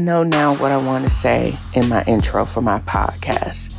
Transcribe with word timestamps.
know 0.00 0.22
now 0.22 0.54
what 0.54 0.72
I 0.72 0.78
want 0.78 1.04
to 1.04 1.10
say 1.10 1.54
in 1.74 1.88
my 1.88 2.02
intro 2.04 2.44
for 2.44 2.60
my 2.60 2.80
podcast. 2.80 3.76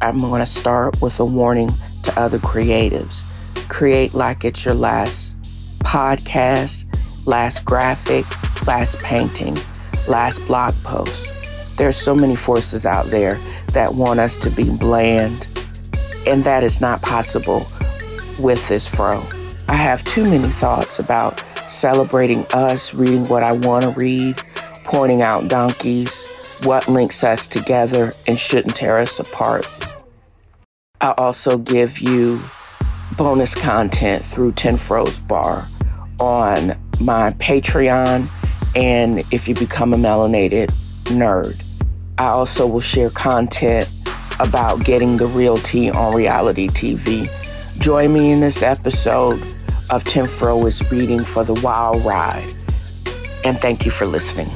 I'm 0.00 0.18
going 0.18 0.40
to 0.40 0.46
start 0.46 1.00
with 1.02 1.18
a 1.20 1.24
warning 1.24 1.68
to 2.04 2.12
other 2.16 2.38
creatives. 2.38 3.30
Create 3.68 4.14
like 4.14 4.44
it's 4.44 4.64
your 4.64 4.74
last 4.74 5.38
podcast, 5.82 7.26
last 7.26 7.64
graphic, 7.64 8.24
last 8.66 8.98
painting, 9.00 9.56
last 10.08 10.46
blog 10.46 10.74
post. 10.84 11.76
There's 11.76 11.96
so 11.96 12.14
many 12.14 12.36
forces 12.36 12.86
out 12.86 13.06
there 13.06 13.34
that 13.72 13.94
want 13.94 14.20
us 14.20 14.36
to 14.38 14.50
be 14.50 14.76
bland, 14.78 15.48
and 16.26 16.44
that 16.44 16.62
is 16.62 16.80
not 16.80 17.02
possible 17.02 17.66
with 18.40 18.68
this 18.68 18.94
fro. 18.94 19.22
I 19.68 19.74
have 19.74 20.04
too 20.04 20.24
many 20.24 20.48
thoughts 20.48 20.98
about 20.98 21.42
celebrating 21.66 22.46
us, 22.52 22.94
reading 22.94 23.24
what 23.28 23.42
I 23.42 23.52
want 23.52 23.82
to 23.82 23.90
read, 23.90 24.40
pointing 24.94 25.22
out 25.22 25.48
donkeys, 25.48 26.24
what 26.62 26.86
links 26.86 27.24
us 27.24 27.48
together 27.48 28.12
and 28.28 28.38
shouldn't 28.38 28.76
tear 28.76 29.00
us 29.00 29.18
apart. 29.18 29.66
I'll 31.00 31.14
also 31.14 31.58
give 31.58 31.98
you 31.98 32.40
bonus 33.18 33.56
content 33.56 34.22
through 34.22 34.52
TNFro's 34.52 35.18
Bar 35.18 35.64
on 36.20 36.78
my 37.02 37.32
Patreon 37.38 38.28
and 38.76 39.18
if 39.32 39.48
you 39.48 39.56
become 39.56 39.94
a 39.94 39.96
melanated 39.96 40.68
nerd. 41.06 41.60
I 42.18 42.26
also 42.26 42.64
will 42.64 42.78
share 42.78 43.10
content 43.10 43.92
about 44.38 44.84
getting 44.84 45.16
the 45.16 45.26
real 45.26 45.58
tea 45.58 45.90
on 45.90 46.14
reality 46.14 46.68
TV. 46.68 47.28
Join 47.80 48.12
me 48.12 48.30
in 48.30 48.38
this 48.38 48.62
episode 48.62 49.42
of 49.90 50.04
TNFro 50.04 50.64
is 50.66 50.88
reading 50.92 51.18
for 51.18 51.42
the 51.42 51.60
wild 51.64 52.04
ride. 52.04 52.44
And 53.44 53.56
thank 53.58 53.84
you 53.84 53.90
for 53.90 54.06
listening. 54.06 54.46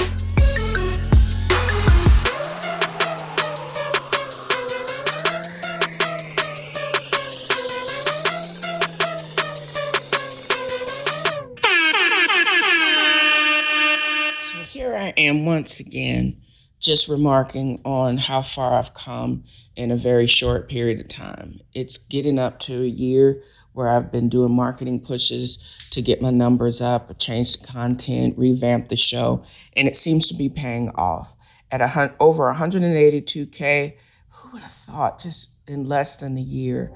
Once 15.59 15.81
again, 15.81 16.41
just 16.79 17.09
remarking 17.09 17.81
on 17.85 18.17
how 18.17 18.43
far 18.43 18.79
I've 18.79 18.95
come 18.95 19.43
in 19.75 19.91
a 19.91 19.97
very 19.97 20.29
short 20.29 20.69
period 20.69 21.01
of 21.01 21.09
time. 21.09 21.59
It's 21.75 21.99
getting 21.99 22.39
up 22.39 22.61
to 22.61 22.81
a 22.81 22.87
year 22.87 23.43
where 23.73 23.89
I've 23.89 24.13
been 24.13 24.29
doing 24.29 24.53
marketing 24.53 25.01
pushes 25.01 25.59
to 25.91 26.01
get 26.01 26.23
my 26.23 26.31
numbers 26.31 26.81
up, 26.81 27.19
change 27.19 27.57
the 27.57 27.67
content, 27.67 28.39
revamp 28.39 28.87
the 28.87 28.95
show, 28.95 29.43
and 29.77 29.89
it 29.89 29.97
seems 29.97 30.29
to 30.29 30.37
be 30.37 30.49
paying 30.49 30.91
off. 30.91 31.35
At 31.73 31.81
a, 31.81 32.15
over 32.21 32.55
182K, 32.55 33.97
who 34.29 34.51
would 34.53 34.63
have 34.63 34.71
thought 34.71 35.19
just 35.19 35.51
in 35.67 35.89
less 35.89 36.15
than 36.19 36.39
a 36.39 36.41
year, 36.41 36.93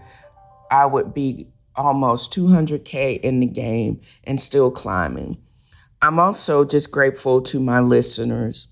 I 0.70 0.86
would 0.86 1.14
be 1.14 1.48
almost 1.74 2.32
200K 2.32 3.22
in 3.22 3.40
the 3.40 3.46
game 3.46 4.02
and 4.22 4.40
still 4.40 4.70
climbing. 4.70 5.38
I'm 6.02 6.18
also 6.18 6.64
just 6.64 6.90
grateful 6.90 7.42
to 7.42 7.60
my 7.60 7.78
listeners 7.78 8.66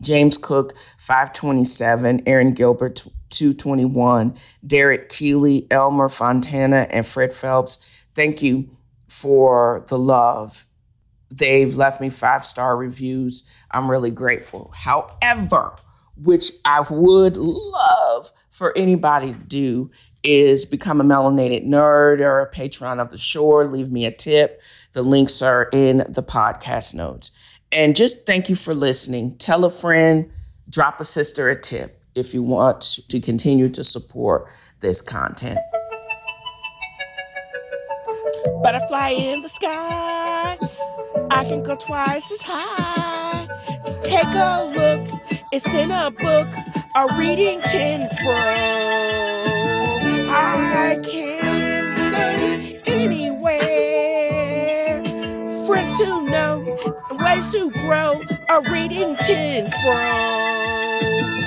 James 0.00 0.38
Cook, 0.38 0.74
527, 0.96 2.22
Aaron 2.26 2.54
Gilbert, 2.54 3.04
221, 3.28 4.34
Derek 4.66 5.10
Keeley, 5.10 5.66
Elmer 5.70 6.08
Fontana, 6.08 6.86
and 6.88 7.06
Fred 7.06 7.34
Phelps. 7.34 7.78
Thank 8.14 8.40
you 8.40 8.70
for 9.08 9.84
the 9.88 9.98
love. 9.98 10.64
They've 11.30 11.76
left 11.76 12.00
me 12.00 12.08
five 12.08 12.46
star 12.46 12.74
reviews. 12.74 13.48
I'm 13.70 13.90
really 13.90 14.10
grateful. 14.10 14.72
However, 14.74 15.76
which 16.16 16.50
I 16.64 16.80
would 16.80 17.36
love 17.36 18.32
for 18.48 18.76
anybody 18.76 19.34
to 19.34 19.38
do 19.38 19.90
is 20.22 20.64
become 20.64 21.00
a 21.00 21.04
melanated 21.04 21.66
nerd 21.66 22.20
or 22.20 22.40
a 22.40 22.46
patron 22.46 23.00
of 23.00 23.10
the 23.10 23.18
shore. 23.18 23.66
Leave 23.66 23.90
me 23.90 24.06
a 24.06 24.10
tip. 24.10 24.62
The 24.92 25.02
links 25.02 25.42
are 25.42 25.68
in 25.72 25.98
the 26.08 26.22
podcast 26.22 26.94
notes. 26.94 27.30
And 27.70 27.94
just 27.94 28.26
thank 28.26 28.48
you 28.48 28.56
for 28.56 28.74
listening. 28.74 29.36
Tell 29.36 29.64
a 29.64 29.70
friend, 29.70 30.30
drop 30.68 31.00
a 31.00 31.04
sister 31.04 31.48
a 31.48 31.60
tip 31.60 32.00
if 32.14 32.34
you 32.34 32.42
want 32.42 32.98
to 33.08 33.20
continue 33.20 33.68
to 33.68 33.84
support 33.84 34.48
this 34.80 35.00
content. 35.00 35.58
Butterfly 38.62 39.10
in 39.10 39.42
the 39.42 39.48
sky, 39.48 40.58
I 41.30 41.44
can 41.44 41.62
go 41.62 41.76
twice 41.76 42.30
as 42.32 42.42
high. 42.42 43.46
Take 44.02 44.24
a 44.24 44.64
look, 44.74 45.08
it's 45.52 45.72
in 45.72 45.90
a 45.90 46.10
book, 46.10 46.48
a 46.96 47.18
reading 47.18 47.60
tin 47.62 48.08
fro. 48.22 48.90
I 50.32 51.00
can 51.04 51.29
to 56.00 56.24
know, 56.30 56.60
ways 57.22 57.46
to 57.48 57.70
grow, 57.72 58.22
a 58.48 58.60
reading 58.72 59.14
tin 59.26 59.66
fro. 59.66 59.92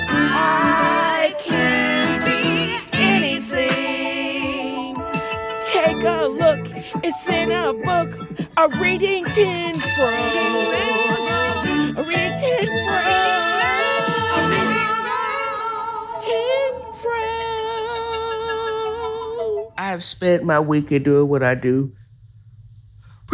I 0.06 1.34
can 1.40 2.22
be 2.22 2.78
anything. 2.92 4.94
Take 5.66 6.04
a 6.04 6.28
look, 6.28 6.60
it's 7.02 7.28
in 7.28 7.50
a 7.50 7.72
book, 7.72 8.16
a 8.56 8.68
reading 8.80 9.24
tin 9.24 9.74
fro. 9.74 10.06
A 11.96 12.04
reading 12.06 12.38
tin 12.38 12.66
fro. 12.86 13.00
Tin 16.20 16.92
fro. 17.02 17.18
I 19.76 19.88
have 19.88 20.04
spent 20.04 20.44
my 20.44 20.60
weekend 20.60 21.04
doing 21.04 21.28
what 21.28 21.42
I 21.42 21.56
do 21.56 21.92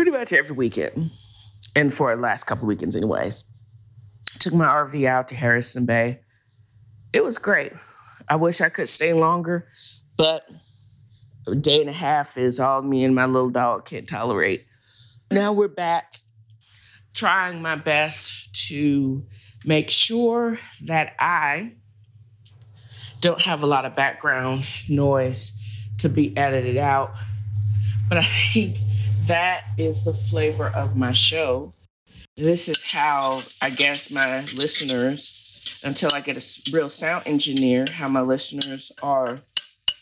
pretty 0.00 0.12
much 0.12 0.33
every 0.33 0.56
weekend, 0.56 1.11
and 1.77 1.93
for 1.93 2.16
the 2.16 2.22
last 2.22 2.44
couple 2.44 2.65
of 2.65 2.69
weekends, 2.69 2.97
anyways. 2.97 3.44
Took 4.38 4.55
my 4.55 4.65
RV 4.65 5.06
out 5.06 5.28
to 5.28 5.34
Harrison 5.34 5.84
Bay. 5.84 6.21
It 7.12 7.22
was 7.22 7.37
great. 7.37 7.75
I 8.27 8.37
wish 8.37 8.62
I 8.62 8.71
could 8.71 8.88
stay 8.88 9.12
longer, 9.12 9.66
but 10.16 10.49
a 11.47 11.55
day 11.55 11.83
and 11.83 11.91
a 11.91 11.93
half 11.93 12.38
is 12.38 12.61
all 12.61 12.81
me 12.81 13.05
and 13.05 13.15
my 13.15 13.27
little 13.27 13.50
dog 13.50 13.84
can 13.84 14.06
tolerate. 14.06 14.65
Now 15.31 15.53
we're 15.53 15.69
back 15.69 16.15
trying 17.12 17.61
my 17.61 17.77
best 17.77 18.55
to 18.69 19.22
make 19.67 19.91
sure 19.91 20.59
that 20.87 21.12
I 21.19 21.72
don't 23.21 23.43
have 23.43 23.62
a 23.62 23.67
lot 23.67 23.84
of 23.84 23.97
background 23.97 24.65
noise 24.88 25.62
to 25.99 26.09
be 26.09 26.34
edited 26.38 26.78
out. 26.78 27.12
But 28.09 28.17
I 28.17 28.25
think 28.25 28.78
that 29.30 29.62
is 29.78 30.02
the 30.02 30.12
flavor 30.12 30.66
of 30.66 30.96
my 30.96 31.12
show. 31.12 31.70
This 32.36 32.68
is 32.68 32.82
how 32.82 33.41
I 33.62 33.70
guess 33.70 34.10
my 34.10 34.41
listeners, 34.56 35.80
until 35.84 36.10
I 36.12 36.20
get 36.20 36.36
a 36.36 36.76
real 36.76 36.91
sound 36.91 37.28
engineer, 37.28 37.86
how 37.92 38.08
my 38.08 38.22
listeners 38.22 38.90
are 39.04 39.38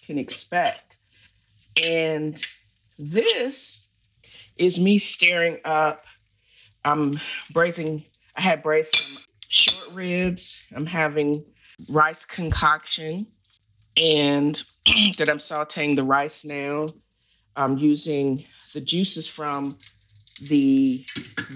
can 0.06 0.17
expect. 0.17 0.97
And 1.84 2.43
this 2.99 3.87
is 4.56 4.81
me 4.81 4.99
staring 4.99 5.59
up. 5.62 6.05
I'm 6.83 7.21
braising, 7.53 8.05
I 8.34 8.41
had 8.41 8.62
braised 8.62 8.97
some 8.97 9.19
short 9.47 9.93
ribs. 9.93 10.71
I'm 10.75 10.87
having 10.87 11.44
rice 11.91 12.25
concoction 12.25 13.27
and 13.94 14.55
that 15.19 15.29
I'm 15.29 15.37
sauteing 15.37 15.97
the 15.97 16.05
rice 16.05 16.47
now. 16.47 16.87
I'm 17.55 17.76
using 17.76 18.44
the 18.73 18.81
juices 18.81 19.29
from 19.29 19.76
the 20.43 21.05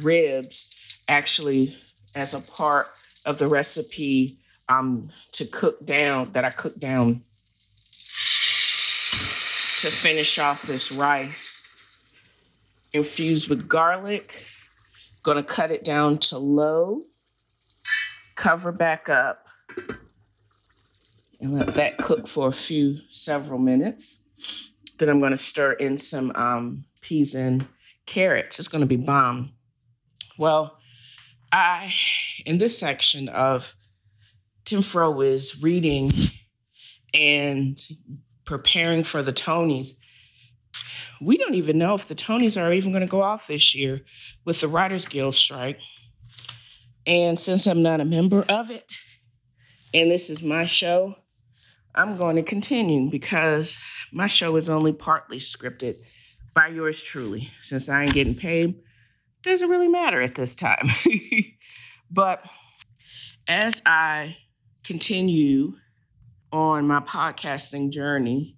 ribs 0.00 0.74
actually 1.08 1.76
as 2.14 2.34
a 2.34 2.40
part 2.40 2.88
of 3.24 3.38
the 3.38 3.46
recipe 3.46 4.38
um, 4.68 5.10
to 5.32 5.44
cook 5.44 5.84
down 5.84 6.32
that 6.32 6.44
I 6.44 6.50
cook 6.50 6.78
down 6.78 7.22
to 9.80 9.88
finish 9.88 10.38
off 10.38 10.62
this 10.62 10.92
rice 10.92 11.58
infused 12.92 13.48
with 13.48 13.68
garlic. 13.68 14.44
Gonna 15.22 15.42
cut 15.42 15.70
it 15.70 15.84
down 15.84 16.18
to 16.18 16.38
low, 16.38 17.02
cover 18.34 18.72
back 18.72 19.08
up, 19.08 19.46
and 21.40 21.54
let 21.54 21.74
that 21.74 21.98
cook 21.98 22.26
for 22.26 22.48
a 22.48 22.52
few 22.52 22.98
several 23.08 23.58
minutes. 23.58 24.20
Then 24.98 25.08
I'm 25.08 25.20
gonna 25.20 25.36
stir 25.36 25.72
in 25.72 25.98
some 25.98 26.32
um, 26.34 26.84
peas 27.02 27.34
and 27.34 27.66
carrots. 28.06 28.58
It's 28.58 28.68
gonna 28.68 28.86
be 28.86 28.96
bomb. 28.96 29.52
Well, 30.38 30.78
I 31.52 31.92
in 32.46 32.56
this 32.56 32.78
section 32.78 33.28
of 33.28 33.76
TNFro 34.64 35.24
is 35.26 35.62
reading 35.62 36.12
and 37.12 37.78
preparing 38.44 39.04
for 39.04 39.22
the 39.22 39.32
Tonys. 39.32 39.90
We 41.20 41.36
don't 41.36 41.54
even 41.54 41.78
know 41.78 41.94
if 41.94 42.08
the 42.08 42.14
Tonys 42.14 42.60
are 42.60 42.72
even 42.72 42.92
going 42.92 43.02
to 43.02 43.10
go 43.10 43.22
off 43.22 43.46
this 43.46 43.74
year 43.74 44.00
with 44.44 44.60
the 44.60 44.68
Writers 44.68 45.06
Guild 45.06 45.34
strike. 45.34 45.80
And 47.06 47.38
since 47.38 47.66
I'm 47.66 47.82
not 47.82 48.00
a 48.00 48.04
member 48.04 48.42
of 48.42 48.70
it, 48.70 48.90
and 49.92 50.10
this 50.10 50.30
is 50.30 50.42
my 50.42 50.64
show, 50.64 51.14
I'm 51.94 52.16
going 52.16 52.36
to 52.36 52.42
continue 52.42 53.10
because 53.10 53.78
my 54.12 54.26
show 54.26 54.56
is 54.56 54.68
only 54.68 54.92
partly 54.92 55.38
scripted 55.38 55.96
by 56.54 56.68
yours 56.68 57.02
truly. 57.02 57.50
Since 57.60 57.88
I 57.88 58.04
ain't 58.04 58.14
getting 58.14 58.34
paid, 58.34 58.82
doesn't 59.42 59.68
really 59.68 59.88
matter 59.88 60.20
at 60.20 60.34
this 60.34 60.54
time. 60.54 60.88
but 62.10 62.44
as 63.48 63.82
I 63.86 64.36
continue 64.84 65.74
on 66.52 66.86
my 66.86 67.00
podcasting 67.00 67.90
journey, 67.90 68.56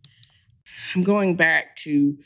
I'm 0.95 1.03
going 1.03 1.37
back 1.37 1.77
to, 1.77 2.19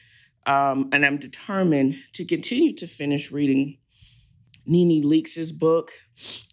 um, 0.47 0.91
and 0.93 1.05
I'm 1.05 1.19
determined 1.19 1.97
to 2.15 2.25
continue 2.25 2.75
to 2.77 2.87
finish 2.87 3.31
reading 3.31 3.79
Nene 4.67 5.03
Leakes' 5.03 5.57
book. 5.57 5.93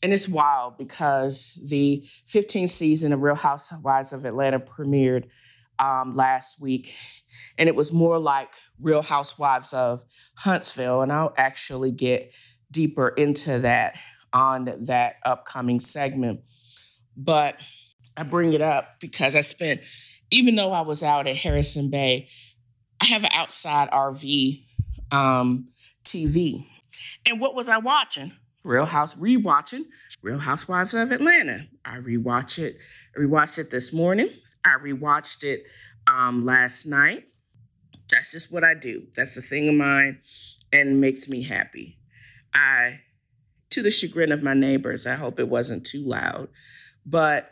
And 0.04 0.14
it's 0.14 0.28
wild 0.28 0.78
because 0.78 1.60
the 1.70 2.06
15th 2.28 2.70
season 2.70 3.14
of 3.14 3.22
Real 3.22 3.36
Housewives 3.36 4.14
of 4.14 4.26
Atlanta 4.26 4.60
premiered 4.60 5.26
um, 5.80 6.12
last 6.14 6.62
week. 6.62 6.94
And 7.58 7.70
it 7.70 7.76
was 7.76 7.92
more 7.92 8.20
like 8.20 8.50
Real 8.80 9.02
Housewives 9.02 9.74
of 9.74 10.04
Huntsville. 10.36 11.02
And 11.02 11.12
I'll 11.12 11.34
actually 11.38 11.92
get 11.92 12.34
deeper 12.72 13.08
into 13.08 13.60
that 13.60 13.96
on 14.34 14.66
that 14.82 15.16
upcoming 15.24 15.80
segment. 15.80 16.42
But 17.16 17.56
I 18.18 18.24
bring 18.24 18.54
it 18.54 18.62
up 18.62 19.00
because 19.00 19.36
I 19.36 19.42
spent, 19.42 19.82
even 20.32 20.56
though 20.56 20.72
I 20.72 20.82
was 20.82 21.04
out 21.04 21.28
at 21.28 21.36
Harrison 21.36 21.90
Bay, 21.90 22.30
I 23.00 23.06
have 23.06 23.24
an 23.24 23.32
outside 23.34 23.92
RV 23.92 24.66
um, 25.12 25.70
TV 26.04 26.66
and 27.26 27.40
what 27.40 27.56
was 27.56 27.68
I 27.68 27.80
watching? 27.80 28.32
Real 28.64 28.86
House 28.86 29.16
rewatching 29.16 29.84
Real 30.22 30.40
Housewives 30.40 30.94
of 30.94 31.12
Atlanta. 31.12 31.68
I 31.84 31.98
rewatched 31.98 32.60
it. 32.60 32.78
I 33.16 33.20
rewatched 33.20 33.60
it 33.60 33.70
this 33.70 33.94
morning. 33.94 34.30
I 34.64 34.78
rewatched 34.82 35.44
it 35.44 35.64
um, 36.08 36.46
last 36.46 36.86
night. 36.86 37.26
That's 38.10 38.32
just 38.32 38.52
what 38.52 38.64
I 38.64 38.74
do. 38.74 39.08
That's 39.16 39.38
a 39.38 39.42
thing 39.42 39.70
of 39.70 39.76
mine 39.76 40.20
and 40.72 41.02
makes 41.02 41.28
me 41.28 41.42
happy. 41.42 41.98
I, 42.54 43.00
to 43.72 43.82
the 43.82 43.90
chagrin 43.90 44.32
of 44.32 44.44
my 44.44 44.54
neighbors, 44.54 45.08
I 45.08 45.16
hope 45.16 45.40
it 45.40 45.50
wasn't 45.50 45.86
too 45.86 46.06
loud, 46.06 46.50
but 47.06 47.50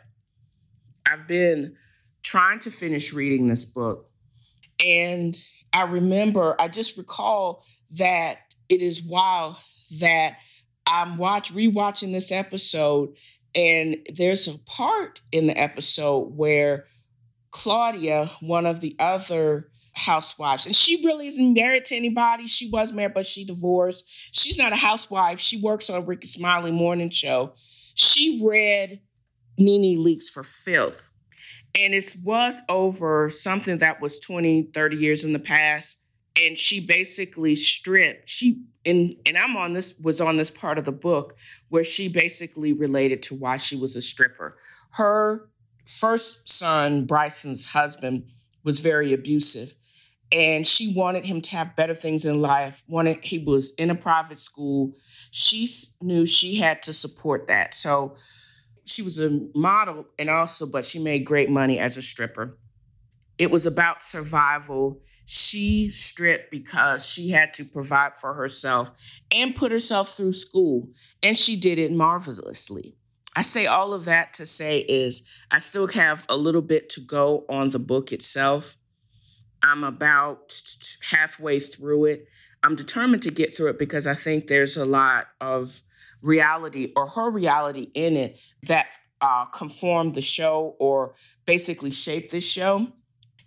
I've 1.04 1.26
been 1.26 1.76
trying 2.22 2.60
to 2.60 2.70
finish 2.70 3.12
reading 3.12 3.48
this 3.48 3.64
book. 3.64 4.10
And 4.84 5.36
I 5.72 5.82
remember, 5.82 6.56
I 6.58 6.68
just 6.68 6.96
recall 6.96 7.64
that 7.92 8.38
it 8.68 8.80
is 8.80 9.02
wild 9.02 9.56
that 9.98 10.36
I'm 10.86 11.16
watch 11.16 11.52
rewatching 11.52 12.12
this 12.12 12.32
episode, 12.32 13.16
and 13.54 13.96
there's 14.12 14.48
a 14.48 14.58
part 14.58 15.20
in 15.32 15.46
the 15.46 15.56
episode 15.56 16.36
where 16.36 16.86
Claudia, 17.50 18.30
one 18.40 18.66
of 18.66 18.80
the 18.80 18.96
other 18.98 19.68
housewives, 19.94 20.66
and 20.66 20.74
she 20.74 21.04
really 21.04 21.26
isn't 21.26 21.54
married 21.54 21.86
to 21.86 21.96
anybody. 21.96 22.46
She 22.46 22.70
was 22.70 22.92
married, 22.92 23.14
but 23.14 23.26
she 23.26 23.44
divorced. 23.44 24.04
She's 24.32 24.58
not 24.58 24.72
a 24.72 24.76
housewife. 24.76 25.40
She 25.40 25.60
works 25.60 25.90
on 25.90 26.06
Rickey 26.06 26.26
Smiley 26.26 26.72
Morning 26.72 27.10
Show. 27.10 27.54
She 27.94 28.42
read 28.44 29.00
Nene 29.58 29.98
Leakes 29.98 30.30
for 30.30 30.42
Filth. 30.42 31.10
And 31.76 31.92
it 31.92 32.14
was 32.22 32.60
over 32.68 33.30
something 33.30 33.78
that 33.78 34.00
was 34.00 34.20
20, 34.20 34.70
30 34.72 34.96
years 34.96 35.24
in 35.24 35.32
the 35.32 35.40
past 35.40 35.98
and 36.36 36.58
she 36.58 36.80
basically 36.80 37.56
stripped 37.56 38.28
she 38.28 38.62
and 38.84 39.16
and 39.26 39.38
i'm 39.38 39.56
on 39.56 39.72
this 39.72 39.98
was 39.98 40.20
on 40.20 40.36
this 40.36 40.50
part 40.50 40.78
of 40.78 40.84
the 40.84 40.92
book 40.92 41.36
where 41.68 41.84
she 41.84 42.08
basically 42.08 42.72
related 42.72 43.22
to 43.22 43.34
why 43.34 43.56
she 43.56 43.76
was 43.76 43.96
a 43.96 44.02
stripper 44.02 44.56
her 44.90 45.48
first 45.86 46.48
son 46.48 47.06
bryson's 47.06 47.64
husband 47.64 48.24
was 48.64 48.80
very 48.80 49.12
abusive 49.12 49.74
and 50.32 50.66
she 50.66 50.94
wanted 50.94 51.24
him 51.24 51.40
to 51.40 51.50
have 51.52 51.76
better 51.76 51.94
things 51.94 52.24
in 52.24 52.40
life 52.40 52.82
wanted 52.88 53.24
he 53.24 53.38
was 53.38 53.72
in 53.72 53.90
a 53.90 53.94
private 53.94 54.38
school 54.38 54.92
she 55.30 55.68
knew 56.00 56.26
she 56.26 56.56
had 56.56 56.82
to 56.82 56.92
support 56.92 57.48
that 57.48 57.74
so 57.74 58.16
she 58.84 59.02
was 59.02 59.18
a 59.20 59.40
model 59.54 60.06
and 60.18 60.30
also 60.30 60.66
but 60.66 60.84
she 60.84 60.98
made 60.98 61.24
great 61.24 61.50
money 61.50 61.78
as 61.78 61.96
a 61.96 62.02
stripper 62.02 62.56
it 63.38 63.50
was 63.50 63.66
about 63.66 64.00
survival 64.00 65.00
she 65.26 65.88
stripped 65.90 66.50
because 66.50 67.06
she 67.06 67.30
had 67.30 67.54
to 67.54 67.64
provide 67.64 68.16
for 68.16 68.34
herself 68.34 68.90
and 69.30 69.54
put 69.54 69.72
herself 69.72 70.16
through 70.16 70.32
school, 70.32 70.90
and 71.22 71.38
she 71.38 71.56
did 71.56 71.78
it 71.78 71.92
marvelously. 71.92 72.96
I 73.34 73.42
say 73.42 73.66
all 73.66 73.94
of 73.94 74.04
that 74.04 74.34
to 74.34 74.46
say 74.46 74.78
is 74.78 75.28
I 75.50 75.58
still 75.58 75.86
have 75.88 76.24
a 76.28 76.36
little 76.36 76.62
bit 76.62 76.90
to 76.90 77.00
go 77.00 77.44
on 77.48 77.70
the 77.70 77.78
book 77.78 78.12
itself. 78.12 78.76
I'm 79.64 79.82
about 79.82 80.60
halfway 81.10 81.58
through 81.58 82.04
it. 82.06 82.28
I'm 82.62 82.76
determined 82.76 83.22
to 83.22 83.30
get 83.30 83.54
through 83.56 83.70
it 83.70 83.78
because 83.78 84.06
I 84.06 84.14
think 84.14 84.46
there's 84.46 84.76
a 84.76 84.84
lot 84.84 85.26
of 85.40 85.80
reality 86.22 86.92
or 86.94 87.06
her 87.06 87.30
reality 87.30 87.88
in 87.94 88.16
it 88.16 88.38
that 88.64 88.94
uh, 89.22 89.46
conformed 89.46 90.14
the 90.14 90.20
show 90.20 90.76
or 90.78 91.14
basically 91.46 91.90
shaped 91.90 92.30
this 92.30 92.48
show. 92.48 92.86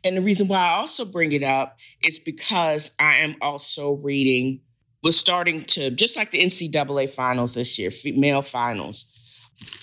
And 0.04 0.18
the 0.18 0.22
reason 0.22 0.48
why 0.48 0.58
I 0.58 0.74
also 0.78 1.06
bring 1.06 1.34
it 1.34 1.44
up 1.44 1.78
is 2.04 2.18
because 2.18 2.96
I 3.00 3.18
am 3.18 3.36
also 3.42 3.94
reading, 3.94 4.62
was 5.04 5.20
starting 5.20 5.66
to, 5.66 5.92
just 5.92 6.16
like 6.16 6.32
the 6.32 6.42
NCAA 6.42 7.12
finals 7.12 7.54
this 7.54 7.78
year, 7.78 7.92
male 8.16 8.42
finals. 8.42 9.06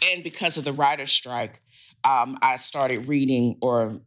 And 0.04 0.24
because 0.24 0.56
of 0.56 0.64
the 0.64 0.72
writer's 0.72 1.12
strike, 1.12 1.60
um, 2.02 2.38
I 2.42 2.56
started 2.56 3.06
reading, 3.08 3.58
or, 3.60 4.00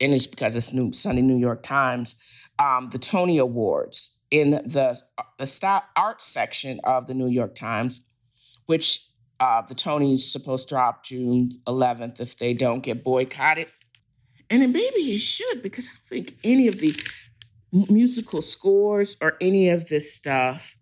and 0.00 0.12
it's 0.12 0.26
because 0.26 0.56
it's 0.56 0.72
new 0.72 0.92
Sunday 0.92 1.22
New 1.22 1.38
York 1.38 1.62
Times, 1.62 2.16
um, 2.58 2.88
the 2.90 2.98
Tony 2.98 3.38
Awards 3.38 4.16
in 4.30 4.50
the, 4.50 5.00
the 5.38 5.46
style 5.46 5.82
art 5.94 6.20
section 6.20 6.80
of 6.84 7.06
the 7.06 7.14
New 7.14 7.28
York 7.28 7.54
Times, 7.54 8.02
which 8.66 9.06
uh, 9.38 9.62
the 9.62 9.74
Tonys 9.74 10.20
supposed 10.20 10.68
to 10.68 10.74
drop 10.74 11.04
June 11.04 11.50
11th 11.66 12.20
if 12.20 12.36
they 12.36 12.54
don't 12.54 12.80
get 12.80 13.04
boycotted. 13.04 13.68
And 14.48 14.62
then 14.62 14.72
maybe 14.72 15.12
it 15.12 15.20
should, 15.20 15.62
because 15.62 15.88
I 15.88 15.92
don't 15.92 16.06
think 16.06 16.38
any 16.44 16.68
of 16.68 16.78
the 16.78 16.94
musical 17.72 18.42
scores 18.42 19.16
or 19.20 19.36
any 19.40 19.70
of 19.70 19.88
this 19.88 20.14
stuff 20.14 20.76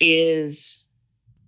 is 0.00 0.82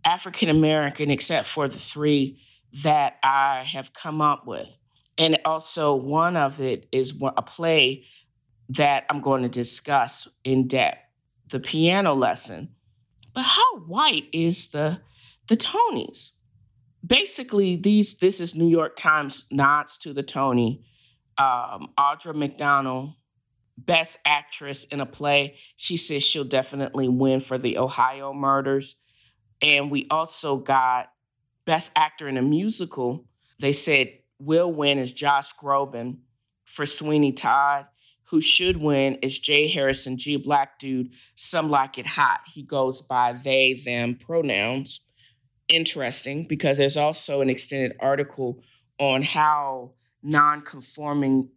African 0.04 0.48
American, 0.48 1.10
except 1.10 1.46
for 1.46 1.66
the 1.68 1.78
three 1.78 2.40
that 2.82 3.16
I 3.22 3.64
have 3.66 3.92
come 3.92 4.20
up 4.20 4.46
with. 4.46 4.76
And 5.18 5.40
also, 5.44 5.94
one 5.94 6.36
of 6.36 6.60
it 6.60 6.86
is 6.90 7.14
a 7.36 7.42
play 7.42 8.04
that 8.70 9.04
I'm 9.10 9.20
going 9.20 9.42
to 9.42 9.48
discuss 9.48 10.28
in 10.44 10.68
depth 10.68 10.98
the 11.50 11.60
piano 11.60 12.14
lesson. 12.14 12.70
But 13.34 13.42
how 13.42 13.78
white 13.80 14.28
is 14.32 14.68
the 14.68 15.00
the 15.48 15.56
Tonys? 15.56 16.30
Basically, 17.06 17.76
these 17.76 18.14
this 18.14 18.40
is 18.40 18.54
New 18.54 18.68
York 18.68 18.96
Times 18.96 19.44
nods 19.50 19.98
to 19.98 20.12
the 20.12 20.22
Tony 20.22 20.84
um, 21.38 21.88
Audra 21.98 22.34
McDonald, 22.34 23.12
Best 23.76 24.18
Actress 24.24 24.84
in 24.84 25.00
a 25.00 25.06
Play. 25.06 25.56
She 25.76 25.96
says 25.96 26.22
she'll 26.22 26.44
definitely 26.44 27.08
win 27.08 27.40
for 27.40 27.58
the 27.58 27.78
Ohio 27.78 28.32
Murders. 28.32 28.96
And 29.60 29.90
we 29.90 30.06
also 30.10 30.56
got 30.56 31.10
Best 31.64 31.92
Actor 31.96 32.28
in 32.28 32.36
a 32.36 32.42
Musical. 32.42 33.24
They 33.60 33.72
said 33.72 34.12
will 34.44 34.72
win 34.72 34.98
is 34.98 35.12
Josh 35.12 35.54
Groban 35.54 36.18
for 36.64 36.86
Sweeney 36.86 37.32
Todd. 37.32 37.86
Who 38.30 38.40
should 38.40 38.76
win 38.76 39.16
is 39.22 39.38
Jay 39.38 39.68
Harrison, 39.68 40.16
G 40.16 40.36
Black 40.36 40.78
Dude, 40.78 41.10
Some 41.34 41.70
Like 41.70 41.98
It 41.98 42.06
Hot. 42.06 42.40
He 42.52 42.62
goes 42.62 43.02
by 43.02 43.34
they, 43.34 43.74
them 43.74 44.16
pronouns. 44.16 45.00
Interesting 45.68 46.46
because 46.48 46.78
there's 46.78 46.96
also 46.96 47.40
an 47.40 47.50
extended 47.50 47.96
article 48.00 48.62
on 48.98 49.22
how 49.22 49.92
non-conforming 50.22 51.50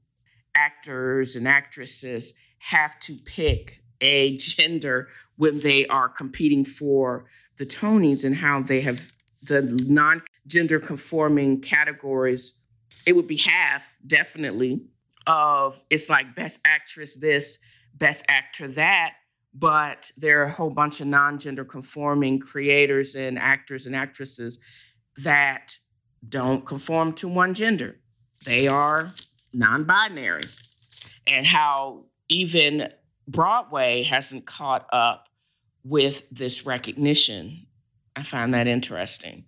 actors 0.54 1.36
and 1.36 1.48
actresses 1.48 2.34
have 2.60 2.98
to 3.00 3.14
pick 3.14 3.82
a 4.02 4.38
gender 4.38 5.08
when 5.38 5.60
they 5.60 5.88
are 5.88 6.10
competing 6.10 6.66
for 6.66 7.26
the 7.58 7.66
Tonys 7.66 8.26
and 8.26 8.36
how 8.36 8.62
they 8.62 8.82
have 8.82 9.02
the 9.44 9.62
non-gender 9.62 10.80
conforming 10.80 11.62
categories 11.62 12.60
it 13.06 13.16
would 13.16 13.28
be 13.28 13.38
half 13.38 13.98
definitely 14.06 14.82
of 15.28 15.84
it's 15.90 16.10
like 16.10 16.36
best 16.36 16.60
actress 16.66 17.16
this 17.16 17.60
best 17.94 18.26
actor 18.28 18.68
that 18.68 19.14
but 19.58 20.12
there 20.18 20.42
are 20.42 20.44
a 20.44 20.52
whole 20.52 20.70
bunch 20.70 21.00
of 21.00 21.08
non-gender 21.08 21.64
conforming 21.64 22.40
creators 22.40 23.16
and 23.16 23.40
actors 23.40 23.86
and 23.86 23.96
actresses 23.96 24.60
that 25.20 25.78
don't 26.28 26.66
conform 26.66 27.14
to 27.14 27.28
one 27.28 27.54
gender 27.54 27.96
they 28.46 28.68
are 28.68 29.12
non 29.54 29.86
binary, 29.86 30.44
and 31.26 31.46
how 31.46 32.06
even 32.30 32.92
Broadway 33.28 34.04
hasn't 34.04 34.46
caught 34.46 34.88
up 34.94 35.28
with 35.84 36.24
this 36.32 36.66
recognition. 36.66 37.66
I 38.16 38.24
find 38.24 38.54
that 38.54 38.68
interesting. 38.68 39.46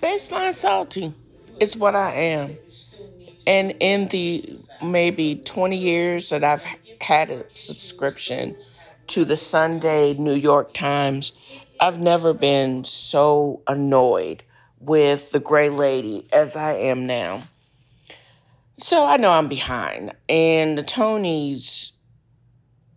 baseline 0.00 0.54
salty 0.54 1.12
is 1.60 1.76
what 1.76 1.94
I 1.94 2.12
am. 2.12 2.56
And 3.46 3.76
in 3.80 4.08
the 4.08 4.58
maybe 4.82 5.36
20 5.36 5.76
years 5.76 6.30
that 6.30 6.42
I've 6.42 6.64
had 7.00 7.30
a 7.30 7.44
subscription 7.54 8.56
to 9.08 9.24
the 9.24 9.36
Sunday 9.36 10.14
New 10.14 10.34
York 10.34 10.72
Times, 10.74 11.32
I've 11.78 12.00
never 12.00 12.34
been 12.34 12.84
so 12.84 13.62
annoyed 13.66 14.42
with 14.80 15.30
the 15.30 15.40
gray 15.40 15.70
lady 15.70 16.26
as 16.32 16.56
I 16.56 16.72
am 16.72 17.06
now. 17.06 17.44
So 18.78 19.04
I 19.04 19.16
know 19.16 19.30
I'm 19.30 19.48
behind. 19.48 20.12
And 20.28 20.76
the 20.76 20.82
Tonys 20.82 21.92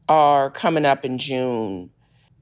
are 0.07 0.49
coming 0.49 0.85
up 0.85 1.05
in 1.05 1.19
June. 1.19 1.91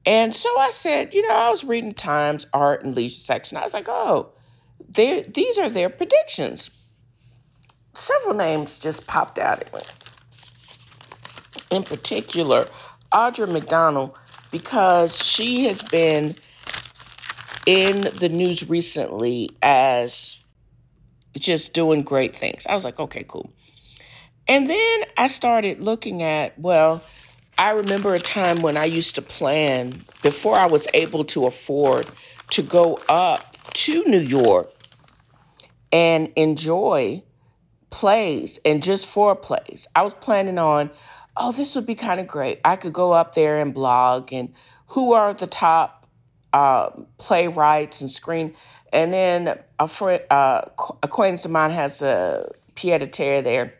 And 0.06 0.34
so 0.34 0.48
I 0.58 0.70
said, 0.70 1.12
you 1.12 1.28
know, 1.28 1.34
I 1.34 1.50
was 1.50 1.62
reading 1.62 1.92
Times 1.92 2.46
art 2.54 2.84
and 2.84 2.96
leisure 2.96 3.14
section. 3.14 3.58
I 3.58 3.64
was 3.64 3.74
like, 3.74 3.88
oh, 3.88 4.32
these 4.88 5.58
are 5.58 5.68
their 5.68 5.90
predictions. 5.90 6.70
Several 7.98 8.36
names 8.36 8.78
just 8.78 9.08
popped 9.08 9.40
out 9.40 9.60
at 9.60 9.74
me. 9.74 9.80
In 11.70 11.82
particular, 11.82 12.68
Audra 13.12 13.50
McDonald, 13.50 14.16
because 14.52 15.20
she 15.20 15.64
has 15.64 15.82
been 15.82 16.36
in 17.66 18.02
the 18.02 18.28
news 18.28 18.68
recently 18.68 19.50
as 19.60 20.40
just 21.36 21.74
doing 21.74 22.02
great 22.02 22.36
things. 22.36 22.66
I 22.66 22.74
was 22.74 22.84
like, 22.84 23.00
okay, 23.00 23.24
cool. 23.26 23.52
And 24.46 24.70
then 24.70 25.02
I 25.16 25.26
started 25.26 25.80
looking 25.80 26.22
at, 26.22 26.56
well, 26.56 27.02
I 27.58 27.72
remember 27.72 28.14
a 28.14 28.20
time 28.20 28.62
when 28.62 28.76
I 28.76 28.84
used 28.84 29.16
to 29.16 29.22
plan 29.22 30.04
before 30.22 30.54
I 30.54 30.66
was 30.66 30.86
able 30.94 31.24
to 31.24 31.46
afford 31.46 32.06
to 32.50 32.62
go 32.62 32.94
up 33.08 33.56
to 33.72 34.04
New 34.04 34.20
York 34.20 34.72
and 35.92 36.32
enjoy 36.36 37.24
plays 37.90 38.58
and 38.64 38.82
just 38.82 39.06
for 39.06 39.34
plays. 39.34 39.86
I 39.94 40.02
was 40.02 40.14
planning 40.14 40.58
on, 40.58 40.90
oh, 41.36 41.52
this 41.52 41.74
would 41.74 41.86
be 41.86 41.94
kind 41.94 42.20
of 42.20 42.26
great. 42.26 42.60
I 42.64 42.76
could 42.76 42.92
go 42.92 43.12
up 43.12 43.34
there 43.34 43.58
and 43.58 43.72
blog 43.72 44.32
and 44.32 44.54
who 44.88 45.12
are 45.12 45.34
the 45.34 45.46
top 45.46 46.06
uh, 46.52 46.90
playwrights 47.18 48.00
and 48.00 48.10
screen. 48.10 48.54
And 48.92 49.12
then 49.12 49.58
a 49.78 49.88
friend, 49.88 50.22
uh, 50.30 50.62
acquaintance 51.02 51.44
of 51.44 51.50
mine 51.50 51.70
has 51.70 52.02
a 52.02 52.50
pied 52.74 53.02
a 53.02 53.06
terre 53.06 53.42
there. 53.42 53.62
And 53.62 53.72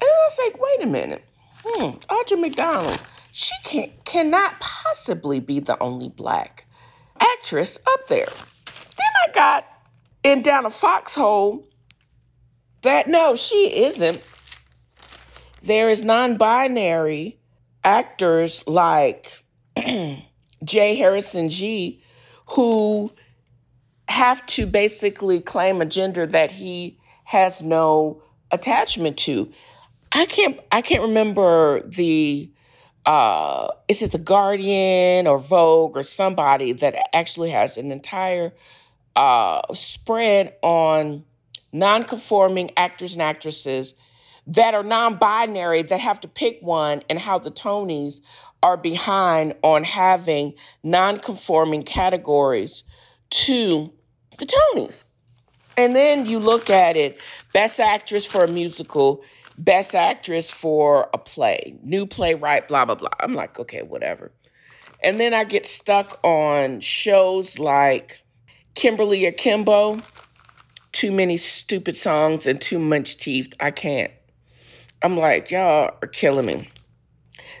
then 0.00 0.08
I 0.08 0.26
was 0.26 0.40
like, 0.44 0.60
wait 0.60 0.82
a 0.82 0.86
minute 0.86 1.24
hmm, 1.64 1.96
Audra 2.08 2.40
McDonald, 2.40 3.02
she 3.32 3.54
can, 3.64 3.90
cannot 4.04 4.60
possibly 4.60 5.40
be 5.40 5.60
the 5.60 5.80
only 5.82 6.08
black 6.08 6.66
actress 7.18 7.78
up 7.86 8.06
there. 8.08 8.28
Then 8.66 9.08
I 9.26 9.32
got 9.32 9.66
in 10.22 10.42
down 10.42 10.66
a 10.66 10.70
foxhole 10.70 11.66
that 12.84 13.08
no, 13.08 13.36
she 13.36 13.84
isn't. 13.84 14.22
There 15.62 15.90
is 15.90 16.02
non-binary 16.04 17.38
actors 17.82 18.66
like 18.66 19.42
J. 19.76 20.94
Harrison 20.94 21.48
Ghee 21.48 22.02
who 22.46 23.12
have 24.06 24.44
to 24.46 24.66
basically 24.66 25.40
claim 25.40 25.80
a 25.80 25.86
gender 25.86 26.26
that 26.26 26.52
he 26.52 26.98
has 27.24 27.62
no 27.62 28.22
attachment 28.50 29.18
to. 29.18 29.52
I 30.12 30.26
can't 30.26 30.60
I 30.70 30.82
can't 30.82 31.02
remember 31.02 31.82
the 31.88 32.50
uh 33.04 33.68
is 33.88 34.02
it 34.02 34.12
the 34.12 34.18
Guardian 34.18 35.26
or 35.26 35.38
Vogue 35.38 35.96
or 35.96 36.02
somebody 36.02 36.72
that 36.72 36.94
actually 37.14 37.50
has 37.50 37.76
an 37.76 37.90
entire 37.90 38.52
uh 39.16 39.62
spread 39.74 40.54
on 40.62 41.24
non-conforming 41.74 42.70
actors 42.76 43.12
and 43.12 43.22
actresses 43.22 43.94
that 44.46 44.72
are 44.72 44.82
non-binary 44.82 45.82
that 45.82 46.00
have 46.00 46.20
to 46.20 46.28
pick 46.28 46.60
one 46.62 47.02
and 47.10 47.18
how 47.18 47.38
the 47.38 47.50
Tonys 47.50 48.20
are 48.62 48.78
behind 48.78 49.54
on 49.62 49.84
having 49.84 50.54
non-conforming 50.82 51.82
categories 51.82 52.84
to 53.28 53.92
the 54.38 54.46
Tonys. 54.46 55.04
And 55.76 55.94
then 55.94 56.24
you 56.24 56.38
look 56.38 56.70
at 56.70 56.96
it, 56.96 57.20
best 57.52 57.80
actress 57.80 58.24
for 58.24 58.44
a 58.44 58.48
musical 58.48 59.22
best 59.56 59.94
actress 59.94 60.50
for 60.50 61.08
a 61.12 61.18
play, 61.18 61.76
new 61.82 62.06
playwright, 62.06 62.68
blah, 62.68 62.84
blah, 62.84 62.94
blah. 62.94 63.10
I'm 63.20 63.34
like, 63.34 63.58
okay, 63.60 63.82
whatever. 63.82 64.32
And 65.02 65.20
then 65.20 65.34
I 65.34 65.44
get 65.44 65.66
stuck 65.66 66.18
on 66.24 66.80
shows 66.80 67.58
like 67.58 68.22
Kimberly 68.74 69.26
Akimbo, 69.26 69.98
too 70.94 71.12
many 71.12 71.36
stupid 71.36 71.96
songs 71.96 72.46
and 72.46 72.60
too 72.60 72.78
much 72.78 73.18
teeth. 73.18 73.54
I 73.60 73.70
can't. 73.72 74.12
I'm 75.02 75.18
like, 75.18 75.50
y'all 75.50 75.90
are 76.00 76.08
killing 76.08 76.46
me. 76.46 76.70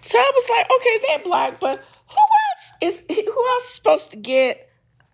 So 0.00 0.18
I 0.18 0.32
was 0.34 0.48
like, 0.48 0.70
okay, 0.70 0.98
they're 1.06 1.24
black, 1.24 1.60
but 1.60 1.84
who 2.08 2.16
else 2.16 2.72
is 2.80 3.04
who 3.08 3.46
else 3.46 3.64
is 3.64 3.74
supposed 3.74 4.10
to 4.12 4.16
get 4.16 4.70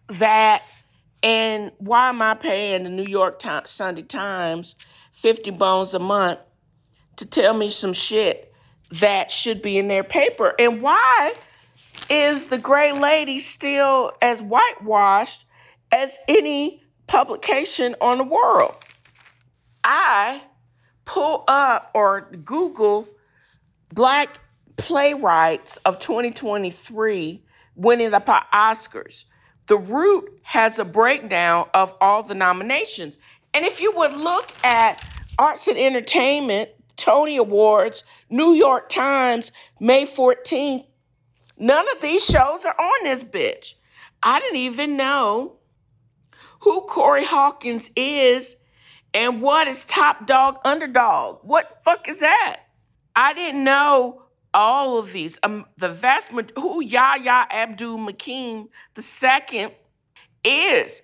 that? 0.09 0.63
And 1.23 1.73
why 1.79 2.09
am 2.09 2.23
I 2.23 2.35
paying 2.35 2.85
the 2.85 2.91
New 2.91 3.05
York 3.05 3.39
Times, 3.39 3.71
Sunday 3.71 4.03
Times 4.03 4.77
50 5.13 5.51
bones 5.51 5.95
a 5.95 5.99
month 5.99 6.39
to 7.17 7.27
tell 7.27 7.53
me 7.53 7.71
some 7.71 7.93
shit 7.93 8.53
that 8.93 9.31
should 9.31 9.63
be 9.63 9.79
in 9.79 9.89
their 9.89 10.05
paper. 10.05 10.55
And 10.59 10.83
why 10.83 11.35
is 12.09 12.49
the 12.49 12.59
gray 12.59 12.93
lady 12.93 13.39
still 13.39 14.13
as 14.21 14.41
whitewashed 14.41 15.45
as 15.93 16.19
any 16.29 16.80
publication 17.11 17.97
on 18.01 18.19
the 18.19 18.25
world? 18.25 18.75
I 19.83 20.41
pull 21.05 21.43
up 21.49 21.91
or 21.93 22.21
Google 22.21 23.09
black 23.93 24.39
playwrights 24.77 25.79
of 25.79 25.99
2023 25.99 27.43
winning 27.75 28.11
the 28.13 28.21
Oscars. 28.21 29.25
The 29.67 29.77
Root 29.77 30.41
has 30.43 30.79
a 30.79 30.85
breakdown 30.85 31.67
of 31.75 31.93
all 32.01 32.23
the 32.23 32.35
nominations. 32.35 33.19
And 33.53 33.65
if 33.67 33.81
you 33.81 33.93
would 33.97 34.13
look 34.13 34.49
at 34.63 35.05
arts 35.37 35.67
and 35.67 35.79
entertainment 35.79 36.71
Tony 36.97 37.39
Awards, 37.39 38.05
New 38.29 38.53
York 38.53 38.89
Times, 38.89 39.51
May 39.81 40.05
14th. 40.05 40.87
None 41.59 41.87
of 41.97 42.01
these 42.01 42.25
shows 42.25 42.65
are 42.65 42.75
on 42.79 43.05
this 43.05 43.25
bitch. 43.25 43.75
I 44.23 44.39
didn't 44.39 44.59
even 44.59 44.97
know 44.97 45.57
who 46.61 46.83
Corey 46.83 47.25
Hawkins 47.25 47.91
is 47.97 48.57
and 49.13 49.43
what 49.43 49.67
is 49.69 49.85
top 49.85 50.27
dog 50.27 50.59
underdog. 50.65 51.41
What 51.43 51.83
fuck 51.85 52.09
is 52.09 52.21
that? 52.21 52.61
I 53.15 53.35
didn't 53.35 53.65
know 53.65 54.23
all 54.55 54.99
of 54.99 55.13
these. 55.13 55.39
Um, 55.43 55.67
the 55.77 55.89
vast 55.89 56.31
who 56.31 56.83
Yahya 56.83 57.47
Abdul 57.51 57.99
Mateen 57.99 58.69
the 58.95 59.03
second 59.03 59.73
is, 60.45 61.03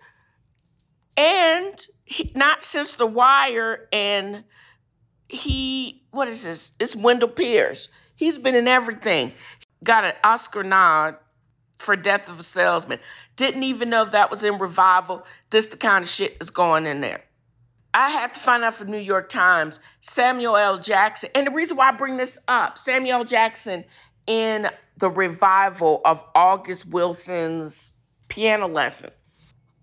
and 1.17 1.87
he, 2.05 2.31
not 2.35 2.63
since 2.63 2.95
The 2.95 3.07
Wire 3.07 3.89
and 3.93 4.45
he 5.29 6.05
what 6.11 6.29
is 6.29 6.45
this? 6.45 6.73
It's 6.79 6.95
Wendell 6.95 7.29
Pierce. 7.29 7.89
He's 8.15 8.39
been 8.39 8.55
in 8.55 8.69
everything. 8.69 9.33
Got 9.83 10.05
an 10.05 10.15
Oscar 10.25 10.63
nod 10.63 11.17
for 11.79 11.97
Death 11.97 12.29
of 12.29 12.41
a 12.41 12.43
Salesman. 12.43 12.99
Didn't 13.37 13.63
even 13.65 13.91
know 13.91 14.03
if 14.03 14.13
that 14.13 14.31
was 14.31 14.45
in 14.45 14.59
revival. 14.59 15.25
This 15.51 15.67
the 15.67 15.77
kind 15.77 16.05
of 16.05 16.09
shit 16.11 16.39
that's 16.39 16.51
going 16.51 16.87
in 16.87 17.01
there. 17.01 17.23
I 17.93 18.11
have 18.11 18.33
to 18.33 18.41
find 18.41 18.63
out 18.63 18.75
from 18.75 18.91
New 18.91 18.99
York 18.99 19.31
Times, 19.31 19.81
Samuel 20.03 20.57
L. 20.57 20.79
Jackson. 20.79 21.31
And 21.35 21.47
the 21.47 21.51
reason 21.51 21.77
why 21.77 21.89
I 21.89 21.93
bring 21.93 22.19
this 22.19 22.39
up, 22.47 22.77
Samuel. 22.77 23.25
Jackson 23.25 23.85
in 24.27 24.69
the 24.99 25.09
revival 25.09 26.01
of 26.05 26.23
August 26.35 26.87
Wilson's 26.87 27.91
piano 28.29 28.67
lesson. 28.67 29.11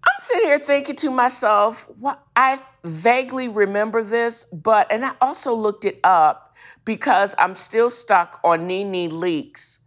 I'm 0.05 0.19
sitting 0.19 0.47
here 0.47 0.59
thinking 0.59 0.95
to 0.97 1.11
myself, 1.11 1.87
what 1.97 2.21
I 2.35 2.59
vaguely 2.83 3.47
remember 3.47 4.03
this, 4.03 4.43
but 4.45 4.91
and 4.91 5.05
I 5.05 5.13
also 5.21 5.55
looked 5.55 5.85
it 5.85 5.99
up 6.03 6.55
because 6.85 7.33
I'm 7.37 7.55
still 7.55 7.89
stuck 7.89 8.39
on 8.43 8.67
NeNe 8.67 9.09
Leakes' 9.09 9.77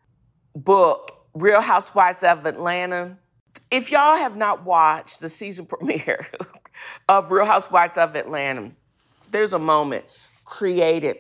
book, 0.55 1.13
Real 1.37 1.61
Housewives 1.61 2.23
of 2.23 2.47
Atlanta. 2.47 3.19
If 3.71 3.91
y'all 3.91 4.17
have 4.17 4.39
not 4.39 4.65
watched 4.65 5.21
the 5.21 5.29
season 5.29 5.67
premiere 5.75 6.27
of 7.11 7.31
Real 7.31 7.45
Housewives 7.45 7.99
of 7.99 8.17
Atlanta, 8.17 8.71
there's 9.31 9.53
a 9.53 9.59
moment 9.59 10.07
created 10.47 11.19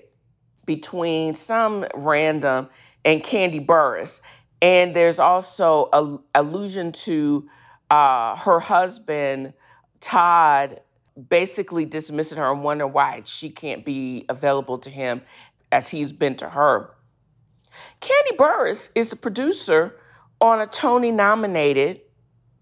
between 0.64 1.34
some 1.34 1.84
random 1.94 2.70
and 3.04 3.22
Kandi 3.22 3.64
Burruss. 3.64 4.22
And 4.62 4.96
there's 4.96 5.20
also 5.20 5.90
a 5.92 6.40
allusion 6.40 6.92
to 6.92 7.46
uh, 7.90 8.36
her 8.36 8.58
husband, 8.58 9.52
Todd, 10.00 10.80
basically 11.28 11.84
dismissing 11.84 12.38
her 12.38 12.50
and 12.50 12.64
wondering 12.64 12.92
why 12.94 13.20
she 13.26 13.50
can't 13.50 13.84
be 13.84 14.24
available 14.30 14.78
to 14.78 14.88
him 14.88 15.20
as 15.70 15.90
he's 15.90 16.14
been 16.14 16.36
to 16.36 16.48
her. 16.48 16.90
Kandi 18.00 18.36
Burruss 18.38 18.88
is 18.94 19.12
a 19.12 19.16
producer 19.16 19.94
on 20.40 20.60
a 20.60 20.66
Tony 20.66 21.12
nominated 21.12 22.00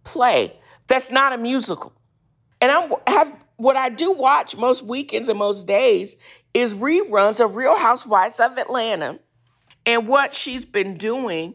play 0.04 0.54
that's 0.86 1.10
not 1.10 1.32
a 1.32 1.38
musical. 1.38 1.92
And 2.60 2.70
I'm 2.70 2.92
have 3.06 3.32
what 3.56 3.76
I 3.76 3.88
do 3.88 4.12
watch 4.12 4.56
most 4.56 4.82
weekends 4.82 5.28
and 5.28 5.38
most 5.38 5.66
days 5.66 6.16
is 6.52 6.74
reruns 6.74 7.44
of 7.44 7.56
Real 7.56 7.76
Housewives 7.76 8.40
of 8.40 8.58
Atlanta 8.58 9.18
and 9.86 10.08
what 10.08 10.34
she's 10.34 10.64
been 10.64 10.96
doing 10.96 11.54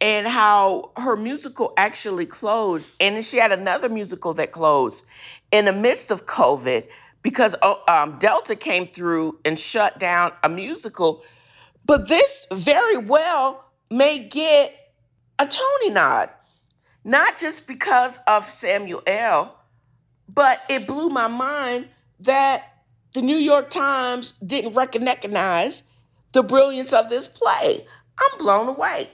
and 0.00 0.26
how 0.26 0.92
her 0.96 1.16
musical 1.16 1.72
actually 1.76 2.26
closed. 2.26 2.94
And 3.00 3.16
then 3.16 3.22
she 3.22 3.38
had 3.38 3.52
another 3.52 3.88
musical 3.88 4.34
that 4.34 4.52
closed 4.52 5.04
in 5.50 5.64
the 5.64 5.72
midst 5.72 6.10
of 6.10 6.26
COVID 6.26 6.86
because 7.22 7.54
uh, 7.60 7.74
um, 7.88 8.18
Delta 8.18 8.56
came 8.56 8.88
through 8.88 9.38
and 9.44 9.58
shut 9.58 9.98
down 9.98 10.32
a 10.42 10.48
musical. 10.48 11.24
But 11.84 12.08
this 12.08 12.46
very 12.50 12.98
well 12.98 13.64
may 13.90 14.20
get 14.20 14.74
a 15.42 15.46
Tony 15.46 15.90
nod, 15.90 16.30
not 17.04 17.36
just 17.36 17.66
because 17.66 18.18
of 18.28 18.46
Samuel 18.46 19.02
L., 19.06 19.58
but 20.28 20.60
it 20.68 20.86
blew 20.86 21.08
my 21.08 21.26
mind 21.26 21.88
that 22.20 22.62
the 23.12 23.22
New 23.22 23.36
York 23.36 23.68
Times 23.68 24.34
didn't 24.44 24.74
recognize 24.74 25.82
the 26.30 26.44
brilliance 26.44 26.92
of 26.92 27.10
this 27.10 27.26
play. 27.26 27.84
I'm 28.20 28.38
blown 28.38 28.68
away. 28.68 29.10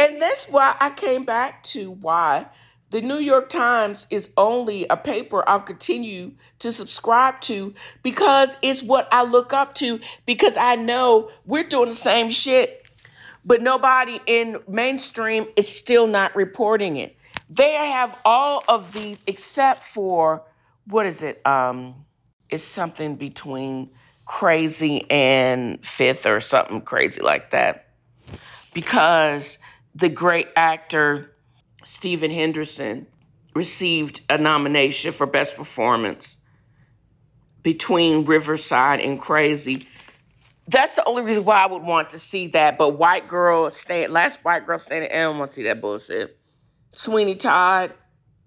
And 0.00 0.20
that's 0.20 0.46
why 0.46 0.74
I 0.78 0.90
came 0.90 1.24
back 1.24 1.62
to 1.64 1.92
why 1.92 2.46
the 2.90 3.00
New 3.00 3.18
York 3.18 3.48
Times 3.48 4.06
is 4.10 4.28
only 4.36 4.86
a 4.88 4.96
paper 4.96 5.42
I'll 5.48 5.60
continue 5.60 6.32
to 6.58 6.72
subscribe 6.72 7.40
to 7.42 7.74
because 8.02 8.56
it's 8.62 8.82
what 8.82 9.08
I 9.12 9.22
look 9.22 9.52
up 9.52 9.74
to 9.76 10.00
because 10.26 10.56
I 10.56 10.74
know 10.74 11.30
we're 11.44 11.68
doing 11.68 11.88
the 11.88 11.94
same 11.94 12.30
shit, 12.30 12.85
but 13.46 13.62
nobody 13.62 14.20
in 14.26 14.58
mainstream 14.68 15.46
is 15.54 15.68
still 15.68 16.08
not 16.08 16.34
reporting 16.34 16.96
it. 16.96 17.16
They 17.48 17.72
have 17.72 18.14
all 18.24 18.62
of 18.68 18.92
these 18.92 19.22
except 19.26 19.84
for 19.84 20.42
what 20.86 21.06
is 21.06 21.22
it? 21.22 21.40
Um 21.46 22.04
it's 22.50 22.64
something 22.64 23.16
between 23.16 23.90
crazy 24.24 25.08
and 25.10 25.84
fifth 25.84 26.26
or 26.26 26.40
something 26.40 26.80
crazy 26.80 27.22
like 27.22 27.52
that. 27.52 27.86
Because 28.74 29.58
the 29.94 30.08
great 30.08 30.48
actor 30.56 31.32
Stephen 31.84 32.32
Henderson 32.32 33.06
received 33.54 34.20
a 34.28 34.38
nomination 34.38 35.12
for 35.12 35.24
Best 35.26 35.56
Performance 35.56 36.36
between 37.62 38.26
Riverside 38.26 39.00
and 39.00 39.20
Crazy. 39.20 39.88
That's 40.68 40.96
the 40.96 41.04
only 41.04 41.22
reason 41.22 41.44
why 41.44 41.62
I 41.62 41.66
would 41.66 41.82
want 41.82 42.10
to 42.10 42.18
see 42.18 42.48
that. 42.48 42.76
But 42.78 42.98
White 42.98 43.28
Girl 43.28 43.70
Stay 43.70 44.06
Last 44.08 44.44
White 44.44 44.66
Girl 44.66 44.78
Standing, 44.78 45.10
I 45.10 45.22
don't 45.22 45.38
want 45.38 45.48
to 45.48 45.54
see 45.54 45.62
that 45.64 45.80
bullshit. 45.80 46.36
Sweeney 46.90 47.36
Todd, 47.36 47.92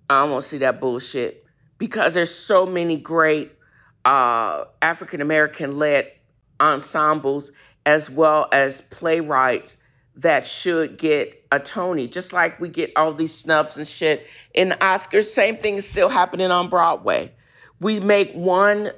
I 0.10 0.22
don't 0.22 0.32
want 0.32 0.44
to 0.44 0.50
see 0.50 0.58
that 0.60 0.82
bullshit 0.82 1.46
because 1.78 2.14
there's 2.14 2.34
so 2.34 2.66
many 2.66 2.98
great 2.98 3.54
uh, 4.04 4.66
African 4.82 5.22
American 5.22 5.78
led 5.78 6.12
ensembles 6.60 7.52
as 7.86 8.10
well 8.10 8.48
as 8.52 8.82
playwrights 8.82 9.78
that 10.16 10.46
should 10.46 10.98
get 10.98 11.46
a 11.52 11.60
Tony, 11.60 12.08
just 12.08 12.34
like 12.34 12.60
we 12.60 12.70
get 12.70 12.92
all 12.96 13.14
these 13.14 13.34
snubs 13.34 13.78
and 13.78 13.88
shit 13.88 14.28
in 14.54 14.70
the 14.70 14.76
Oscars. 14.76 15.26
Same 15.26 15.58
thing 15.58 15.76
is 15.76 15.88
still 15.88 16.10
happening 16.10 16.52
on 16.52 16.70
Broadway. 16.70 17.32
We 17.80 18.00
make 18.00 18.34
one 18.34 18.92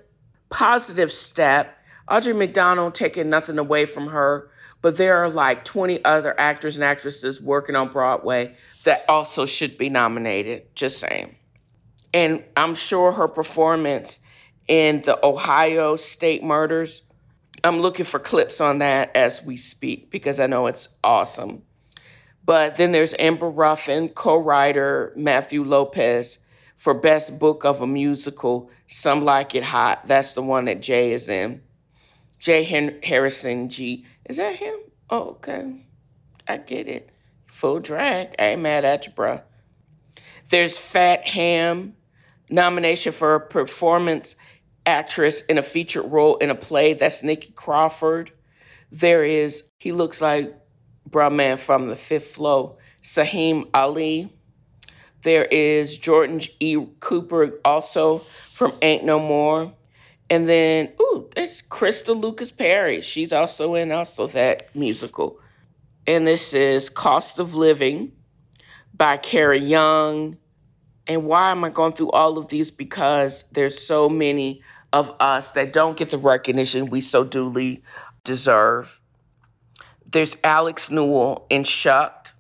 positive 0.50 1.12
step. 1.12 1.78
Audra 2.12 2.36
McDonald 2.36 2.94
taking 2.94 3.30
nothing 3.30 3.58
away 3.58 3.86
from 3.86 4.08
her, 4.08 4.50
but 4.82 4.98
there 4.98 5.24
are 5.24 5.30
like 5.30 5.64
20 5.66 6.04
other 6.04 6.38
actors 6.38 6.76
and 6.76 6.84
actresses 6.84 7.42
working 7.42 7.76
on 7.76 7.90
Broadway 7.90 8.56
that 8.84 9.06
also 9.08 9.46
should 9.46 9.78
be 9.78 9.90
nominated. 9.90 10.76
Just 10.76 11.00
saying. 11.00 11.36
And 12.14 12.44
I'm 12.58 12.76
sure 12.76 13.12
her 13.12 13.28
performance 13.28 14.20
in 14.68 15.02
the 15.02 15.26
Ohio 15.26 15.96
state 15.96 16.44
murders 16.44 17.02
I'm 17.64 17.80
looking 17.80 18.06
for 18.06 18.20
clips 18.20 18.60
on 18.60 18.80
that 18.80 19.16
as 19.16 19.44
we 19.44 19.58
speak 19.58 20.10
because 20.10 20.40
I 20.40 20.48
know 20.48 20.68
it's 20.68 20.90
awesome. 21.04 21.62
But 22.44 22.78
then 22.78 22.92
there's 22.92 23.14
Amber 23.18 23.50
Ruffin, 23.50 24.10
co-writer 24.10 25.14
Matthew 25.16 25.64
Lopez 25.64 26.40
for 26.76 26.96
Best 26.96 27.38
Book 27.38 27.66
of 27.66 27.82
a 27.82 27.88
Musical, 27.88 28.72
Some 28.88 29.24
Like 29.24 29.54
It 29.54 29.64
Hot. 29.64 30.06
That's 30.06 30.34
the 30.34 30.42
one 30.42 30.66
that 30.66 30.82
Jay 30.82 31.12
is 31.12 31.30
in. 31.30 31.62
J. 32.42 32.64
Harrison 33.04 33.68
Ghee. 33.68 34.08
Is 34.26 34.38
that 34.38 34.56
him? 34.56 34.74
Oh, 35.12 35.30
okay. 35.36 35.86
I 36.48 36.58
get 36.58 36.88
it. 36.88 37.12
Full 37.46 37.80
drag. 37.80 38.36
I 38.40 38.48
ain't 38.48 38.62
mad 38.62 38.84
at 38.84 39.06
you, 39.06 39.14
bruh. 39.14 39.44
There's 40.50 40.76
Fat 40.76 41.28
Ham, 41.28 41.96
nomination 42.50 43.12
for 43.12 43.36
a 43.36 43.40
performance 43.40 44.36
actress 44.88 45.42
in 45.42 45.60
a 45.60 45.62
featured 45.62 46.12
role 46.12 46.38
in 46.38 46.50
a 46.50 46.56
play. 46.56 46.96
That's 46.96 47.22
Nikki 47.22 47.52
Crawford. 47.52 48.32
There 48.92 49.24
is, 49.24 49.64
he 49.78 49.92
looks 49.92 50.20
like 50.20 50.58
Brahman 51.06 51.58
from 51.58 51.90
the 51.90 51.96
fifth 51.96 52.34
flow, 52.36 52.80
Saheem 53.04 53.70
Ali. 53.72 54.34
There 55.22 55.46
is 55.46 55.96
Jordan 55.96 56.42
E. 56.60 56.76
Cooper, 57.00 57.60
also 57.64 58.24
from 58.52 58.74
Ain't 58.82 59.06
No 59.06 59.20
Mo'. 59.20 59.74
And 60.32 60.48
then, 60.48 60.94
ooh, 61.02 61.30
there's 61.36 61.62
Crystal 61.62 62.16
Lucas 62.16 62.52
Perry. 62.52 63.02
She's 63.02 63.34
also 63.34 63.76
in 63.76 63.92
also 63.92 64.28
that 64.28 64.74
musical. 64.74 65.42
And 66.08 66.26
this 66.26 66.54
is 66.54 66.88
Cost 66.88 67.40
of 67.40 67.54
Living 67.54 68.14
by 68.94 69.18
Carrie 69.18 69.60
Young. 69.60 70.38
And 71.06 71.26
why 71.26 71.52
am 71.52 71.66
I 71.66 71.70
going 71.70 71.92
through 71.92 72.12
all 72.12 72.38
of 72.38 72.48
these? 72.48 72.72
Because 72.72 73.44
there's 73.52 73.86
so 73.86 74.08
many 74.08 74.62
of 74.94 75.14
us 75.20 75.52
that 75.52 75.74
don't 75.74 75.98
get 75.98 76.12
the 76.12 76.18
recognition 76.18 76.86
we 76.86 77.02
so 77.02 77.26
duly 77.26 77.84
deserve. 78.24 79.02
There's 80.10 80.38
Alex 80.46 80.90
Newell 80.90 81.46
in 81.50 81.66
Shucked, 81.66 82.32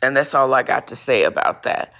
and 0.00 0.16
that's 0.16 0.34
all 0.34 0.54
I 0.54 0.62
got 0.62 0.88
to 0.88 0.96
say 0.96 1.24
about 1.24 1.64
that. 1.64 1.92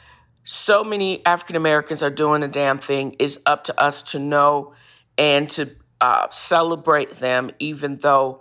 So 0.44 0.84
many 0.84 1.22
African 1.26 1.56
Americans 1.56 2.02
are 2.02 2.08
doing 2.08 2.40
the 2.40 2.48
damn 2.48 2.78
thing. 2.78 3.16
It's 3.18 3.36
up 3.44 3.64
to 3.64 3.78
us 3.78 4.00
to 4.12 4.18
know 4.18 4.72
and 5.18 5.50
to 5.50 5.70
uh, 6.00 6.28
celebrate 6.30 7.16
them, 7.16 7.50
even 7.58 7.96
though 7.96 8.40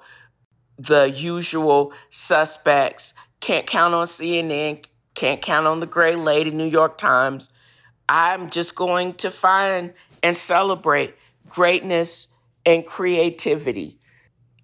the 0.79 1.09
usual 1.09 1.91
suspects 2.09 3.13
can't 3.41 3.67
count 3.67 3.93
on 3.93 4.05
CNN, 4.05 4.85
can't 5.15 5.41
count 5.41 5.67
on 5.67 5.79
the 5.79 5.87
Gray 5.87 6.15
Lady, 6.15 6.51
New 6.51 6.67
York 6.67 6.97
Times. 6.97 7.49
I'm 8.07 8.51
just 8.51 8.75
going 8.75 9.15
to 9.15 9.31
find 9.31 9.93
and 10.23 10.37
celebrate 10.37 11.15
greatness, 11.49 12.27
and 12.65 12.85
creativity. 12.85 13.97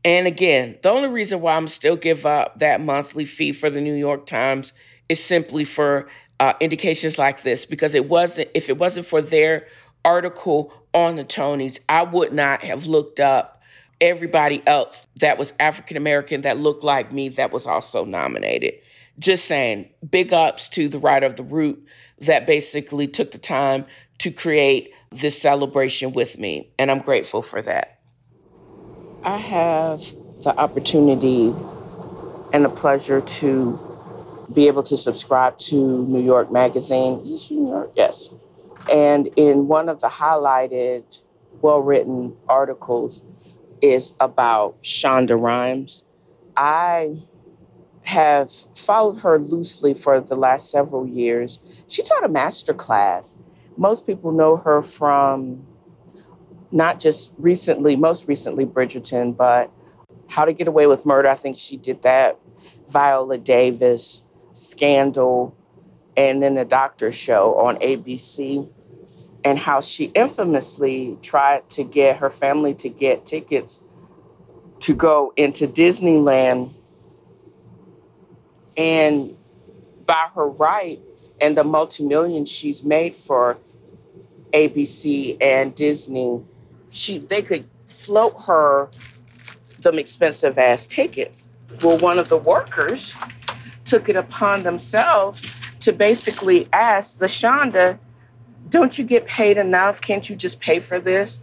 And 0.04 0.28
again, 0.28 0.78
the 0.82 0.90
only 0.90 1.10
reason 1.10 1.42
why 1.42 1.56
I'm 1.56 1.68
still 1.68 1.96
give 1.96 2.26
up 2.26 2.60
that 2.60 2.82
monthly 2.82 3.26
fee 3.26 3.54
for 3.54 3.70
the 3.70 3.80
New 3.80 3.94
York 3.94 4.26
Times 4.26 4.74
is 5.08 5.24
simply 5.24 5.64
for 5.64 6.10
uh, 6.40 6.54
indications 6.60 7.18
like 7.18 7.42
this 7.42 7.66
because 7.66 7.96
it 7.96 8.10
wasn't 8.10 8.50
if 8.54 8.70
it 8.70 8.78
wasn't 8.78 9.06
for 9.06 9.22
their 9.22 9.68
article 10.06 10.74
on 10.94 11.16
the 11.16 11.26
Tonys, 11.26 11.80
I 11.88 12.04
would 12.04 12.34
not 12.34 12.64
have 12.64 12.86
looked 12.86 13.20
up 13.20 13.62
everybody 14.02 14.62
else 14.66 15.08
that 15.18 15.38
was 15.38 15.54
African 15.60 15.98
American 15.98 16.42
that 16.42 16.58
looked 16.58 16.84
like 16.84 17.12
me 17.12 17.30
that 17.30 17.52
was 17.52 17.68
also 17.68 18.06
nominated. 18.06 18.76
Just 19.20 19.46
saying, 19.46 19.90
big 20.08 20.34
ups 20.34 20.70
to 20.70 20.90
the 20.90 21.00
writer 21.00 21.26
of 21.26 21.36
the 21.36 21.44
root 21.44 21.86
that 22.20 22.48
basically 22.48 23.08
took 23.08 23.32
the 23.32 23.38
time 23.38 23.86
to 24.20 24.32
create 24.32 24.94
this 25.12 25.40
celebration 25.40 26.14
with 26.14 26.38
me, 26.38 26.70
and 26.80 26.90
I'm 26.90 27.00
grateful 27.00 27.42
for 27.42 27.62
that. 27.62 28.00
I 29.24 29.38
have 29.38 30.02
the 30.44 30.58
opportunity 30.58 31.54
and 32.52 32.66
the 32.66 32.70
pleasure 32.70 33.22
to 33.22 33.80
be 34.54 34.68
able 34.68 34.84
to 34.84 34.98
subscribe 34.98 35.58
to 35.58 35.76
New 35.76 36.22
York 36.22 36.52
Magazine. 36.52 37.20
Is 37.20 37.32
this 37.32 37.52
New 37.52 37.70
York? 37.70 37.92
Yes. 37.96 38.30
And 38.92 39.28
in 39.36 39.68
one 39.68 39.90
of 39.90 40.00
the 40.02 40.08
highlighted, 40.08 41.04
well 41.62 41.80
written 41.80 42.36
articles 42.48 43.24
is 43.82 44.14
about 44.20 44.82
Shonda 44.84 45.40
Rhimes. 45.40 46.04
I 46.56 47.18
have 48.04 48.52
followed 48.52 49.20
her 49.22 49.40
loosely 49.40 49.94
for 49.94 50.20
the 50.20 50.36
last 50.36 50.70
several 50.70 51.08
years. 51.08 51.60
She 51.88 52.04
taught 52.04 52.26
a 52.26 52.30
master 52.30 52.74
class 52.74 53.38
most 53.78 54.06
people 54.06 54.32
know 54.32 54.58
her 54.58 54.82
from 54.82 55.66
not 56.72 57.00
just 57.00 57.34
recently, 57.38 57.96
most 57.96 58.28
recently 58.28 58.66
Bridgerton, 58.66 59.36
but 59.36 59.72
How 60.28 60.46
to 60.46 60.54
Get 60.54 60.68
Away 60.68 60.88
with 60.88 61.06
Murder. 61.06 61.30
I 61.30 61.36
think 61.36 61.58
she 61.58 61.78
did 61.78 62.02
that. 62.04 62.40
Viola 62.90 63.38
Davis, 63.38 64.22
Scandal, 64.52 65.56
and 66.16 66.42
then 66.42 66.56
the 66.56 66.66
Doctor 66.66 67.12
Show 67.12 67.56
on 67.56 67.78
ABC. 67.78 68.70
And 69.46 69.60
how 69.60 69.82
she 69.82 70.06
infamously 70.06 71.18
tried 71.22 71.68
to 71.72 71.84
get 71.84 72.18
her 72.18 72.30
family 72.30 72.76
to 72.76 72.88
get 72.88 73.26
tickets 73.26 73.82
to 74.80 74.94
go 74.94 75.34
into 75.36 75.68
Disneyland. 75.68 76.74
And 78.78 79.38
by 80.06 80.30
her 80.36 80.48
right, 80.48 81.02
and 81.42 81.58
the 81.58 81.64
multi-millions 81.64 82.50
she's 82.50 82.84
made 82.84 83.16
for 83.16 83.58
ABC 84.54 85.38
and 85.42 85.76
Disney, 85.76 86.44
she 86.90 87.18
they 87.18 87.42
could 87.42 87.66
float 87.86 88.42
her 88.44 88.90
them 89.80 90.00
expensive 90.00 90.58
ass 90.58 90.86
tickets. 90.86 91.48
Well, 91.84 91.98
one 91.98 92.20
of 92.20 92.30
the 92.30 92.38
workers 92.38 93.14
took 93.86 94.10
it 94.10 94.16
upon 94.16 94.64
themselves 94.64 95.46
to 95.84 95.94
basically 95.94 96.68
ask 96.72 97.18
the 97.18 97.26
Shonda, 97.26 98.00
don't 98.70 98.98
you 98.98 99.04
get 99.04 99.26
paid 99.26 99.58
enough? 99.58 100.02
Can't 100.02 100.28
you 100.30 100.36
just 100.36 100.60
pay 100.60 100.80
for 100.80 101.00
this? 101.00 101.40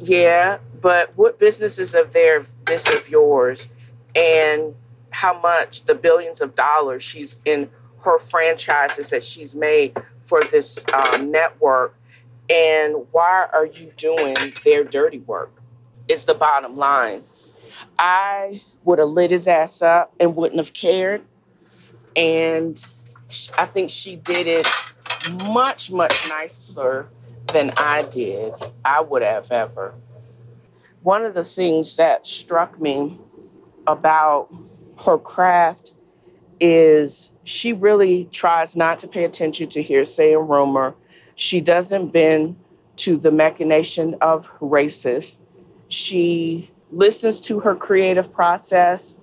Yeah, 0.00 0.58
but 0.80 1.16
what 1.16 1.38
business 1.38 1.78
is 1.78 1.94
of 1.94 2.12
their 2.12 2.42
this 2.64 2.92
of 2.92 3.08
yours? 3.08 3.68
And 4.14 4.74
how 5.10 5.40
much 5.40 5.84
the 5.84 5.94
billions 5.94 6.40
of 6.40 6.54
dollars 6.54 7.02
she's 7.02 7.38
in 7.44 7.70
her 8.04 8.18
franchises 8.18 9.10
that 9.10 9.22
she's 9.22 9.54
made 9.54 9.96
for 10.20 10.40
this 10.42 10.84
um, 10.92 11.30
network 11.30 11.96
and 12.50 13.06
why 13.12 13.46
are 13.52 13.64
you 13.64 13.90
doing 13.96 14.34
their 14.64 14.84
dirty 14.84 15.20
work 15.20 15.50
is 16.08 16.24
the 16.24 16.34
bottom 16.34 16.76
line 16.76 17.22
i 17.98 18.60
would 18.84 18.98
have 18.98 19.08
lit 19.08 19.30
his 19.30 19.48
ass 19.48 19.80
up 19.80 20.12
and 20.20 20.36
wouldn't 20.36 20.58
have 20.58 20.74
cared 20.74 21.22
and 22.16 22.84
i 23.58 23.66
think 23.66 23.90
she 23.90 24.16
did 24.16 24.46
it 24.46 24.66
much 25.46 25.90
much 25.90 26.28
nicer 26.28 27.08
than 27.52 27.72
i 27.76 28.02
did 28.02 28.52
i 28.84 29.00
would 29.00 29.22
have 29.22 29.50
ever 29.50 29.94
one 31.02 31.24
of 31.24 31.34
the 31.34 31.44
things 31.44 31.96
that 31.96 32.24
struck 32.24 32.80
me 32.80 33.18
about 33.86 34.48
her 35.04 35.18
craft 35.18 35.92
is 36.60 37.30
she 37.44 37.72
really 37.72 38.24
tries 38.24 38.74
not 38.74 39.00
to 39.00 39.08
pay 39.08 39.24
attention 39.24 39.68
to 39.70 39.82
hearsay 39.82 40.32
and 40.32 40.48
rumor. 40.48 40.94
She 41.34 41.60
doesn't 41.60 42.08
bend 42.08 42.56
to 42.96 43.16
the 43.16 43.30
machination 43.30 44.16
of 44.20 44.50
racists. 44.60 45.40
She 45.88 46.70
listens 46.90 47.40
to 47.40 47.60
her 47.60 47.74
creative 47.74 48.32
process, 48.32 49.16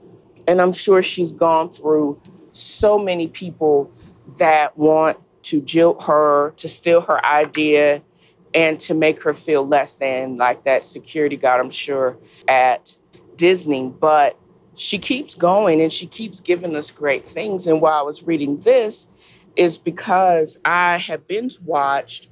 and 0.48 0.62
I'm 0.62 0.74
sure 0.74 1.02
she's 1.02 1.32
gone 1.32 1.72
through 1.72 2.22
so 2.54 3.00
many 3.00 3.28
people 3.28 3.92
that 4.38 4.78
want 4.78 5.18
to 5.44 5.62
jilt 5.62 6.04
her, 6.04 6.54
to 6.58 6.70
steal 6.70 7.02
her 7.02 7.26
idea, 7.26 8.02
and 8.54 8.80
to 8.82 8.94
make 8.94 9.24
her 9.24 9.34
feel 9.34 9.66
less 9.66 9.96
than, 9.96 10.38
like 10.38 10.66
that 10.66 10.84
security 10.84 11.38
guard, 11.38 11.62
I'm 11.62 11.72
sure, 11.72 12.18
at 12.48 12.96
Disney. 13.36 13.88
But 13.88 14.38
she 14.76 15.00
keeps 15.00 15.36
going 15.36 15.82
and 15.82 15.92
she 15.92 16.08
keeps 16.08 16.40
giving 16.40 16.76
us 16.76 16.92
great 16.92 17.30
things. 17.30 17.68
And 17.68 17.82
while 17.82 18.00
I 18.00 18.04
was 18.04 18.24
reading 18.24 18.58
this, 18.58 19.08
is 19.56 19.78
because 19.78 20.60
I 20.64 20.98
have 20.98 21.28
binge 21.28 21.60
watched 21.60 22.28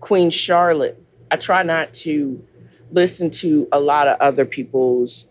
Queen 0.00 0.30
Charlotte. 0.30 1.02
I 1.30 1.36
try 1.36 1.62
not 1.62 1.94
to 1.94 2.44
listen 2.90 3.30
to 3.30 3.68
a 3.72 3.80
lot 3.80 4.08
of 4.08 4.20
other 4.20 4.44
people's 4.44 5.26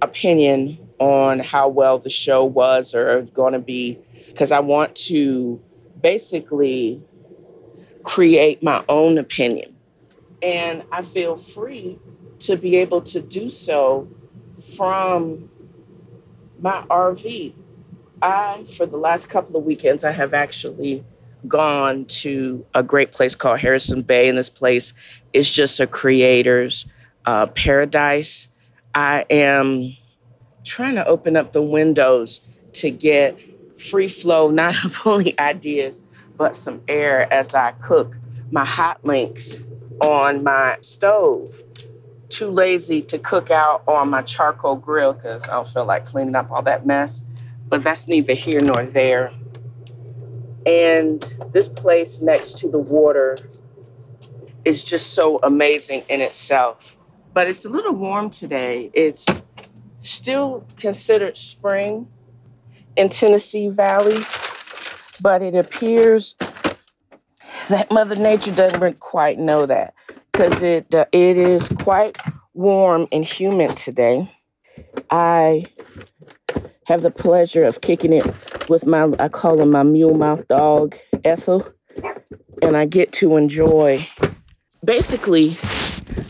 opinion 0.00 0.78
on 0.98 1.38
how 1.38 1.68
well 1.68 1.98
the 1.98 2.10
show 2.10 2.44
was 2.44 2.94
or 2.94 3.22
going 3.22 3.52
to 3.52 3.58
be 3.58 3.98
because 4.34 4.50
I 4.50 4.60
want 4.60 4.96
to 4.96 5.62
basically 6.02 7.00
create 8.02 8.64
my 8.64 8.84
own 8.88 9.16
opinion. 9.16 9.76
And 10.42 10.82
I 10.90 11.02
feel 11.02 11.36
free 11.36 12.00
to 12.40 12.56
be 12.56 12.76
able 12.76 13.02
to 13.02 13.20
do 13.20 13.48
so 13.48 14.08
from 14.76 15.48
my 16.58 16.82
RV. 16.90 17.54
I, 18.20 18.64
for 18.76 18.86
the 18.86 18.96
last 18.96 19.30
couple 19.30 19.56
of 19.56 19.64
weekends, 19.64 20.02
I 20.02 20.10
have 20.10 20.34
actually 20.34 21.04
gone 21.46 22.06
to 22.06 22.66
a 22.74 22.82
great 22.82 23.12
place 23.12 23.36
called 23.36 23.60
Harrison 23.60 24.02
Bay, 24.02 24.28
and 24.28 24.36
this 24.36 24.50
place 24.50 24.94
is 25.32 25.48
just 25.48 25.78
a 25.78 25.86
creator's 25.86 26.86
uh, 27.24 27.46
paradise. 27.46 28.48
I 28.94 29.26
am 29.30 29.96
trying 30.64 30.96
to 30.96 31.06
open 31.06 31.36
up 31.36 31.52
the 31.52 31.62
windows 31.62 32.40
to 32.74 32.90
get 32.90 33.38
free 33.90 34.08
flow, 34.08 34.50
not 34.50 34.84
of 34.84 35.06
only 35.06 35.38
ideas, 35.38 36.02
but 36.36 36.56
some 36.56 36.82
air 36.88 37.32
as 37.32 37.54
I 37.54 37.72
cook 37.72 38.16
my 38.50 38.64
hot 38.64 39.04
links 39.04 39.62
on 40.00 40.42
my 40.42 40.76
stove 40.80 41.62
too 42.28 42.50
lazy 42.50 43.02
to 43.02 43.18
cook 43.18 43.50
out 43.50 43.84
on 43.86 44.10
my 44.10 44.22
charcoal 44.22 44.76
grill 44.76 45.12
because 45.12 45.42
I 45.44 45.52
don't 45.52 45.68
feel 45.68 45.84
like 45.84 46.04
cleaning 46.06 46.34
up 46.34 46.50
all 46.50 46.62
that 46.62 46.84
mess. 46.84 47.20
But 47.68 47.82
that's 47.82 48.08
neither 48.08 48.34
here 48.34 48.60
nor 48.60 48.84
there. 48.84 49.32
And 50.66 51.20
this 51.52 51.68
place 51.68 52.20
next 52.20 52.58
to 52.58 52.70
the 52.70 52.78
water 52.78 53.38
is 54.64 54.82
just 54.84 55.12
so 55.12 55.38
amazing 55.42 56.02
in 56.08 56.20
itself. 56.20 56.96
But 57.32 57.48
it's 57.48 57.64
a 57.64 57.68
little 57.68 57.94
warm 57.94 58.30
today. 58.30 58.90
It's 58.92 59.26
still 60.02 60.66
considered 60.76 61.36
spring 61.38 62.08
in 62.96 63.08
Tennessee 63.08 63.68
Valley, 63.68 64.22
but 65.20 65.42
it 65.42 65.54
appears 65.54 66.36
that 67.68 67.90
Mother 67.90 68.16
Nature 68.16 68.52
doesn't 68.52 69.00
quite 69.00 69.38
know 69.38 69.66
that 69.66 69.94
because 70.32 70.62
it 70.62 70.94
uh, 70.94 71.06
it 71.12 71.38
is 71.38 71.68
quite 71.68 72.16
warm 72.52 73.08
and 73.12 73.24
humid 73.24 73.76
today. 73.76 74.30
I 75.10 75.64
have 76.86 77.02
the 77.02 77.10
pleasure 77.10 77.64
of 77.64 77.80
kicking 77.80 78.12
it 78.12 78.26
with 78.68 78.86
my 78.86 79.10
I 79.18 79.28
call 79.28 79.60
him 79.60 79.70
my 79.70 79.82
mule 79.82 80.14
mouth 80.14 80.46
dog 80.48 80.96
Ethel, 81.24 81.66
and 82.62 82.76
I 82.76 82.86
get 82.86 83.12
to 83.14 83.36
enjoy 83.36 84.08
basically 84.84 85.56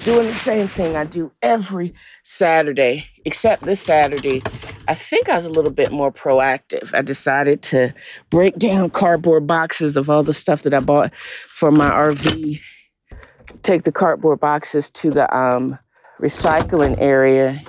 doing 0.04 0.26
the 0.26 0.34
same 0.34 0.68
thing 0.68 0.96
I 0.96 1.04
do 1.04 1.32
every 1.42 1.94
Saturday, 2.22 3.06
except 3.24 3.62
this 3.62 3.80
Saturday. 3.80 4.42
I 4.86 4.94
think 4.94 5.28
I 5.28 5.36
was 5.36 5.46
a 5.46 5.50
little 5.50 5.70
bit 5.70 5.92
more 5.92 6.12
proactive. 6.12 6.94
I 6.94 7.02
decided 7.02 7.62
to 7.62 7.94
break 8.30 8.56
down 8.56 8.90
cardboard 8.90 9.46
boxes 9.46 9.96
of 9.96 10.10
all 10.10 10.22
the 10.22 10.34
stuff 10.34 10.62
that 10.62 10.74
I 10.74 10.80
bought 10.80 11.14
for 11.14 11.70
my 11.70 11.88
RV 11.88 12.60
take 13.62 13.82
the 13.82 13.92
cardboard 13.92 14.40
boxes 14.40 14.90
to 14.90 15.10
the 15.10 15.34
um, 15.34 15.78
recycling 16.20 17.00
area 17.00 17.62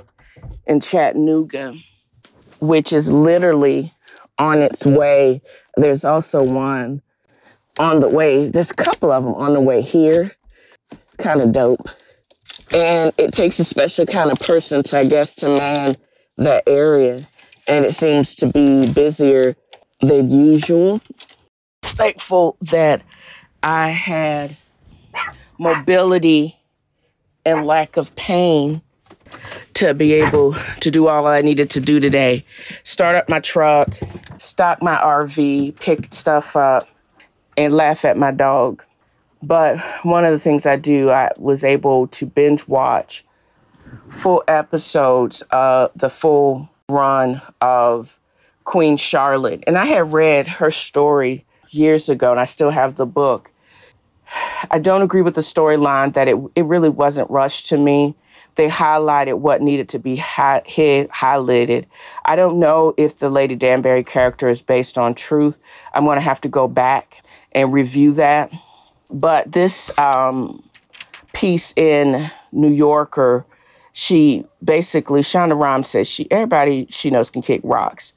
in 0.66 0.80
Chattanooga, 0.80 1.76
which 2.60 2.94
is 2.94 3.10
literally 3.10 3.94
on 4.38 4.60
its 4.60 4.86
way. 4.86 5.42
There's 5.76 6.06
also 6.06 6.44
one 6.44 7.02
on 7.80 8.00
the 8.00 8.10
way. 8.10 8.50
There's 8.50 8.72
a 8.72 8.76
couple 8.76 9.12
of 9.12 9.24
them 9.24 9.34
on 9.36 9.54
the 9.54 9.62
way 9.62 9.82
here. 9.82 10.32
It's 10.92 11.16
kind 11.18 11.42
of 11.42 11.52
dope. 11.52 11.90
And 12.72 13.14
it 13.18 13.34
takes 13.34 13.60
a 13.60 13.64
special 13.64 14.06
kind 14.06 14.32
of 14.32 14.40
person 14.40 14.84
to, 14.84 14.98
I 14.98 15.06
guess, 15.06 15.36
to 15.36 15.50
man 15.50 15.98
that 16.38 16.64
area. 16.68 17.28
And 17.68 17.86
it 17.86 17.96
seems 17.96 18.36
to 18.36 18.48
be 18.48 18.92
busier 18.92 19.56
than 20.02 20.30
usual. 20.30 21.02
Thankful 21.82 22.58
that 22.62 23.02
I 23.64 23.90
had 23.90 24.56
mobility 25.58 26.58
and 27.46 27.66
lack 27.66 27.98
of 27.98 28.16
pain 28.16 28.82
to 29.76 29.94
be 29.94 30.14
able 30.14 30.56
to 30.82 30.92
do 30.92 31.08
all 31.08 31.28
I 31.28 31.42
needed 31.42 31.72
to 31.72 31.80
do 31.80 32.00
today. 32.00 32.46
Start 32.84 33.16
up 33.16 33.30
my 33.30 33.40
truck, 33.40 33.90
stock 34.40 34.82
my 34.82 34.96
RV, 34.96 35.80
pick 35.80 36.14
stuff 36.14 36.56
up, 36.56 36.88
and 37.58 37.74
laugh 37.74 38.06
at 38.06 38.18
my 38.18 38.32
dog. 38.32 38.84
But 39.42 39.80
one 40.04 40.26
of 40.26 40.32
the 40.32 40.40
things 40.40 40.66
I 40.66 40.76
do, 40.76 41.10
I 41.10 41.32
was 41.38 41.64
able 41.64 42.08
to 42.08 42.26
binge 42.26 42.68
watch 42.68 43.26
full 44.08 44.44
episodes 44.48 45.42
of 45.44 45.92
the 45.96 46.10
full 46.10 46.70
run 46.90 47.42
of 47.62 48.20
Queen 48.64 48.98
Charlotte. 48.98 49.64
And 49.68 49.78
I 49.78 49.86
had 49.86 50.14
read 50.14 50.48
her 50.48 50.72
story 50.72 51.46
years 51.70 52.10
ago, 52.10 52.32
and 52.32 52.40
I 52.40 52.46
still 52.46 52.72
have 52.72 52.96
the 52.96 53.06
book. 53.06 53.52
I 54.70 54.80
don't 54.80 55.02
agree 55.02 55.22
with 55.22 55.36
the 55.36 55.42
storyline 55.42 56.14
that 56.14 56.28
it 56.28 56.36
it 56.56 56.66
really 56.66 56.90
wasn't 56.90 57.30
rushed 57.30 57.70
to 57.70 57.78
me. 57.78 58.16
They 58.56 58.70
highlighted 58.70 59.38
what 59.38 59.62
needed 59.62 59.90
to 59.90 60.00
be 60.00 60.18
highlighted. 60.18 61.86
I 62.24 62.36
don't 62.36 62.60
know 62.60 62.94
if 62.96 63.18
the 63.18 63.30
Lady 63.30 63.56
Danbury 63.56 64.04
character 64.04 64.48
is 64.50 64.62
based 64.62 64.98
on 64.98 65.14
truth. 65.14 65.60
I'm 65.94 66.06
going 66.06 66.18
to 66.18 66.22
have 66.22 66.42
to 66.42 66.50
go 66.50 66.68
back 66.68 67.18
and 67.52 67.74
review 67.74 68.14
that. 68.14 68.54
But 69.10 69.52
this 69.52 69.92
um, 69.98 70.64
piece 71.34 71.74
in 71.76 72.32
New 72.54 72.72
Yorker, 72.72 73.46
she 73.98 74.46
basically 74.62 75.22
Shonda 75.22 75.58
Rhimes 75.58 75.88
says 75.88 76.06
she 76.06 76.30
everybody 76.30 76.86
she 76.90 77.12
knows 77.12 77.30
can 77.30 77.42
kick 77.42 77.62
rocks. 77.64 78.14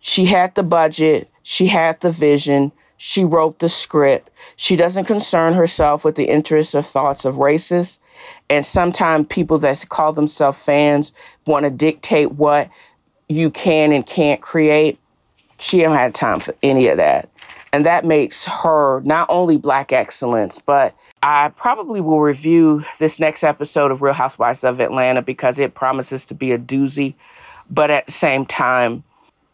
She 0.00 0.24
had 0.24 0.52
the 0.56 0.64
budget, 0.64 1.30
she 1.44 1.68
had 1.68 2.00
the 2.00 2.10
vision, 2.10 2.72
she 2.96 3.22
wrote 3.22 3.60
the 3.60 3.68
script. 3.68 4.30
She 4.56 4.74
doesn't 4.74 5.04
concern 5.04 5.54
herself 5.54 6.04
with 6.04 6.16
the 6.16 6.24
interests 6.24 6.74
or 6.74 6.82
thoughts 6.82 7.24
of 7.24 7.36
racists. 7.36 8.00
And 8.48 8.66
sometimes 8.66 9.28
people 9.28 9.58
that 9.58 9.88
call 9.88 10.12
themselves 10.12 10.60
fans 10.60 11.12
want 11.46 11.66
to 11.66 11.70
dictate 11.70 12.32
what 12.32 12.68
you 13.28 13.50
can 13.50 13.92
and 13.92 14.04
can't 14.04 14.40
create. 14.40 14.98
She 15.60 15.78
don't 15.78 15.96
have 15.96 16.14
time 16.14 16.40
for 16.40 16.56
any 16.64 16.88
of 16.88 16.96
that. 16.96 17.28
And 17.72 17.86
that 17.86 18.04
makes 18.04 18.44
her 18.46 19.00
not 19.02 19.28
only 19.30 19.56
Black 19.56 19.92
excellence, 19.92 20.58
but 20.58 20.94
I 21.22 21.48
probably 21.50 22.00
will 22.00 22.20
review 22.20 22.84
this 22.98 23.20
next 23.20 23.44
episode 23.44 23.92
of 23.92 24.02
Real 24.02 24.14
Housewives 24.14 24.64
of 24.64 24.80
Atlanta 24.80 25.22
because 25.22 25.58
it 25.58 25.74
promises 25.74 26.26
to 26.26 26.34
be 26.34 26.52
a 26.52 26.58
doozy. 26.58 27.14
But 27.70 27.90
at 27.90 28.06
the 28.06 28.12
same 28.12 28.44
time, 28.44 29.04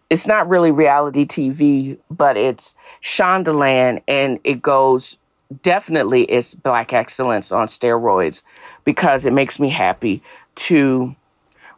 it's 0.09 0.27
not 0.27 0.49
really 0.49 0.71
reality 0.71 1.27
TV, 1.27 1.99
but 2.11 2.37
it's 2.37 2.75
Shondaland, 3.03 4.03
and 4.09 4.39
it 4.45 4.63
goes 4.63 5.19
definitely 5.63 6.23
it's 6.23 6.55
Black 6.55 6.93
excellence 6.93 7.53
on 7.53 7.69
steroids 7.69 8.43
because 8.85 9.27
it 9.27 9.33
makes 9.33 9.61
me 9.61 9.69
happy 9.69 10.23
to 10.57 11.15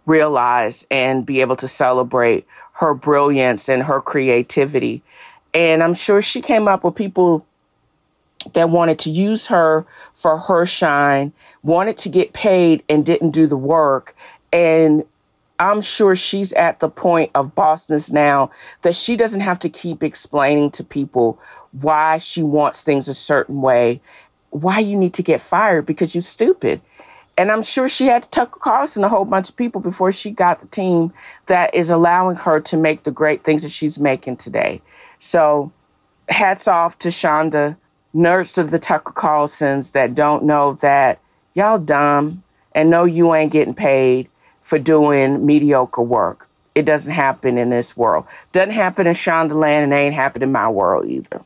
realize 0.07 0.87
and 0.90 1.27
be 1.27 1.40
able 1.40 1.57
to 1.57 1.68
celebrate 1.68 2.46
her 2.72 2.94
brilliance 2.94 3.68
and 3.68 3.83
her 3.83 4.01
creativity. 4.01 5.03
And 5.54 5.82
I'm 5.82 5.94
sure 5.94 6.22
she 6.22 6.40
came 6.40 6.68
up 6.68 6.84
with 6.84 6.94
people 6.94 7.46
that 8.52 8.70
wanted 8.70 9.00
to 9.00 9.11
use 9.11 9.46
her 9.48 9.87
for 10.14 10.38
her 10.38 10.66
shine, 10.66 11.32
wanted 11.62 11.98
to 11.98 12.08
get 12.08 12.32
paid 12.32 12.82
and 12.88 13.04
didn't 13.04 13.30
do 13.32 13.46
the 13.46 13.56
work. 13.56 14.14
And 14.52 15.04
I'm 15.58 15.80
sure 15.80 16.14
she's 16.14 16.52
at 16.52 16.78
the 16.78 16.88
point 16.88 17.32
of 17.34 17.54
bossness 17.54 18.12
now 18.12 18.52
that 18.82 18.94
she 18.94 19.16
doesn't 19.16 19.40
have 19.40 19.58
to 19.61 19.68
keep 19.68 20.02
explaining 20.02 20.70
to 20.72 20.84
people 20.84 21.40
why 21.72 22.18
she 22.18 22.42
wants 22.42 22.82
things 22.82 23.08
a 23.08 23.14
certain 23.14 23.61
way, 23.61 24.00
why 24.50 24.78
you 24.78 24.96
need 24.96 25.14
to 25.14 25.22
get 25.22 25.40
fired 25.40 25.84
because 25.84 26.14
you're 26.14 26.22
stupid. 26.22 26.80
And 27.37 27.52
I'm 27.52 27.62
sure 27.62 27.88
she 27.88 28.06
had 28.06 28.24
to 28.24 28.30
Tucker 28.30 28.58
Carlson 28.58 29.04
a 29.04 29.08
whole 29.08 29.24
bunch 29.24 29.48
of 29.48 29.56
people 29.56 29.80
before 29.80 30.11
she 30.11 30.30
got 30.30 30.61
the 30.61 30.66
team 30.66 31.12
that 31.46 31.74
is 31.74 31.90
allowing 31.90 32.37
her 32.37 32.61
to 32.61 32.76
make 32.76 33.02
the 33.02 33.12
great 33.12 33.44
things 33.44 33.62
that 33.62 33.70
she's 33.70 33.98
making 33.98 34.37
today. 34.37 34.80
So 35.18 35.72
hats 36.28 36.68
off 36.68 36.98
to 37.00 37.09
Shonda, 37.09 37.76
nurse 38.12 38.59
of 38.59 38.70
the 38.70 38.78
Tucker 38.78 39.12
Carlsons 39.12 39.92
that 39.92 40.14
don't 40.14 40.44
know 40.44 40.74
that 40.74 41.20
y'all 41.54 41.78
dumb 41.78 42.42
and 42.72 42.90
know 42.90 43.04
you 43.04 43.35
ain't 43.35 43.52
getting 43.52 43.74
paid 43.74 44.28
for 44.61 44.78
doing 44.78 45.46
mediocre 45.46 46.02
work. 46.02 46.48
It 46.74 46.85
doesn't 46.85 47.12
happen 47.12 47.59
in 47.59 47.70
this 47.70 47.96
world. 47.96 48.26
Doesn't 48.52 48.72
happen 48.72 49.07
in 49.07 49.14
Shondaland 49.14 49.85
and 49.85 49.92
ain't 49.92 50.14
happen 50.14 50.42
in 50.42 50.52
my 50.52 50.68
world 50.68 51.07
either. 51.09 51.42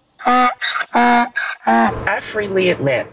I 0.95 2.19
freely 2.21 2.71
admit 2.71 3.07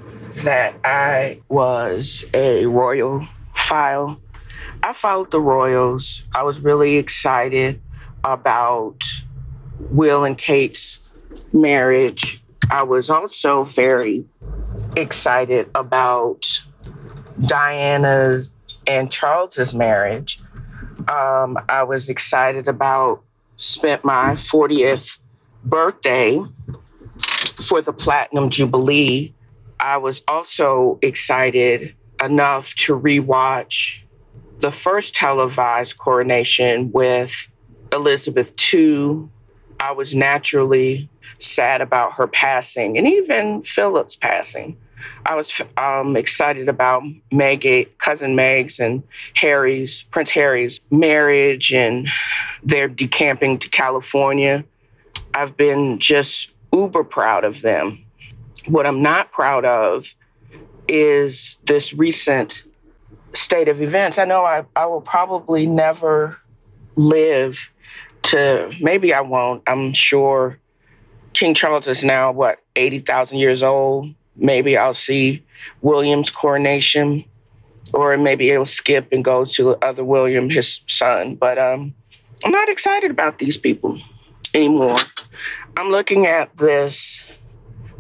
that 0.44 0.76
I 0.84 1.40
was 1.48 2.26
a 2.34 2.66
royal 2.66 3.28
file. 3.56 4.20
I 4.84 4.94
followed 4.94 5.32
the 5.32 5.40
royals. 5.40 6.24
I 6.34 6.44
was 6.44 6.60
really 6.60 6.98
excited 6.98 7.82
about 8.24 9.04
Will 9.80 10.24
and 10.24 10.38
Kate's 10.38 11.00
marriage. 11.54 12.42
I 12.70 12.84
was 12.84 13.10
also 13.10 13.64
very 13.64 14.26
excited 14.96 15.70
about 15.74 16.64
Diana 17.44 18.42
and 18.86 19.12
Charles's 19.12 19.74
marriage. 19.74 20.40
Um, 21.08 21.58
I 21.68 21.84
was 21.84 22.10
excited 22.10 22.68
about 22.68 23.24
spent 23.58 24.06
my 24.06 24.32
40th 24.34 25.20
birthday 25.64 26.42
for 27.58 27.82
the 27.82 27.94
Platinum 27.94 28.50
Jubilee 28.50 29.34
I 29.80 29.98
was 29.98 30.24
also 30.28 31.00
excited 31.02 31.96
enough 32.22 32.76
to 32.76 33.00
rewatch 33.00 34.00
the 34.60 34.72
first 34.72 35.16
televised 35.16 35.98
coronation 35.98 36.92
with 36.92 37.32
Elizabeth 37.94 38.54
II. 38.74 39.30
I 39.80 39.94
was 39.94 40.14
naturally 40.14 41.10
sad 41.38 41.82
about 41.82 42.14
her 42.14 42.28
passing 42.28 42.98
and 42.98 43.08
even 43.08 43.62
Philip's 43.62 44.16
passing. 44.16 44.78
I 45.26 45.36
was 45.36 45.62
um, 45.78 46.18
excited 46.18 46.68
about 46.68 47.04
Meg, 47.32 47.98
cousin 47.98 48.36
Meg's 48.36 48.80
and 48.80 49.04
Harry's, 49.34 50.04
Prince 50.04 50.30
Harry's 50.32 50.82
marriage 50.92 51.74
and 51.74 52.10
their 52.64 52.90
decamping 52.90 53.60
to 53.60 53.70
California. 53.70 54.66
I've 55.34 55.56
been 55.56 56.00
just 56.00 56.52
uber 56.74 57.04
proud 57.04 57.46
of 57.46 57.62
them. 57.62 58.06
What 58.66 58.86
I'm 58.86 59.02
not 59.02 59.32
proud 59.32 59.64
of 59.64 60.14
is 60.88 61.60
this 61.64 61.94
recent 61.94 62.66
state 63.34 63.70
of 63.70 63.82
events. 63.82 64.18
I 64.18 64.26
know 64.26 64.44
I, 64.44 64.66
I 64.76 64.88
will 64.88 65.02
probably 65.02 65.66
never 65.66 66.38
live 66.96 67.72
to, 68.24 68.72
maybe 68.80 69.14
I 69.14 69.22
won't. 69.22 69.64
I'm 69.68 69.94
sure 69.94 70.60
King 71.34 71.54
Charles 71.54 71.88
is 71.88 72.04
now, 72.04 72.32
what, 72.32 72.60
80,000 72.76 73.38
years 73.38 73.64
old. 73.64 74.14
Maybe 74.36 74.78
I'll 74.78 74.94
see 74.94 75.44
William's 75.82 76.30
coronation, 76.30 77.26
or 77.94 78.18
maybe 78.18 78.50
it'll 78.50 78.66
skip 78.66 79.12
and 79.12 79.24
go 79.24 79.46
to 79.46 79.76
other 79.76 80.04
William, 80.04 80.50
his 80.50 80.82
son. 80.88 81.36
But 81.36 81.58
um, 81.58 81.94
I'm 82.44 82.52
not 82.52 82.70
excited 82.70 83.12
about 83.12 83.38
these 83.38 83.58
people 83.58 84.00
anymore. 84.54 84.98
I'm 85.76 85.90
looking 85.90 86.26
at 86.26 86.56
this 86.58 87.24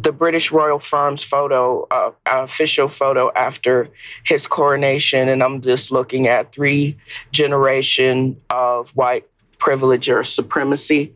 the 0.01 0.12
British 0.12 0.51
royal 0.51 0.79
firm's 0.79 1.23
photo, 1.23 1.86
uh, 1.91 2.12
official 2.25 2.88
photo 2.88 3.32
after 3.34 3.89
his 4.23 4.47
coronation, 4.47 5.27
and 5.27 5.43
I'm 5.43 5.62
just 5.62 5.91
looking 5.91 6.27
at 6.27 6.53
three 6.53 6.97
generation 7.32 8.39
of 8.49 8.91
white 8.91 9.27
privilege 9.60 10.10
or 10.10 10.24
supremacy. 10.24 11.15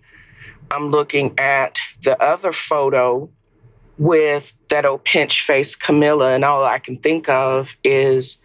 I'm 0.69 0.91
looking 0.91 1.39
at 1.39 1.79
the 2.01 2.21
other 2.21 2.51
photo 2.51 3.29
with 3.97 4.57
that 4.69 4.85
old 4.85 5.03
pinch 5.03 5.41
face 5.41 5.75
Camilla, 5.75 6.33
and 6.33 6.43
all 6.43 6.63
I 6.63 6.79
can 6.79 6.97
think 6.97 7.29
of 7.29 7.75
is 7.83 8.39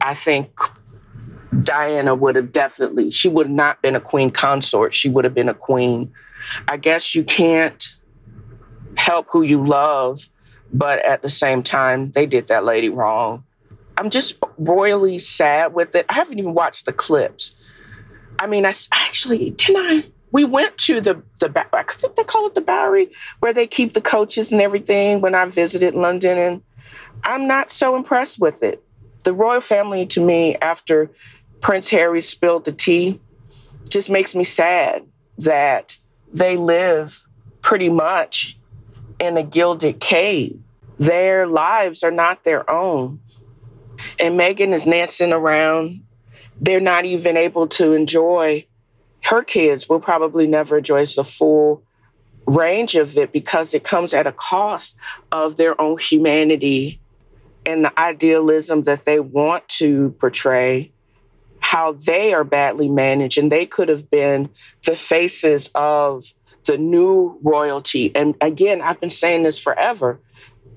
I 0.00 0.14
think 0.14 0.50
Diana 1.62 2.14
would 2.14 2.36
have 2.36 2.52
definitely, 2.52 3.10
she 3.10 3.28
would 3.28 3.50
not 3.50 3.82
been 3.82 3.96
a 3.96 4.00
queen 4.00 4.30
consort. 4.30 4.94
She 4.94 5.08
would 5.08 5.24
have 5.24 5.34
been 5.34 5.48
a 5.48 5.54
queen. 5.54 6.12
I 6.66 6.76
guess 6.76 7.14
you 7.14 7.24
can't 7.24 7.84
help 8.96 9.26
who 9.30 9.42
you 9.42 9.64
love, 9.64 10.28
but 10.72 11.04
at 11.04 11.22
the 11.22 11.30
same 11.30 11.62
time, 11.62 12.10
they 12.10 12.26
did 12.26 12.48
that 12.48 12.64
lady 12.64 12.88
wrong. 12.88 13.44
I'm 13.96 14.10
just 14.10 14.38
royally 14.56 15.18
sad 15.18 15.74
with 15.74 15.94
it. 15.94 16.06
I 16.08 16.14
haven't 16.14 16.38
even 16.38 16.54
watched 16.54 16.86
the 16.86 16.92
clips. 16.92 17.54
I 18.38 18.46
mean, 18.46 18.64
I 18.64 18.72
actually 18.92 19.50
didn't 19.50 19.76
I. 19.76 20.04
We 20.30 20.44
went 20.44 20.76
to 20.78 21.00
the 21.00 21.22
the 21.40 21.66
I 21.72 21.82
think 21.84 22.14
they 22.14 22.24
call 22.24 22.46
it 22.46 22.54
the 22.54 22.60
Bowery, 22.60 23.12
where 23.40 23.52
they 23.52 23.66
keep 23.66 23.94
the 23.94 24.00
coaches 24.00 24.52
and 24.52 24.60
everything. 24.60 25.20
When 25.20 25.34
I 25.34 25.46
visited 25.46 25.94
London, 25.94 26.38
and 26.38 26.62
I'm 27.24 27.48
not 27.48 27.70
so 27.70 27.96
impressed 27.96 28.38
with 28.38 28.62
it. 28.62 28.82
The 29.24 29.32
royal 29.32 29.60
family, 29.60 30.06
to 30.06 30.20
me, 30.20 30.56
after 30.56 31.10
Prince 31.60 31.88
Harry 31.90 32.20
spilled 32.20 32.64
the 32.64 32.72
tea, 32.72 33.20
just 33.88 34.10
makes 34.10 34.34
me 34.34 34.44
sad 34.44 35.06
that 35.38 35.98
they 36.32 36.56
live 36.56 37.26
pretty 37.62 37.88
much 37.88 38.56
in 39.18 39.36
a 39.36 39.42
gilded 39.42 39.98
cave. 40.00 40.60
Their 40.98 41.46
lives 41.46 42.02
are 42.02 42.10
not 42.10 42.44
their 42.44 42.68
own. 42.70 43.20
And 44.20 44.38
Meghan 44.38 44.72
is 44.72 44.84
dancing 44.84 45.32
around. 45.32 46.00
They're 46.60 46.80
not 46.80 47.04
even 47.04 47.36
able 47.36 47.68
to 47.68 47.92
enjoy, 47.92 48.66
her 49.22 49.42
kids 49.42 49.88
will 49.88 50.00
probably 50.00 50.46
never 50.46 50.78
enjoy 50.78 51.04
the 51.04 51.24
full 51.24 51.82
range 52.46 52.96
of 52.96 53.16
it 53.16 53.32
because 53.32 53.74
it 53.74 53.84
comes 53.84 54.14
at 54.14 54.26
a 54.26 54.32
cost 54.32 54.96
of 55.30 55.56
their 55.56 55.78
own 55.80 55.98
humanity 55.98 57.00
and 57.66 57.84
the 57.84 58.00
idealism 58.00 58.82
that 58.82 59.04
they 59.04 59.20
want 59.20 59.68
to 59.68 60.10
portray 60.18 60.90
how 61.60 61.92
they 61.92 62.32
are 62.32 62.44
badly 62.44 62.88
managed. 62.88 63.36
And 63.36 63.52
they 63.52 63.66
could 63.66 63.88
have 63.90 64.10
been 64.10 64.48
the 64.84 64.96
faces 64.96 65.70
of 65.74 66.24
the 66.64 66.78
new 66.78 67.38
royalty, 67.42 68.14
and 68.14 68.34
again, 68.40 68.82
I've 68.82 69.00
been 69.00 69.10
saying 69.10 69.42
this 69.42 69.58
forever, 69.58 70.20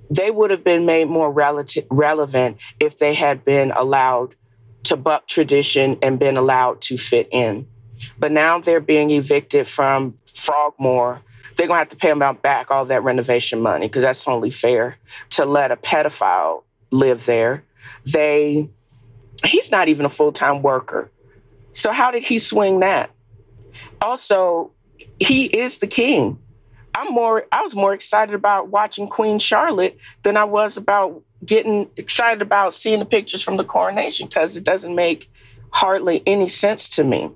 they 0.09 0.31
would 0.31 0.51
have 0.51 0.63
been 0.63 0.85
made 0.85 1.09
more 1.09 1.31
relative, 1.31 1.85
relevant 1.89 2.61
if 2.79 2.97
they 2.97 3.13
had 3.13 3.43
been 3.43 3.71
allowed 3.71 4.35
to 4.83 4.97
buck 4.97 5.27
tradition 5.27 5.97
and 6.01 6.19
been 6.19 6.37
allowed 6.37 6.81
to 6.81 6.97
fit 6.97 7.29
in. 7.31 7.67
But 8.17 8.31
now 8.31 8.59
they're 8.59 8.79
being 8.79 9.11
evicted 9.11 9.67
from 9.67 10.15
Frogmore. 10.33 11.21
They're 11.55 11.67
going 11.67 11.75
to 11.75 11.79
have 11.79 11.89
to 11.89 11.95
pay 11.95 12.07
them 12.07 12.21
out 12.21 12.41
back 12.41 12.71
all 12.71 12.85
that 12.85 13.03
renovation 13.03 13.61
money 13.61 13.87
because 13.87 14.03
that's 14.03 14.27
only 14.27 14.49
fair 14.49 14.97
to 15.31 15.45
let 15.45 15.71
a 15.71 15.75
pedophile 15.75 16.63
live 16.89 17.25
there. 17.25 17.63
They, 18.05 18.69
he's 19.45 19.71
not 19.71 19.87
even 19.87 20.05
a 20.05 20.09
full 20.09 20.31
time 20.31 20.61
worker. 20.61 21.11
So 21.73 21.91
how 21.91 22.11
did 22.11 22.23
he 22.23 22.39
swing 22.39 22.79
that? 22.79 23.11
Also, 24.01 24.71
he 25.19 25.45
is 25.45 25.77
the 25.77 25.87
king. 25.87 26.39
I'm 26.93 27.13
more 27.13 27.45
I 27.51 27.61
was 27.61 27.75
more 27.75 27.93
excited 27.93 28.35
about 28.35 28.67
watching 28.67 29.07
Queen 29.07 29.39
Charlotte 29.39 29.97
than 30.23 30.35
I 30.35 30.43
was 30.43 30.77
about 30.77 31.23
getting 31.43 31.89
excited 31.97 32.41
about 32.41 32.73
seeing 32.73 32.99
the 32.99 33.05
pictures 33.05 33.41
from 33.41 33.57
the 33.57 33.63
coronation 33.63 34.27
because 34.27 34.57
it 34.57 34.63
doesn't 34.63 34.95
make 34.95 35.29
hardly 35.71 36.21
any 36.25 36.47
sense 36.47 36.89
to 36.89 37.03
me. 37.03 37.29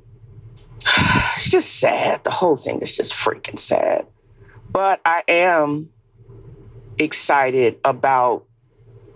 It's 1.35 1.51
just 1.51 1.81
sad. 1.81 2.23
The 2.23 2.31
whole 2.31 2.55
thing 2.55 2.79
is 2.79 2.95
just 2.95 3.13
freaking 3.13 3.59
sad. 3.59 4.05
But 4.71 5.01
I 5.03 5.21
am 5.27 5.89
excited 6.97 7.79
about 7.83 8.45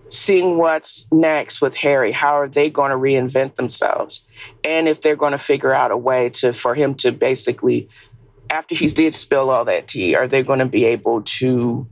seeing 0.08 0.58
what's 0.58 1.06
next 1.10 1.62
with 1.62 1.74
Harry. 1.76 2.12
How 2.12 2.40
are 2.40 2.48
they 2.48 2.68
going 2.68 2.90
to 2.90 2.96
reinvent 2.96 3.54
themselves? 3.54 4.22
And 4.64 4.86
if 4.86 5.00
they're 5.00 5.16
going 5.16 5.32
to 5.32 5.38
figure 5.38 5.72
out 5.72 5.92
a 5.92 5.96
way 5.96 6.28
to 6.30 6.52
for 6.52 6.74
him 6.74 6.94
to 6.96 7.12
basically 7.12 7.88
after 8.50 8.74
he 8.74 8.88
did 8.88 9.14
spill 9.14 9.48
all 9.48 9.64
that 9.64 9.86
tea, 9.86 10.16
are 10.16 10.26
they 10.26 10.42
going 10.42 10.58
to 10.58 10.66
be 10.66 10.84
able 10.86 11.22
to 11.22 11.86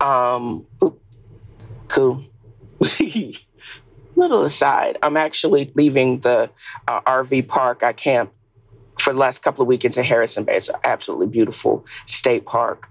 um 0.00 0.66
cool. 1.90 2.24
Little 4.16 4.42
aside, 4.42 4.98
I'm 5.02 5.16
actually 5.16 5.70
leaving 5.74 6.20
the 6.20 6.50
uh, 6.86 7.00
RV 7.00 7.48
park. 7.48 7.82
I 7.82 7.92
camp 7.92 8.32
for 8.98 9.12
the 9.12 9.18
last 9.18 9.42
couple 9.42 9.62
of 9.62 9.68
weekends 9.68 9.98
at 9.98 10.04
Harrison 10.04 10.44
Bay. 10.44 10.56
It's 10.56 10.68
an 10.68 10.76
absolutely 10.84 11.28
beautiful 11.28 11.86
state 12.06 12.44
park. 12.44 12.88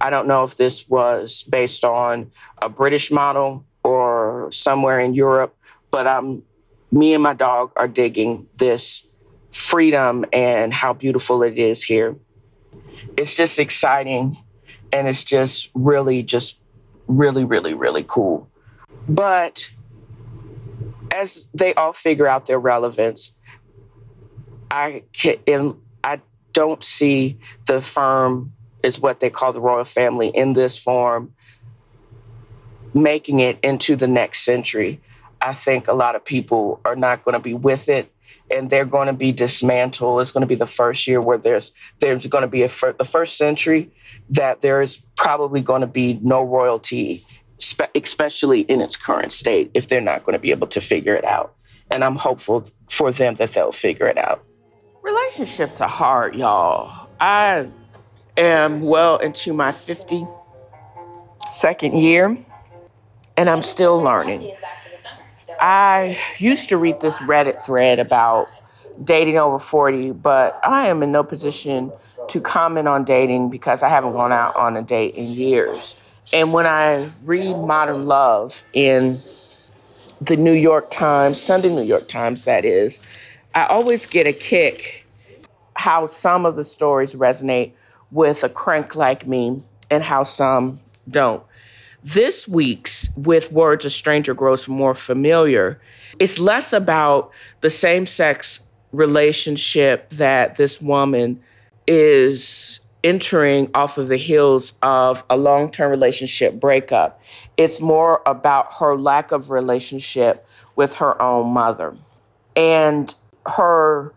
I 0.00 0.10
don't 0.10 0.28
know 0.28 0.44
if 0.44 0.56
this 0.56 0.88
was 0.88 1.42
based 1.42 1.84
on 1.84 2.32
a 2.60 2.68
British 2.68 3.10
model 3.10 3.64
or 3.84 4.48
somewhere 4.50 5.00
in 5.00 5.14
Europe, 5.14 5.56
but 5.90 6.06
I'm 6.06 6.42
me 6.90 7.14
and 7.14 7.22
my 7.22 7.34
dog 7.34 7.72
are 7.76 7.88
digging 7.88 8.48
this 8.58 9.06
freedom 9.50 10.24
and 10.32 10.72
how 10.72 10.92
beautiful 10.92 11.42
it 11.42 11.58
is 11.58 11.82
here. 11.82 12.16
It's 13.16 13.36
just 13.36 13.58
exciting 13.58 14.38
and 14.92 15.06
it's 15.06 15.24
just 15.24 15.70
really, 15.74 16.22
just 16.22 16.59
really, 17.16 17.44
really, 17.44 17.74
really 17.74 18.04
cool. 18.06 18.48
But 19.08 19.70
as 21.10 21.48
they 21.54 21.74
all 21.74 21.92
figure 21.92 22.26
out 22.26 22.46
their 22.46 22.58
relevance, 22.58 23.32
I 24.70 25.02
can 25.12 25.76
I 26.04 26.20
don't 26.52 26.82
see 26.82 27.38
the 27.66 27.80
firm 27.80 28.52
is 28.82 28.98
what 28.98 29.20
they 29.20 29.30
call 29.30 29.52
the 29.52 29.60
royal 29.60 29.84
family 29.84 30.28
in 30.28 30.52
this 30.52 30.82
form 30.82 31.34
making 32.94 33.40
it 33.40 33.58
into 33.62 33.96
the 33.96 34.08
next 34.08 34.44
century. 34.44 35.00
I 35.40 35.54
think 35.54 35.88
a 35.88 35.92
lot 35.92 36.16
of 36.16 36.24
people 36.24 36.80
are 36.84 36.96
not 36.96 37.24
going 37.24 37.34
to 37.34 37.40
be 37.40 37.54
with 37.54 37.88
it 37.88 38.12
and 38.50 38.68
they're 38.68 38.84
going 38.84 39.06
to 39.06 39.12
be 39.12 39.32
dismantled. 39.32 40.20
It's 40.20 40.32
going 40.32 40.42
to 40.42 40.46
be 40.46 40.56
the 40.56 40.66
first 40.66 41.06
year 41.06 41.20
where 41.20 41.38
there's 41.38 41.72
there's 41.98 42.26
going 42.26 42.42
to 42.42 42.48
be 42.48 42.62
a 42.62 42.68
fir- 42.68 42.92
the 42.92 43.04
first 43.04 43.36
century 43.36 43.92
that 44.30 44.60
there 44.60 44.82
is 44.82 45.00
probably 45.16 45.60
going 45.60 45.82
to 45.82 45.86
be 45.86 46.18
no 46.20 46.42
royalty, 46.42 47.24
spe- 47.58 47.94
especially 47.94 48.60
in 48.60 48.80
its 48.80 48.96
current 48.96 49.32
state, 49.32 49.70
if 49.74 49.88
they're 49.88 50.00
not 50.00 50.24
going 50.24 50.34
to 50.34 50.40
be 50.40 50.50
able 50.50 50.66
to 50.68 50.80
figure 50.80 51.14
it 51.14 51.24
out. 51.24 51.54
And 51.90 52.04
I'm 52.04 52.16
hopeful 52.16 52.64
for 52.88 53.10
them 53.10 53.34
that 53.36 53.52
they'll 53.52 53.72
figure 53.72 54.06
it 54.06 54.18
out. 54.18 54.44
Relationships 55.02 55.80
are 55.80 55.88
hard, 55.88 56.34
y'all. 56.34 57.08
I 57.18 57.68
am 58.36 58.82
well 58.82 59.16
into 59.16 59.52
my 59.52 59.72
52nd 59.72 62.00
year, 62.00 62.38
and 63.36 63.50
I'm 63.50 63.62
still 63.62 63.98
learning. 63.98 64.52
I 65.60 66.18
used 66.38 66.70
to 66.70 66.76
read 66.76 67.00
this 67.00 67.18
Reddit 67.18 67.64
thread 67.64 67.98
about 67.98 68.48
dating 69.02 69.38
over 69.38 69.58
40, 69.58 70.12
but 70.12 70.58
I 70.64 70.88
am 70.88 71.02
in 71.02 71.12
no 71.12 71.22
position 71.22 71.92
to 72.28 72.40
comment 72.40 72.88
on 72.88 73.04
dating 73.04 73.50
because 73.50 73.82
I 73.82 73.88
haven't 73.88 74.12
gone 74.12 74.32
out 74.32 74.56
on 74.56 74.76
a 74.76 74.82
date 74.82 75.14
in 75.14 75.26
years. 75.26 76.00
And 76.32 76.52
when 76.52 76.66
I 76.66 77.10
read 77.24 77.56
Modern 77.56 78.06
Love 78.06 78.62
in 78.72 79.18
the 80.20 80.36
New 80.36 80.52
York 80.52 80.90
Times, 80.90 81.40
Sunday 81.40 81.68
New 81.70 81.82
York 81.82 82.08
Times, 82.08 82.44
that 82.44 82.64
is, 82.64 83.00
I 83.54 83.66
always 83.66 84.06
get 84.06 84.26
a 84.26 84.32
kick 84.32 85.06
how 85.74 86.06
some 86.06 86.46
of 86.46 86.56
the 86.56 86.64
stories 86.64 87.14
resonate 87.14 87.72
with 88.10 88.44
a 88.44 88.48
crank 88.48 88.94
like 88.94 89.26
me 89.26 89.62
and 89.90 90.02
how 90.02 90.22
some 90.22 90.80
don't. 91.08 91.42
This 92.02 92.48
week's 92.48 93.10
With 93.14 93.52
Words 93.52 93.84
a 93.84 93.90
Stranger 93.90 94.32
Grows 94.32 94.66
More 94.68 94.94
Familiar, 94.94 95.80
it's 96.18 96.38
less 96.38 96.72
about 96.72 97.32
the 97.60 97.68
same 97.68 98.06
sex 98.06 98.60
relationship 98.90 100.08
that 100.10 100.56
this 100.56 100.80
woman 100.80 101.42
is 101.86 102.80
entering 103.04 103.70
off 103.74 103.98
of 103.98 104.08
the 104.08 104.16
heels 104.16 104.72
of 104.80 105.24
a 105.28 105.36
long 105.36 105.70
term 105.70 105.90
relationship 105.90 106.58
breakup. 106.58 107.20
It's 107.58 107.82
more 107.82 108.22
about 108.24 108.74
her 108.74 108.96
lack 108.96 109.32
of 109.32 109.50
relationship 109.50 110.46
with 110.76 110.94
her 110.96 111.20
own 111.20 111.52
mother. 111.52 111.94
And 112.56 113.14
her 113.46 114.14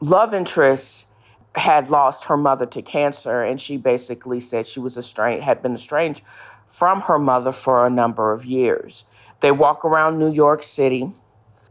love 0.00 0.32
interest 0.32 1.08
had 1.56 1.90
lost 1.90 2.26
her 2.26 2.36
mother 2.36 2.66
to 2.66 2.82
cancer, 2.82 3.42
and 3.42 3.60
she 3.60 3.78
basically 3.78 4.40
said 4.40 4.66
she 4.66 4.78
was 4.78 4.96
a 4.96 5.00
estranged, 5.00 5.42
had 5.42 5.62
been 5.62 5.74
estranged 5.74 6.22
from 6.66 7.00
her 7.02 7.18
mother 7.18 7.52
for 7.52 7.86
a 7.86 7.90
number 7.90 8.32
of 8.32 8.44
years. 8.44 9.04
They 9.40 9.50
walk 9.50 9.84
around 9.84 10.18
New 10.18 10.32
York 10.32 10.62
City. 10.62 11.10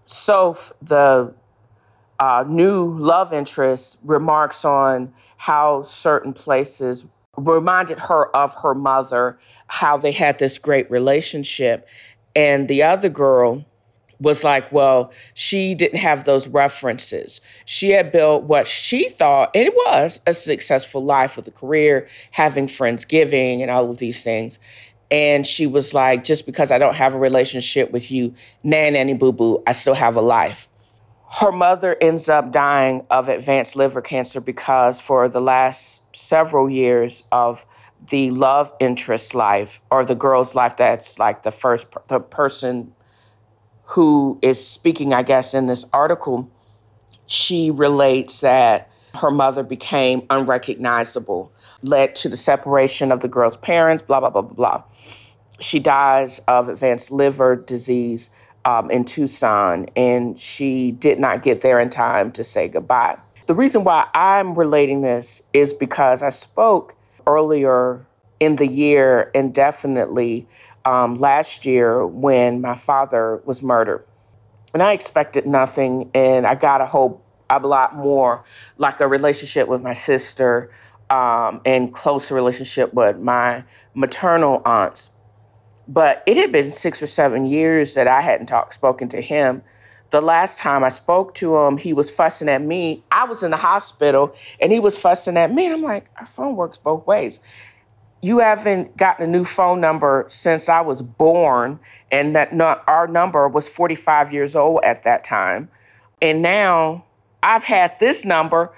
Soph, 0.05 0.71
the 0.81 1.33
uh, 2.19 2.45
new 2.47 2.97
love 2.97 3.33
interest, 3.33 3.97
remarks 4.03 4.65
on 4.65 5.13
how 5.37 5.81
certain 5.81 6.33
places 6.33 7.05
reminded 7.35 7.99
her 7.99 8.33
of 8.35 8.53
her 8.55 8.73
mother, 8.73 9.37
how 9.67 9.97
they 9.97 10.11
had 10.11 10.39
this 10.39 10.57
great 10.57 10.89
relationship. 10.89 11.87
And 12.35 12.67
the 12.67 12.83
other 12.83 13.09
girl 13.09 13.65
was 14.25 14.43
like, 14.43 14.71
well, 14.71 15.11
she 15.35 15.75
didn't 15.75 15.99
have 15.99 16.23
those 16.23 16.47
references. 16.47 17.41
She 17.63 17.91
had 17.91 18.11
built 18.11 18.41
what 18.41 18.67
she 18.67 19.07
thought, 19.09 19.51
and 19.53 19.67
it 19.67 19.73
was 19.75 20.19
a 20.25 20.33
successful 20.33 21.03
life 21.03 21.37
with 21.37 21.47
a 21.47 21.51
career, 21.51 22.07
having 22.31 22.67
friends 22.67 23.05
giving, 23.05 23.61
and 23.61 23.69
all 23.69 23.87
of 23.91 23.99
these 23.99 24.23
things. 24.23 24.57
And 25.11 25.45
she 25.45 25.67
was 25.67 25.93
like, 25.93 26.23
just 26.23 26.47
because 26.47 26.71
I 26.71 26.79
don't 26.79 26.95
have 26.95 27.13
a 27.13 27.19
relationship 27.19 27.91
with 27.91 28.09
you, 28.09 28.33
nan, 28.63 28.93
nanny, 28.93 29.13
boo 29.13 29.31
boo, 29.31 29.61
I 29.67 29.73
still 29.73 29.93
have 29.93 30.15
a 30.15 30.21
life. 30.21 30.69
Her 31.31 31.51
mother 31.51 31.95
ends 32.01 32.27
up 32.27 32.51
dying 32.51 33.05
of 33.11 33.29
advanced 33.29 33.75
liver 33.75 34.01
cancer 34.01 34.41
because 34.41 34.99
for 34.99 35.29
the 35.29 35.39
last 35.41 36.01
several 36.15 36.67
years 36.67 37.23
of 37.31 37.63
the 38.09 38.31
love 38.31 38.73
interest 38.79 39.35
life 39.35 39.81
or 39.91 40.03
the 40.03 40.15
girl's 40.15 40.55
life 40.55 40.77
that's 40.77 41.19
like 41.19 41.43
the 41.43 41.51
first 41.51 41.87
the 42.07 42.19
person 42.19 42.93
who 43.85 44.39
is 44.41 44.65
speaking, 44.65 45.13
I 45.13 45.23
guess, 45.23 45.53
in 45.53 45.65
this 45.65 45.85
article, 45.93 46.49
she 47.27 47.71
relates 47.71 48.41
that 48.41 48.89
her 49.15 49.31
mother 49.31 49.63
became 49.63 50.25
unrecognizable, 50.29 51.51
led 51.81 52.15
to 52.15 52.29
the 52.29 52.37
separation 52.37 53.11
of 53.11 53.19
the 53.19 53.27
girl's 53.27 53.57
parents, 53.57 54.03
blah, 54.03 54.19
blah, 54.19 54.29
blah, 54.29 54.41
blah, 54.41 54.53
blah. 54.53 54.83
She 55.59 55.79
dies 55.79 56.39
of 56.47 56.67
advanced 56.67 57.11
liver 57.11 57.55
disease 57.55 58.29
um, 58.65 58.89
in 58.91 59.05
Tucson, 59.05 59.87
and 59.95 60.37
she 60.37 60.91
did 60.91 61.19
not 61.19 61.43
get 61.43 61.61
there 61.61 61.79
in 61.79 61.89
time 61.89 62.31
to 62.33 62.43
say 62.43 62.67
goodbye. 62.67 63.17
The 63.45 63.53
reason 63.53 63.83
why 63.83 64.07
I'm 64.13 64.55
relating 64.55 65.01
this 65.01 65.43
is 65.53 65.73
because 65.73 66.23
I 66.23 66.29
spoke 66.29 66.95
earlier 67.27 68.05
in 68.39 68.55
the 68.55 68.67
year 68.67 69.31
and 69.35 69.53
definitely 69.53 70.47
um, 70.85 71.15
last 71.15 71.65
year 71.65 72.05
when 72.05 72.61
my 72.61 72.75
father 72.75 73.41
was 73.43 73.61
murdered. 73.63 74.05
And 74.73 74.83
I 74.83 74.93
expected 74.93 75.45
nothing, 75.45 76.11
and 76.13 76.45
I 76.45 76.55
got 76.55 76.81
a 76.81 76.85
whole 76.85 77.21
a 77.49 77.59
lot 77.59 77.95
more 77.95 78.43
like 78.77 78.99
a 78.99 79.07
relationship 79.07 79.67
with 79.67 79.81
my 79.81 79.93
sister 79.93 80.71
um, 81.09 81.61
and 81.65 81.93
closer 81.93 82.35
relationship 82.35 82.93
with 82.93 83.17
my 83.19 83.63
maternal 83.93 84.61
aunts. 84.65 85.11
But 85.87 86.23
it 86.25 86.37
had 86.37 86.51
been 86.51 86.71
six 86.71 87.03
or 87.03 87.07
seven 87.07 87.45
years 87.45 87.93
that 87.93 88.07
I 88.07 88.21
hadn't 88.21 88.47
talked, 88.47 88.73
spoken 88.73 89.09
to 89.09 89.21
him. 89.21 89.61
The 90.09 90.21
last 90.21 90.59
time 90.59 90.83
I 90.83 90.89
spoke 90.89 91.35
to 91.35 91.57
him, 91.57 91.77
he 91.77 91.93
was 91.93 92.09
fussing 92.09 92.49
at 92.49 92.61
me. 92.61 93.03
I 93.11 93.25
was 93.25 93.43
in 93.43 93.51
the 93.51 93.57
hospital 93.57 94.35
and 94.59 94.71
he 94.71 94.79
was 94.79 94.99
fussing 94.99 95.37
at 95.37 95.53
me. 95.53 95.65
And 95.65 95.73
I'm 95.73 95.81
like, 95.81 96.09
our 96.17 96.25
phone 96.25 96.55
works 96.55 96.77
both 96.77 97.05
ways 97.05 97.39
you 98.21 98.39
haven't 98.39 98.97
gotten 98.97 99.25
a 99.25 99.27
new 99.27 99.43
phone 99.43 99.81
number 99.81 100.25
since 100.27 100.69
I 100.69 100.81
was 100.81 101.01
born, 101.01 101.79
and 102.11 102.35
that 102.35 102.53
not, 102.53 102.83
our 102.87 103.07
number 103.07 103.47
was 103.47 103.69
45 103.69 104.33
years 104.33 104.55
old 104.55 104.81
at 104.83 105.03
that 105.03 105.23
time. 105.23 105.69
And 106.21 106.41
now 106.41 107.05
I've 107.43 107.63
had 107.63 107.99
this 107.99 108.25
number 108.25 108.73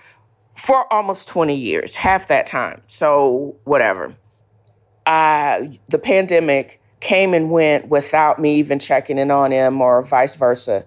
for 0.56 0.92
almost 0.92 1.28
20 1.30 1.56
years, 1.56 1.96
half 1.96 2.28
that 2.28 2.48
time. 2.48 2.82
So, 2.88 3.56
whatever. 3.64 4.16
I, 5.06 5.80
the 5.90 6.00
pandemic 6.00 6.82
came 7.00 7.34
and 7.34 7.50
went 7.50 7.88
without 7.88 8.40
me 8.42 8.56
even 8.56 8.80
checking 8.80 9.18
in 9.18 9.32
on 9.32 9.52
him 9.52 9.82
or 9.82 10.02
vice 10.02 10.36
versa. 10.36 10.86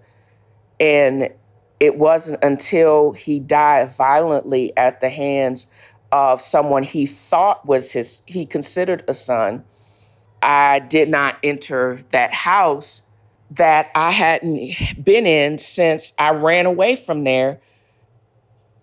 And 0.79 1.31
it 1.79 1.97
wasn't 1.97 2.45
until 2.45 3.13
he 3.13 3.41
died 3.41 3.91
violently 3.93 4.77
at 4.77 5.01
the 5.01 5.09
hands 5.09 5.67
of 6.13 6.41
someone 6.41 6.83
he 6.83 7.07
thought 7.07 7.67
was 7.67 7.93
his, 7.93 8.23
he 8.27 8.47
considered 8.47 9.05
a 9.09 9.13
son. 9.13 9.65
I 10.43 10.79
did 10.79 11.09
not 11.09 11.37
enter 11.43 12.01
that 12.11 12.33
house 12.33 13.03
that 13.53 13.91
I 13.95 14.11
hadn't 14.11 14.75
been 15.03 15.27
in 15.27 15.59
since 15.59 16.13
I 16.19 16.31
ran 16.31 16.67
away 16.67 16.97
from 16.97 17.25
there 17.25 17.61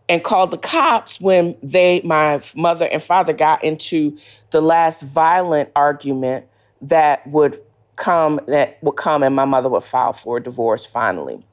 and 0.10 0.24
called 0.24 0.52
the 0.52 0.58
cops 0.58 1.20
when 1.20 1.58
they, 1.62 2.02
my 2.02 2.42
mother 2.56 2.86
and 2.86 3.02
father, 3.02 3.34
got 3.34 3.64
into 3.64 4.18
the 4.52 4.62
last 4.62 5.02
violent 5.02 5.70
argument 5.76 6.46
that 6.84 7.26
would 7.28 7.60
come 7.96 8.40
that 8.48 8.78
would 8.84 8.96
come 8.96 9.24
and 9.24 9.36
my 9.36 9.46
mother 9.46 9.70
would 9.70 9.84
file 9.84 10.14
for 10.14 10.38
a 10.38 10.44
divorce 10.44 10.86
finally. 10.86 11.44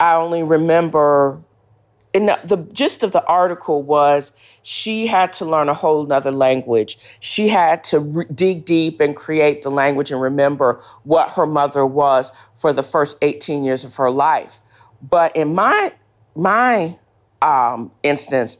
I 0.00 0.14
only 0.14 0.42
remember 0.42 1.40
and 2.14 2.28
the, 2.28 2.56
gist 2.72 3.02
of 3.02 3.10
the 3.10 3.24
article 3.24 3.82
was 3.82 4.32
she 4.62 5.06
had 5.06 5.32
to 5.34 5.44
learn 5.44 5.68
a 5.68 5.74
whole 5.74 6.06
nother 6.06 6.30
language. 6.30 6.96
She 7.18 7.48
had 7.48 7.82
to 7.84 7.98
re- 7.98 8.26
dig 8.32 8.64
deep 8.64 9.00
and 9.00 9.16
create 9.16 9.62
the 9.62 9.70
language 9.70 10.12
and 10.12 10.20
remember 10.20 10.80
what 11.02 11.30
her 11.30 11.44
mother 11.44 11.84
was 11.84 12.30
for 12.54 12.72
the 12.72 12.84
first 12.84 13.18
18 13.20 13.64
years 13.64 13.84
of 13.84 13.96
her 13.96 14.10
life. 14.10 14.60
But 15.02 15.34
in 15.36 15.54
my 15.54 15.92
my 16.36 16.96
um, 17.42 17.90
instance, 18.02 18.58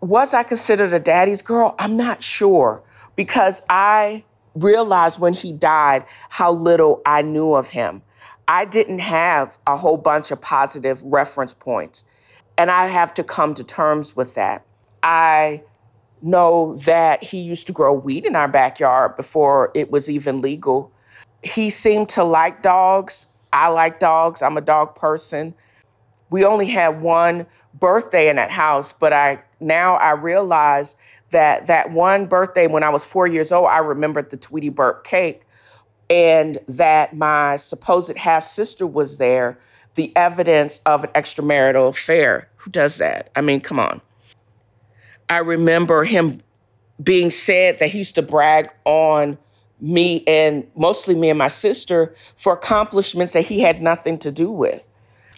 was 0.00 0.34
I 0.34 0.42
considered 0.42 0.92
a 0.92 1.00
daddy's 1.00 1.42
girl? 1.42 1.74
I'm 1.78 1.96
not 1.96 2.22
sure 2.22 2.82
because 3.16 3.62
I 3.68 4.24
realized 4.54 5.18
when 5.18 5.32
he 5.32 5.52
died 5.52 6.04
how 6.28 6.52
little 6.52 7.00
I 7.04 7.22
knew 7.22 7.54
of 7.54 7.68
him. 7.68 8.02
I 8.46 8.66
didn't 8.66 8.98
have 8.98 9.56
a 9.66 9.76
whole 9.76 9.96
bunch 9.96 10.30
of 10.30 10.40
positive 10.40 11.02
reference 11.02 11.54
points. 11.54 12.04
And 12.56 12.70
I 12.70 12.86
have 12.86 13.14
to 13.14 13.24
come 13.24 13.54
to 13.54 13.64
terms 13.64 14.14
with 14.14 14.34
that. 14.34 14.64
I 15.02 15.62
know 16.22 16.76
that 16.86 17.22
he 17.22 17.42
used 17.42 17.66
to 17.66 17.72
grow 17.72 17.92
weed 17.92 18.24
in 18.24 18.36
our 18.36 18.48
backyard 18.48 19.16
before 19.16 19.70
it 19.74 19.90
was 19.90 20.08
even 20.08 20.40
legal. 20.40 20.90
He 21.42 21.70
seemed 21.70 22.10
to 22.10 22.24
like 22.24 22.62
dogs. 22.62 23.26
I 23.52 23.68
like 23.68 24.00
dogs. 24.00 24.40
I'm 24.40 24.56
a 24.56 24.62
dog 24.62 24.94
person. 24.94 25.54
We 26.30 26.44
only 26.44 26.66
had 26.66 27.02
one 27.02 27.46
birthday 27.74 28.28
in 28.28 28.36
that 28.36 28.50
house, 28.50 28.92
but 28.92 29.12
I 29.12 29.42
now 29.60 29.96
I 29.96 30.12
realize 30.12 30.96
that 31.30 31.66
that 31.66 31.90
one 31.90 32.26
birthday 32.26 32.66
when 32.66 32.82
I 32.82 32.88
was 32.88 33.04
4 33.04 33.26
years 33.26 33.52
old, 33.52 33.66
I 33.66 33.78
remembered 33.78 34.30
the 34.30 34.36
Tweety 34.36 34.68
Bird 34.68 35.02
cake 35.04 35.42
and 36.08 36.56
that 36.68 37.16
my 37.16 37.56
supposed 37.56 38.16
half 38.16 38.44
sister 38.44 38.86
was 38.86 39.18
there 39.18 39.58
the 39.94 40.12
evidence 40.16 40.80
of 40.84 41.04
an 41.04 41.10
extramarital 41.10 41.88
affair. 41.88 42.48
Who 42.56 42.70
does 42.70 42.98
that? 42.98 43.30
I 43.34 43.40
mean, 43.40 43.60
come 43.60 43.78
on. 43.78 44.00
I 45.28 45.38
remember 45.38 46.04
him 46.04 46.40
being 47.02 47.30
said 47.30 47.78
that 47.78 47.88
he 47.88 47.98
used 47.98 48.16
to 48.16 48.22
brag 48.22 48.70
on 48.84 49.38
me 49.80 50.22
and 50.26 50.66
mostly 50.76 51.14
me 51.14 51.30
and 51.30 51.38
my 51.38 51.48
sister 51.48 52.14
for 52.36 52.52
accomplishments 52.52 53.32
that 53.32 53.44
he 53.44 53.60
had 53.60 53.82
nothing 53.82 54.18
to 54.18 54.30
do 54.30 54.50
with. 54.50 54.86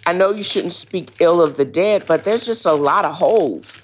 I 0.04 0.12
know 0.12 0.30
you 0.30 0.42
shouldn't 0.42 0.72
speak 0.72 1.20
ill 1.20 1.42
of 1.42 1.56
the 1.56 1.64
dead, 1.64 2.04
but 2.06 2.24
there's 2.24 2.46
just 2.46 2.66
a 2.66 2.72
lot 2.72 3.04
of 3.04 3.14
holes. 3.14 3.76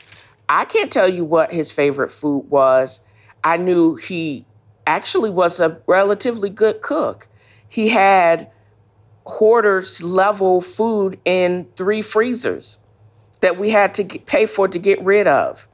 I 0.48 0.64
can't 0.64 0.92
tell 0.92 1.08
you 1.08 1.24
what 1.24 1.52
his 1.52 1.72
favorite 1.72 2.10
food 2.10 2.50
was. 2.50 3.00
I 3.42 3.56
knew 3.56 3.96
he 3.96 4.44
actually 4.86 5.30
was 5.30 5.60
a 5.60 5.80
relatively 5.86 6.50
good 6.50 6.80
cook. 6.82 7.26
He 7.68 7.88
had 7.88 8.50
hoarders 9.24 10.02
level 10.02 10.60
food 10.60 11.18
in 11.24 11.66
three 11.76 12.02
freezers 12.02 12.78
that 13.40 13.58
we 13.58 13.70
had 13.70 13.94
to 13.94 14.04
pay 14.04 14.46
for 14.46 14.68
to 14.68 14.78
get 14.78 15.02
rid 15.02 15.26
of. 15.26 15.68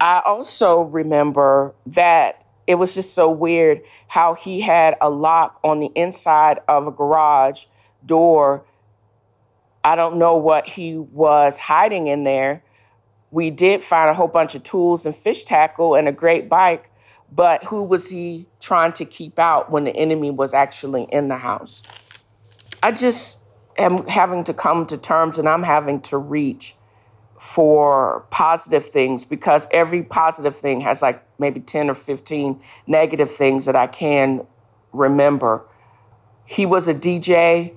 I 0.00 0.22
also 0.24 0.82
remember 0.82 1.74
that 1.86 2.44
it 2.66 2.76
was 2.76 2.94
just 2.94 3.14
so 3.14 3.30
weird 3.30 3.82
how 4.06 4.34
he 4.34 4.60
had 4.60 4.96
a 5.00 5.10
lock 5.10 5.58
on 5.64 5.80
the 5.80 5.90
inside 5.94 6.60
of 6.68 6.86
a 6.86 6.90
garage 6.90 7.66
door. 8.04 8.64
I 9.82 9.96
don't 9.96 10.18
know 10.18 10.36
what 10.36 10.68
he 10.68 10.96
was 10.96 11.58
hiding 11.58 12.06
in 12.06 12.24
there. 12.24 12.62
We 13.30 13.50
did 13.50 13.82
find 13.82 14.10
a 14.10 14.14
whole 14.14 14.28
bunch 14.28 14.54
of 14.54 14.62
tools 14.62 15.06
and 15.06 15.14
fish 15.14 15.44
tackle 15.44 15.94
and 15.94 16.08
a 16.08 16.12
great 16.12 16.48
bike, 16.48 16.90
but 17.30 17.64
who 17.64 17.82
was 17.82 18.08
he 18.08 18.46
trying 18.60 18.92
to 18.94 19.04
keep 19.04 19.38
out 19.38 19.70
when 19.70 19.84
the 19.84 19.94
enemy 19.94 20.30
was 20.30 20.54
actually 20.54 21.04
in 21.04 21.28
the 21.28 21.36
house? 21.36 21.82
I 22.82 22.92
just 22.92 23.38
am 23.76 24.06
having 24.06 24.44
to 24.44 24.54
come 24.54 24.86
to 24.86 24.96
terms 24.96 25.38
and 25.38 25.48
I'm 25.48 25.62
having 25.62 26.00
to 26.02 26.18
reach 26.18 26.74
for 27.38 28.26
positive 28.30 28.84
things 28.84 29.24
because 29.24 29.66
every 29.70 30.02
positive 30.02 30.54
thing 30.54 30.82
has 30.82 31.00
like 31.02 31.24
maybe 31.38 31.60
10 31.60 31.88
or 31.90 31.94
15 31.94 32.60
negative 32.86 33.30
things 33.30 33.66
that 33.66 33.76
I 33.76 33.86
can 33.86 34.46
remember. 34.92 35.64
He 36.44 36.66
was 36.66 36.88
a 36.88 36.94
DJ. 36.94 37.74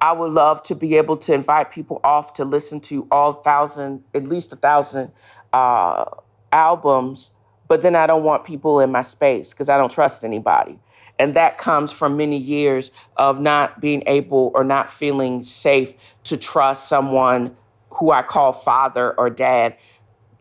I 0.00 0.12
would 0.12 0.32
love 0.32 0.62
to 0.64 0.74
be 0.74 0.96
able 0.96 1.18
to 1.18 1.34
invite 1.34 1.70
people 1.70 2.00
off 2.02 2.34
to 2.34 2.44
listen 2.44 2.80
to 2.82 3.06
all 3.10 3.34
thousand, 3.34 4.02
at 4.14 4.26
least 4.26 4.52
a 4.52 4.56
thousand 4.56 5.12
uh, 5.52 6.06
albums, 6.50 7.30
but 7.68 7.82
then 7.82 7.94
I 7.94 8.06
don't 8.06 8.24
want 8.24 8.44
people 8.44 8.80
in 8.80 8.90
my 8.90 9.02
space 9.02 9.52
because 9.52 9.68
I 9.68 9.76
don't 9.76 9.92
trust 9.92 10.24
anybody. 10.24 10.78
And 11.18 11.34
that 11.34 11.58
comes 11.58 11.92
from 11.92 12.16
many 12.16 12.38
years 12.38 12.90
of 13.16 13.40
not 13.40 13.80
being 13.80 14.04
able 14.06 14.50
or 14.54 14.64
not 14.64 14.90
feeling 14.90 15.42
safe 15.42 15.94
to 16.24 16.36
trust 16.36 16.88
someone 16.88 17.56
who 17.90 18.10
I 18.10 18.22
call 18.22 18.52
father 18.52 19.12
or 19.12 19.30
dad 19.30 19.76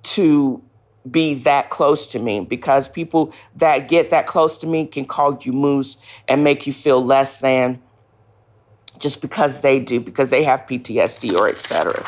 to 0.04 0.64
be 1.10 1.36
that 1.36 1.70
close 1.70 2.08
to 2.08 2.20
me 2.20 2.42
because 2.42 2.88
people 2.88 3.34
that 3.56 3.88
get 3.88 4.12
that 4.12 4.28
close 4.28 4.60
to 4.60 4.68
me 4.68 4.86
can 4.86 5.06
call 5.06 5.38
you 5.42 5.52
moose 5.52 5.98
and 6.28 6.44
make 6.44 6.68
you 6.68 6.74
feel 6.74 7.04
less 7.04 7.40
than 7.40 7.82
just 9.00 9.22
because 9.22 9.62
they 9.62 9.80
do 9.80 10.00
because 10.00 10.30
they 10.30 10.44
have 10.44 10.62
PTSD 10.68 11.38
or 11.38 11.50
etc. 11.50 12.04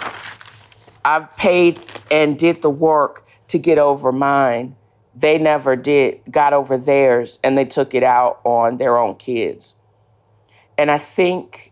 I've 1.03 1.35
paid 1.35 1.79
and 2.11 2.37
did 2.37 2.61
the 2.61 2.69
work 2.69 3.25
to 3.49 3.57
get 3.57 3.77
over 3.77 4.11
mine 4.11 4.75
they 5.15 5.37
never 5.37 5.75
did 5.75 6.21
got 6.29 6.53
over 6.53 6.77
theirs 6.77 7.39
and 7.43 7.57
they 7.57 7.65
took 7.65 7.93
it 7.93 8.03
out 8.03 8.41
on 8.43 8.77
their 8.77 8.97
own 8.97 9.15
kids. 9.15 9.75
And 10.77 10.89
I 10.89 10.97
think 10.97 11.71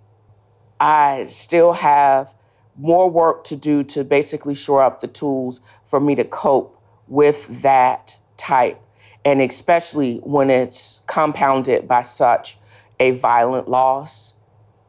I 0.80 1.26
still 1.28 1.74
have 1.74 2.34
more 2.78 3.10
work 3.10 3.46
to 3.46 3.56
do 3.56 3.84
to 3.84 4.04
basically 4.04 4.56
shore 4.56 4.84
up 4.84 5.00
the 5.00 5.08
tools 5.08 5.62
for 5.84 6.00
me 6.00 6.16
to 6.16 6.24
cope 6.24 6.82
with 7.08 7.62
that 7.62 8.18
type. 8.38 8.80
And 9.26 9.42
especially 9.42 10.18
when 10.18 10.50
it's 10.50 11.02
compounded 11.06 11.88
by 11.88 12.02
such 12.02 12.58
a 13.00 13.12
violent 13.12 13.68
loss. 13.68 14.31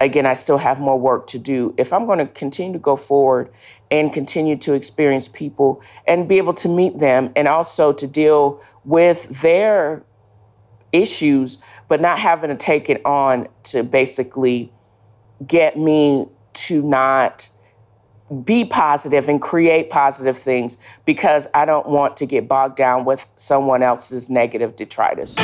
Again, 0.02 0.26
I 0.26 0.34
still 0.34 0.58
have 0.58 0.80
more 0.80 0.98
work 0.98 1.28
to 1.28 1.38
do. 1.38 1.74
If 1.78 1.92
I'm 1.92 2.06
going 2.06 2.18
to 2.18 2.26
continue 2.26 2.72
to 2.72 2.80
go 2.80 2.96
forward 2.96 3.52
and 3.88 4.12
continue 4.12 4.56
to 4.56 4.72
experience 4.72 5.28
people 5.28 5.80
and 6.08 6.26
be 6.26 6.38
able 6.38 6.54
to 6.54 6.68
meet 6.68 6.98
them 6.98 7.30
and 7.36 7.46
also 7.46 7.92
to 7.92 8.06
deal 8.08 8.60
with 8.84 9.40
their 9.42 10.02
issues, 10.90 11.58
but 11.86 12.00
not 12.00 12.18
having 12.18 12.50
to 12.50 12.56
take 12.56 12.90
it 12.90 13.06
on 13.06 13.46
to 13.64 13.84
basically 13.84 14.72
get 15.46 15.78
me 15.78 16.26
to 16.54 16.82
not 16.82 17.48
be 18.44 18.64
positive 18.64 19.28
and 19.28 19.40
create 19.40 19.88
positive 19.88 20.36
things 20.36 20.78
because 21.04 21.46
I 21.54 21.64
don't 21.64 21.86
want 21.86 22.16
to 22.16 22.26
get 22.26 22.48
bogged 22.48 22.76
down 22.76 23.04
with 23.04 23.24
someone 23.36 23.84
else's 23.84 24.28
negative 24.28 24.74
detritus. 24.74 25.38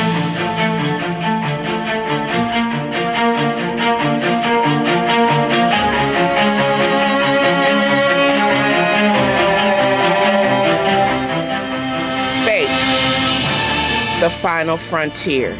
The 14.19 14.29
final 14.29 14.75
frontier. 14.75 15.57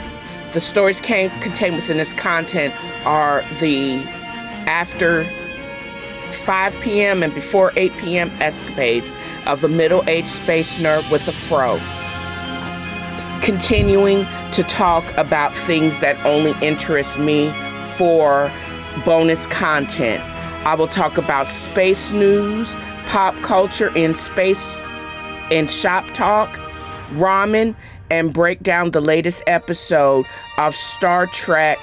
The 0.52 0.60
stories 0.60 1.00
came, 1.00 1.30
contained 1.40 1.76
within 1.76 1.98
this 1.98 2.12
content 2.12 2.74
are 3.06 3.42
the 3.60 4.04
after 4.68 5.24
5 6.32 6.80
p.m. 6.82 7.24
and 7.24 7.34
before 7.34 7.72
8 7.78 7.96
p.m. 7.98 8.30
escapades 8.42 9.14
of 9.46 9.62
the 9.62 9.70
middle 9.70 10.04
aged 10.10 10.28
space 10.28 10.78
nerd 10.78 11.10
with 11.10 11.26
a 11.28 11.32
fro. 11.32 11.80
Continuing 13.42 14.26
to 14.52 14.64
talk 14.64 15.16
about 15.18 15.56
things 15.56 16.00
that 16.00 16.18
only 16.26 16.54
interest 16.66 17.18
me 17.18 17.54
for 17.98 18.52
bonus 19.06 19.48
content. 19.48 20.22
I 20.66 20.76
will 20.76 20.88
talk 20.88 21.18
about 21.18 21.48
space 21.48 22.12
news, 22.12 22.76
pop 23.06 23.34
culture 23.42 23.96
in 23.96 24.14
space, 24.14 24.76
and 25.50 25.72
shop 25.72 26.12
talk, 26.12 26.50
ramen, 27.14 27.74
and 28.10 28.34
break 28.34 28.62
down 28.64 28.92
the 28.92 29.02
latest 29.02 29.44
episode 29.48 30.26
of 30.58 30.74
Star 30.74 31.28
Trek, 31.28 31.78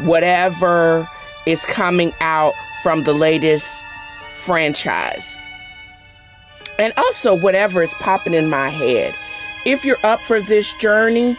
whatever 0.00 1.08
is 1.46 1.64
coming 1.64 2.12
out 2.20 2.54
from 2.82 3.04
the 3.04 3.12
latest 3.12 3.84
franchise. 4.30 5.36
And 6.78 6.92
also, 6.96 7.34
whatever 7.34 7.82
is 7.82 7.94
popping 7.94 8.34
in 8.34 8.48
my 8.48 8.68
head. 8.68 9.14
If 9.64 9.84
you're 9.84 10.04
up 10.04 10.20
for 10.20 10.40
this 10.40 10.72
journey, 10.74 11.36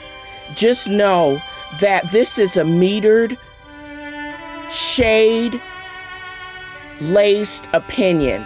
just 0.56 0.90
know 0.90 1.42
that 1.80 2.10
this 2.12 2.38
is 2.38 2.58
a 2.58 2.64
metered, 2.64 3.38
shade 4.70 5.62
laced 7.02 7.70
opinion. 7.74 8.46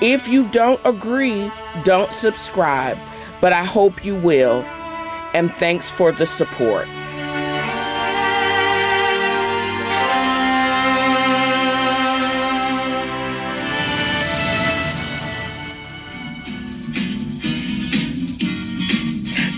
If 0.00 0.28
you 0.28 0.48
don't 0.48 0.80
agree, 0.84 1.50
don't 1.84 2.12
subscribe, 2.12 2.98
but 3.40 3.52
I 3.52 3.64
hope 3.64 4.04
you 4.04 4.14
will. 4.14 4.64
And 5.34 5.52
thanks 5.52 5.90
for 5.90 6.12
the 6.12 6.26
support. 6.26 6.86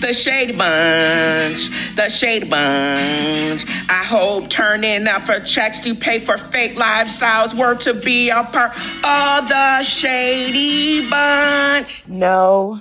The 0.01 0.15
Shady 0.15 0.53
Bunch, 0.53 1.69
the 1.95 2.09
Shady 2.09 2.49
Bunch. 2.49 3.65
I 3.91 4.05
hope 4.05 4.49
turning 4.49 5.07
up 5.07 5.27
for 5.27 5.39
checks 5.41 5.81
to 5.81 5.95
pay 5.95 6.21
for 6.21 6.39
fake 6.39 6.77
lifestyles 6.77 7.53
were 7.53 7.75
to 7.75 7.93
be 7.93 8.31
a 8.31 8.43
part 8.45 8.71
of 9.05 9.49
the 9.49 9.83
Shady 9.83 11.09
Bunch. 11.11 12.09
No, 12.09 12.81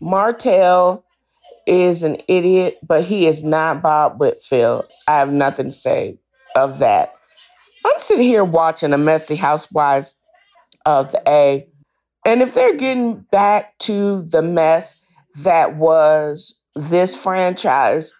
Martell 0.00 1.04
is 1.66 2.02
an 2.02 2.18
idiot, 2.28 2.78
but 2.82 3.04
he 3.04 3.26
is 3.26 3.42
not 3.42 3.82
Bob 3.82 4.18
Whitfield. 4.18 4.86
I 5.06 5.18
have 5.18 5.32
nothing 5.32 5.66
to 5.66 5.70
say 5.70 6.18
of 6.54 6.80
that. 6.80 7.14
I'm 7.84 7.98
sitting 7.98 8.24
here 8.24 8.44
watching 8.44 8.90
the 8.90 8.98
Messy 8.98 9.36
Housewives 9.36 10.14
of 10.86 11.12
the 11.12 11.22
A, 11.28 11.68
and 12.24 12.42
if 12.42 12.54
they're 12.54 12.76
getting 12.76 13.20
back 13.20 13.76
to 13.80 14.22
the 14.22 14.42
mess 14.42 15.00
that 15.36 15.76
was 15.76 16.58
this 16.74 17.14
franchise, 17.14 18.14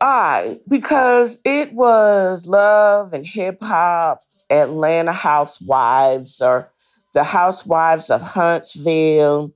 I 0.00 0.60
because 0.68 1.38
it 1.44 1.72
was 1.72 2.46
love 2.46 3.14
and 3.14 3.26
hip 3.26 3.62
hop, 3.62 4.22
Atlanta 4.50 5.12
Housewives, 5.12 6.40
or 6.42 6.70
the 7.14 7.24
Housewives 7.24 8.10
of 8.10 8.20
Huntsville, 8.20 9.52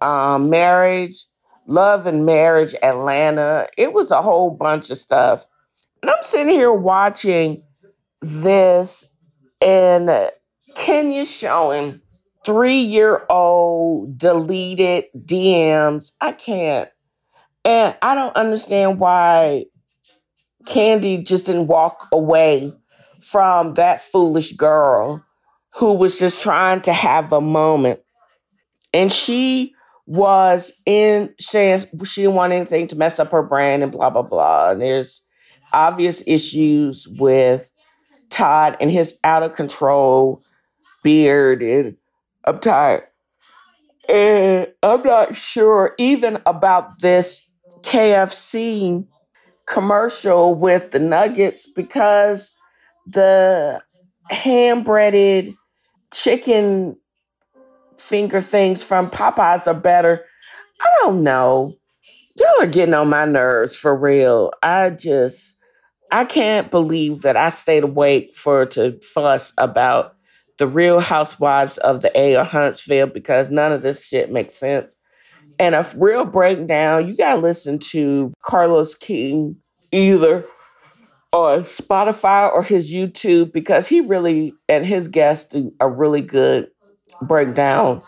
um, 0.00 0.50
marriage, 0.50 1.26
love 1.72 2.06
and 2.06 2.26
marriage, 2.26 2.74
Atlanta. 2.82 3.68
It 3.76 3.92
was 3.92 4.10
a 4.10 4.22
whole 4.22 4.50
bunch 4.50 4.90
of 4.90 4.98
stuff. 4.98 5.46
And 6.02 6.10
I'm 6.10 6.22
sitting 6.22 6.52
here 6.52 6.72
watching 6.72 7.62
this, 8.20 9.12
and 9.60 10.30
Kenya 10.74 11.24
showing 11.24 12.00
three 12.44 12.80
year 12.80 13.24
old 13.28 14.18
deleted 14.18 15.04
DMs. 15.16 16.12
I 16.20 16.32
can't. 16.32 16.90
And 17.64 17.96
I 18.02 18.14
don't 18.16 18.36
understand 18.36 18.98
why 18.98 19.66
Kandi 20.64 21.24
just 21.24 21.46
didn't 21.46 21.68
walk 21.68 22.08
away 22.12 22.74
from 23.20 23.74
that 23.74 24.02
foolish 24.02 24.52
girl 24.52 25.24
who 25.74 25.94
was 25.94 26.18
just 26.18 26.42
trying 26.42 26.82
to 26.82 26.92
have 26.92 27.32
a 27.32 27.40
moment. 27.40 28.00
And 28.92 29.12
she 29.12 29.71
was 30.06 30.72
in 30.84 31.34
she 31.38 31.58
didn't 32.22 32.34
want 32.34 32.52
anything 32.52 32.88
to 32.88 32.96
mess 32.96 33.18
up 33.18 33.32
her 33.32 33.42
brand 33.42 33.82
and 33.82 33.92
blah 33.92 34.10
blah 34.10 34.22
blah. 34.22 34.70
And 34.70 34.80
there's 34.80 35.24
obvious 35.72 36.22
issues 36.26 37.06
with 37.08 37.70
Todd 38.30 38.76
and 38.80 38.90
his 38.90 39.18
out 39.22 39.42
of 39.42 39.54
control 39.54 40.42
beard 41.02 41.62
and 41.62 41.96
I'm 42.44 42.58
tired. 42.58 43.04
And 44.08 44.66
I'm 44.82 45.02
not 45.02 45.36
sure 45.36 45.94
even 45.98 46.40
about 46.44 47.00
this 47.00 47.48
KFC 47.82 49.06
commercial 49.66 50.54
with 50.54 50.90
the 50.90 50.98
nuggets 50.98 51.70
because 51.70 52.52
the 53.06 53.80
hand 54.28 54.84
breaded 54.84 55.54
chicken 56.12 56.96
finger 58.02 58.40
things 58.40 58.82
from 58.82 59.10
Popeyes 59.10 59.66
are 59.66 59.74
better. 59.74 60.24
I 60.80 60.90
don't 61.02 61.22
know. 61.22 61.76
Y'all 62.36 62.62
are 62.62 62.66
getting 62.66 62.94
on 62.94 63.08
my 63.08 63.24
nerves 63.24 63.76
for 63.76 63.94
real. 63.94 64.52
I 64.62 64.90
just 64.90 65.56
I 66.10 66.24
can't 66.24 66.70
believe 66.70 67.22
that 67.22 67.36
I 67.36 67.50
stayed 67.50 67.84
awake 67.84 68.34
for 68.34 68.66
to 68.66 68.98
fuss 69.02 69.52
about 69.56 70.14
the 70.58 70.66
real 70.66 71.00
housewives 71.00 71.78
of 71.78 72.02
the 72.02 72.16
A 72.18 72.36
or 72.36 72.44
Huntsville 72.44 73.06
because 73.06 73.50
none 73.50 73.72
of 73.72 73.82
this 73.82 74.06
shit 74.06 74.30
makes 74.30 74.54
sense. 74.54 74.96
And 75.58 75.74
a 75.74 75.88
real 75.96 76.24
breakdown, 76.24 77.06
you 77.08 77.16
gotta 77.16 77.40
listen 77.40 77.78
to 77.78 78.32
Carlos 78.42 78.94
King 78.94 79.56
either 79.92 80.44
on 81.32 81.60
Spotify 81.60 82.52
or 82.52 82.62
his 82.62 82.92
YouTube 82.92 83.52
because 83.52 83.86
he 83.88 84.00
really 84.00 84.54
and 84.68 84.84
his 84.84 85.08
guests 85.08 85.52
do 85.52 85.72
a 85.80 85.88
really 85.88 86.20
good 86.20 86.68
breakdown 87.26 88.02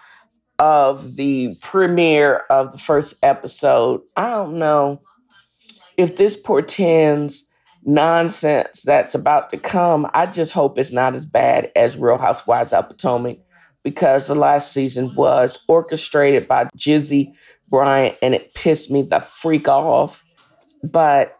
of 0.58 1.16
the 1.16 1.54
premiere 1.60 2.36
of 2.50 2.72
the 2.72 2.78
first 2.78 3.16
episode. 3.22 4.02
I 4.16 4.30
don't 4.30 4.58
know 4.58 5.02
if 5.96 6.16
this 6.16 6.36
portends 6.36 7.48
nonsense 7.84 8.82
that's 8.82 9.14
about 9.14 9.50
to 9.50 9.58
come. 9.58 10.08
I 10.14 10.26
just 10.26 10.52
hope 10.52 10.78
it's 10.78 10.92
not 10.92 11.14
as 11.14 11.24
bad 11.24 11.70
as 11.76 11.96
Real 11.96 12.18
Housewives 12.18 12.72
of 12.72 12.88
Potomac 12.88 13.38
because 13.82 14.26
the 14.26 14.34
last 14.34 14.72
season 14.72 15.14
was 15.14 15.62
orchestrated 15.68 16.48
by 16.48 16.64
Jizzy 16.76 17.34
Bryant 17.68 18.16
and 18.22 18.34
it 18.34 18.54
pissed 18.54 18.90
me 18.90 19.02
the 19.02 19.20
freak 19.20 19.68
off. 19.68 20.24
But 20.82 21.38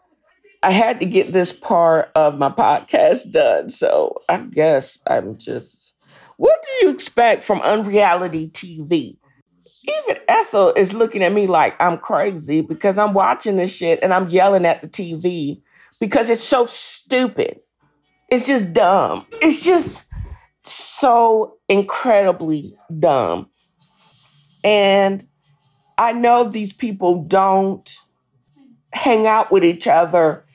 I 0.61 0.71
had 0.71 0.99
to 0.99 1.05
get 1.05 1.31
this 1.31 1.53
part 1.53 2.11
of 2.15 2.37
my 2.37 2.49
podcast 2.51 3.31
done. 3.31 3.69
So 3.69 4.21
I 4.29 4.37
guess 4.37 4.99
I'm 5.07 5.37
just. 5.37 5.84
Do 6.79 6.87
you 6.87 6.93
expect 6.93 7.43
from 7.43 7.61
unreality 7.61 8.49
TV? 8.49 9.17
Even 9.87 10.21
Ethel 10.27 10.73
is 10.73 10.93
looking 10.93 11.23
at 11.23 11.31
me 11.31 11.47
like 11.47 11.75
I'm 11.79 11.97
crazy 11.97 12.61
because 12.61 12.97
I'm 12.97 13.13
watching 13.13 13.55
this 13.55 13.73
shit 13.75 13.99
and 14.01 14.13
I'm 14.13 14.29
yelling 14.29 14.65
at 14.65 14.81
the 14.81 14.87
TV 14.87 15.61
because 15.99 16.29
it's 16.29 16.43
so 16.43 16.65
stupid. 16.65 17.59
It's 18.29 18.47
just 18.47 18.73
dumb. 18.73 19.27
It's 19.33 19.63
just 19.63 20.05
so 20.63 21.57
incredibly 21.69 22.75
dumb. 22.97 23.49
And 24.63 25.25
I 25.97 26.13
know 26.13 26.45
these 26.45 26.73
people 26.73 27.23
don't 27.23 27.97
hang 28.91 29.27
out 29.27 29.51
with 29.51 29.63
each 29.63 29.87
other 29.87 30.45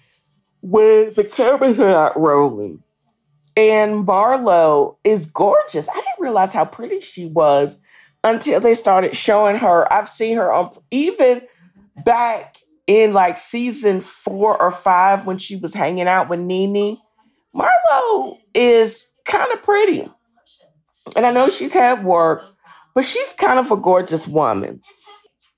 when 0.60 1.14
the 1.14 1.24
cameras 1.24 1.78
are 1.78 1.88
not 1.88 2.18
rolling. 2.18 2.82
And 3.56 4.06
Marlo 4.06 4.96
is 5.04 5.26
gorgeous. 5.26 5.88
I 5.88 6.00
realize 6.20 6.52
how 6.52 6.64
pretty 6.64 7.00
she 7.00 7.26
was 7.26 7.76
until 8.22 8.60
they 8.60 8.74
started 8.74 9.16
showing 9.16 9.56
her. 9.56 9.90
I've 9.92 10.08
seen 10.08 10.36
her 10.36 10.52
on 10.52 10.70
even 10.90 11.42
back 12.04 12.56
in 12.86 13.12
like 13.12 13.38
season 13.38 14.00
four 14.00 14.60
or 14.60 14.72
five 14.72 15.26
when 15.26 15.38
she 15.38 15.56
was 15.56 15.74
hanging 15.74 16.08
out 16.08 16.28
with 16.28 16.40
Nene. 16.40 16.98
Marlo 17.54 18.38
is 18.54 19.08
kind 19.24 19.50
of 19.52 19.62
pretty. 19.62 20.08
And 21.16 21.24
I 21.24 21.32
know 21.32 21.48
she's 21.48 21.72
had 21.72 22.04
work, 22.04 22.44
but 22.94 23.04
she's 23.04 23.32
kind 23.32 23.58
of 23.58 23.70
a 23.70 23.76
gorgeous 23.76 24.26
woman. 24.26 24.82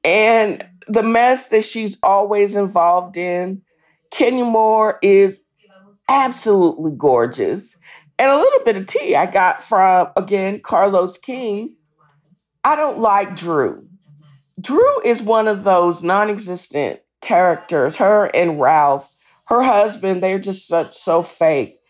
And 0.04 0.64
the 0.88 1.02
mess 1.02 1.48
that 1.48 1.64
she's 1.64 1.98
always 2.02 2.56
involved 2.56 3.16
in, 3.16 3.62
Kenya 4.10 4.44
Moore 4.44 4.98
is 5.02 5.40
absolutely 6.08 6.92
gorgeous. 6.96 7.76
And 8.22 8.30
a 8.30 8.36
little 8.36 8.60
bit 8.64 8.76
of 8.76 8.86
tea 8.86 9.16
I 9.16 9.26
got 9.26 9.60
from, 9.60 10.10
again, 10.14 10.60
Carlos 10.60 11.18
King. 11.18 11.74
I 12.62 12.76
don't 12.76 13.00
like 13.00 13.34
Drew. 13.34 13.88
Drew 14.60 15.00
is 15.02 15.20
one 15.20 15.48
of 15.48 15.64
those 15.64 16.04
non 16.04 16.30
existent 16.30 17.00
characters. 17.20 17.96
Her 17.96 18.26
and 18.26 18.60
Ralph, 18.60 19.10
her 19.46 19.60
husband, 19.60 20.22
they're 20.22 20.38
just 20.38 20.68
such 20.68 20.94
so 20.94 21.22
fake. 21.22 21.80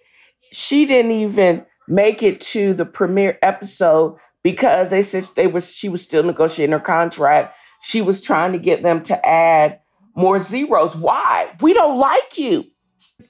She 0.52 0.86
didn't 0.86 1.10
even 1.10 1.66
make 1.86 2.22
it 2.22 2.40
to 2.40 2.72
the 2.72 2.86
premiere 2.86 3.38
episode 3.42 4.16
because 4.42 4.88
they 4.88 5.02
said 5.02 5.24
they 5.36 5.48
was 5.48 5.70
she 5.74 5.90
was 5.90 6.00
still 6.00 6.22
negotiating 6.22 6.72
her 6.72 6.80
contract. 6.80 7.54
She 7.82 8.00
was 8.00 8.22
trying 8.22 8.52
to 8.52 8.58
get 8.58 8.82
them 8.82 9.02
to 9.02 9.28
add 9.28 9.80
more 10.16 10.38
zeros. 10.38 10.96
Why? 10.96 11.54
We 11.60 11.74
don't 11.74 11.98
like 11.98 12.38
you. 12.38 12.64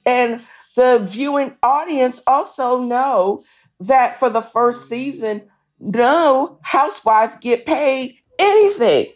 And 0.05 0.41
the 0.75 0.99
viewing 0.99 1.55
audience 1.61 2.21
also 2.25 2.81
know 2.81 3.43
that 3.81 4.15
for 4.15 4.29
the 4.29 4.41
first 4.41 4.89
season, 4.89 5.43
no 5.79 6.59
housewife 6.61 7.39
get 7.41 7.65
paid 7.65 8.17
anything. 8.39 9.13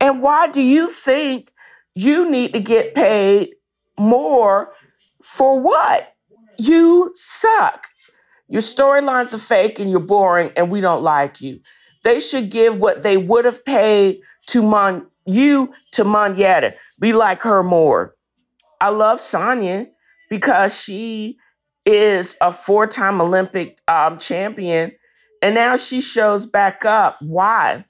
And 0.00 0.22
why 0.22 0.48
do 0.48 0.62
you 0.62 0.90
think 0.90 1.50
you 1.94 2.30
need 2.30 2.52
to 2.52 2.60
get 2.60 2.94
paid 2.94 3.54
more 3.98 4.72
for 5.22 5.60
what? 5.60 6.14
You 6.58 7.12
suck. 7.14 7.86
Your 8.48 8.62
storylines 8.62 9.34
are 9.34 9.38
fake 9.38 9.78
and 9.78 9.90
you're 9.90 10.00
boring 10.00 10.52
and 10.56 10.70
we 10.70 10.80
don't 10.80 11.02
like 11.02 11.40
you. 11.40 11.60
They 12.02 12.20
should 12.20 12.50
give 12.50 12.76
what 12.76 13.02
they 13.02 13.16
would 13.16 13.44
have 13.44 13.64
paid 13.64 14.20
to 14.48 14.62
Mon 14.62 15.06
you 15.26 15.72
to 15.92 16.04
Monyetta. 16.04 16.74
Be 16.98 17.12
like 17.12 17.42
her 17.42 17.62
more. 17.62 18.14
I 18.80 18.88
love 18.88 19.20
Sanya 19.20 19.88
because 20.30 20.80
she 20.80 21.38
is 21.86 22.36
a 22.40 22.52
four-time 22.52 23.20
Olympic 23.20 23.78
um, 23.88 24.18
champion 24.18 24.92
And 25.42 25.54
now 25.54 25.76
she 25.76 26.00
shows 26.00 26.46
back 26.46 26.84
up. 26.84 27.18
Why? 27.20 27.84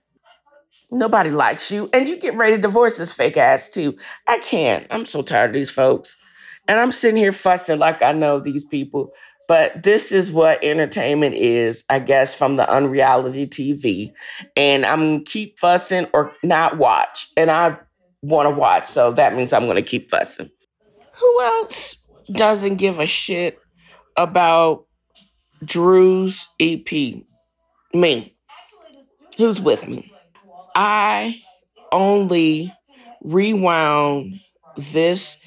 Nobody 0.91 1.31
likes 1.31 1.71
you. 1.71 1.91
And 1.93 2.09
you 2.09 2.19
get 2.19 2.37
ready 2.37 2.57
to 2.57 2.63
divorce 2.63 2.97
this 2.97 3.13
fake 3.13 3.37
ass 3.37 3.69
too. 3.71 3.99
I 4.27 4.39
can't. 4.39 4.87
I'm 4.91 5.07
so 5.07 5.23
tired 5.23 5.51
of 5.51 5.55
these 5.55 5.71
folks. 5.71 6.17
And 6.69 6.79
I'm 6.79 6.93
sitting 6.93 7.17
here 7.17 7.33
fussing 7.33 7.79
like 7.79 8.03
I 8.03 8.13
know 8.13 8.41
these 8.41 8.65
people. 8.65 9.13
But 9.49 9.83
this 9.83 10.13
is 10.13 10.31
what 10.31 10.65
entertainment 10.65 11.35
is, 11.35 11.85
I 11.91 11.99
guess, 11.99 12.35
from 12.35 12.57
the 12.57 12.69
unreality 12.71 13.49
TV. 13.49 14.13
And 14.57 14.87
I'm 14.87 15.25
keep 15.25 15.59
fussing 15.59 16.07
or 16.15 16.33
not 16.45 16.79
watch. 16.79 17.29
And 17.37 17.51
I 17.51 17.79
want 18.23 18.49
to 18.49 18.55
watch. 18.55 18.87
So 18.89 19.13
that 19.13 19.37
means 19.37 19.53
I'm 19.53 19.65
going 19.65 19.77
to 19.77 19.83
keep 19.83 20.11
fussing. 20.11 20.51
Who 21.15 21.43
else 21.43 21.97
doesn't 22.33 22.77
give 22.77 22.99
a 22.99 23.07
shit 23.07 23.59
about 24.17 24.87
Drew's 25.65 26.47
EP? 26.59 26.91
Me. 27.93 28.37
Who's 29.37 29.61
with 29.61 29.87
me? 29.87 30.13
I 30.75 31.43
only 31.93 32.73
rewound 33.23 34.41
this 34.77 35.41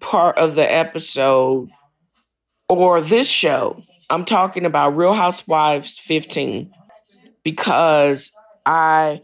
part 0.00 0.38
of 0.38 0.54
the 0.54 0.70
episode 0.70 1.70
or 2.68 3.00
this 3.00 3.28
show. 3.28 3.82
I'm 4.08 4.24
talking 4.24 4.64
about 4.64 4.96
Real 4.96 5.12
Housewives 5.12 5.98
15 5.98 6.72
because 7.42 8.32
I 8.64 9.22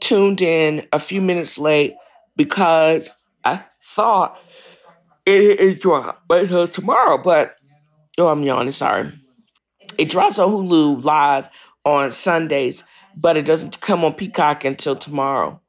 tuned 0.00 0.42
in 0.42 0.86
a 0.92 0.98
few 0.98 1.20
minutes 1.20 1.58
late 1.58 1.94
because 2.36 3.08
I 3.44 3.64
thought 3.94 4.38
it, 5.26 5.60
it 5.60 5.80
dropped 5.80 6.30
until 6.30 6.68
tomorrow, 6.68 7.18
but 7.18 7.56
oh, 8.18 8.28
I'm 8.28 8.42
yawning. 8.42 8.72
Sorry. 8.72 9.12
It 9.98 10.10
drops 10.10 10.38
on 10.38 10.50
Hulu 10.50 11.04
live 11.04 11.48
on 11.84 12.12
Sundays, 12.12 12.82
but 13.16 13.36
it 13.36 13.42
doesn't 13.42 13.80
come 13.80 14.04
on 14.04 14.14
Peacock 14.14 14.64
until 14.64 14.96
tomorrow. 14.96 15.60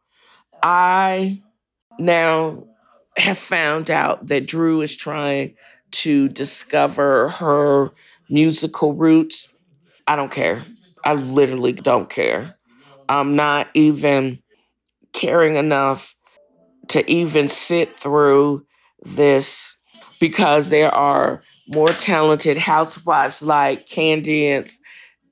I 0.62 1.42
now 2.00 2.66
have 3.16 3.38
found 3.38 3.92
out 3.92 4.28
that 4.28 4.48
Drew 4.48 4.82
is 4.82 4.96
trying 4.96 5.56
to 5.92 6.28
discover 6.28 7.30
her 7.30 7.92
musical 8.30 8.94
roots. 8.94 9.54
I 10.08 10.16
don't 10.16 10.32
care. 10.32 10.66
I 11.04 11.14
literally 11.14 11.74
don't 11.74 12.10
care. 12.10 12.56
I'm 13.08 13.36
not 13.36 13.68
even 13.74 14.40
caring 15.14 15.56
enough 15.56 16.16
to 16.90 17.10
even 17.10 17.48
sit 17.48 18.00
through 18.00 18.66
this 19.06 19.76
because 20.20 20.70
there 20.70 20.94
are 20.94 21.44
more 21.68 21.88
talented 21.88 22.58
housewives 22.58 23.42
like 23.42 23.88
Candiace 23.88 24.78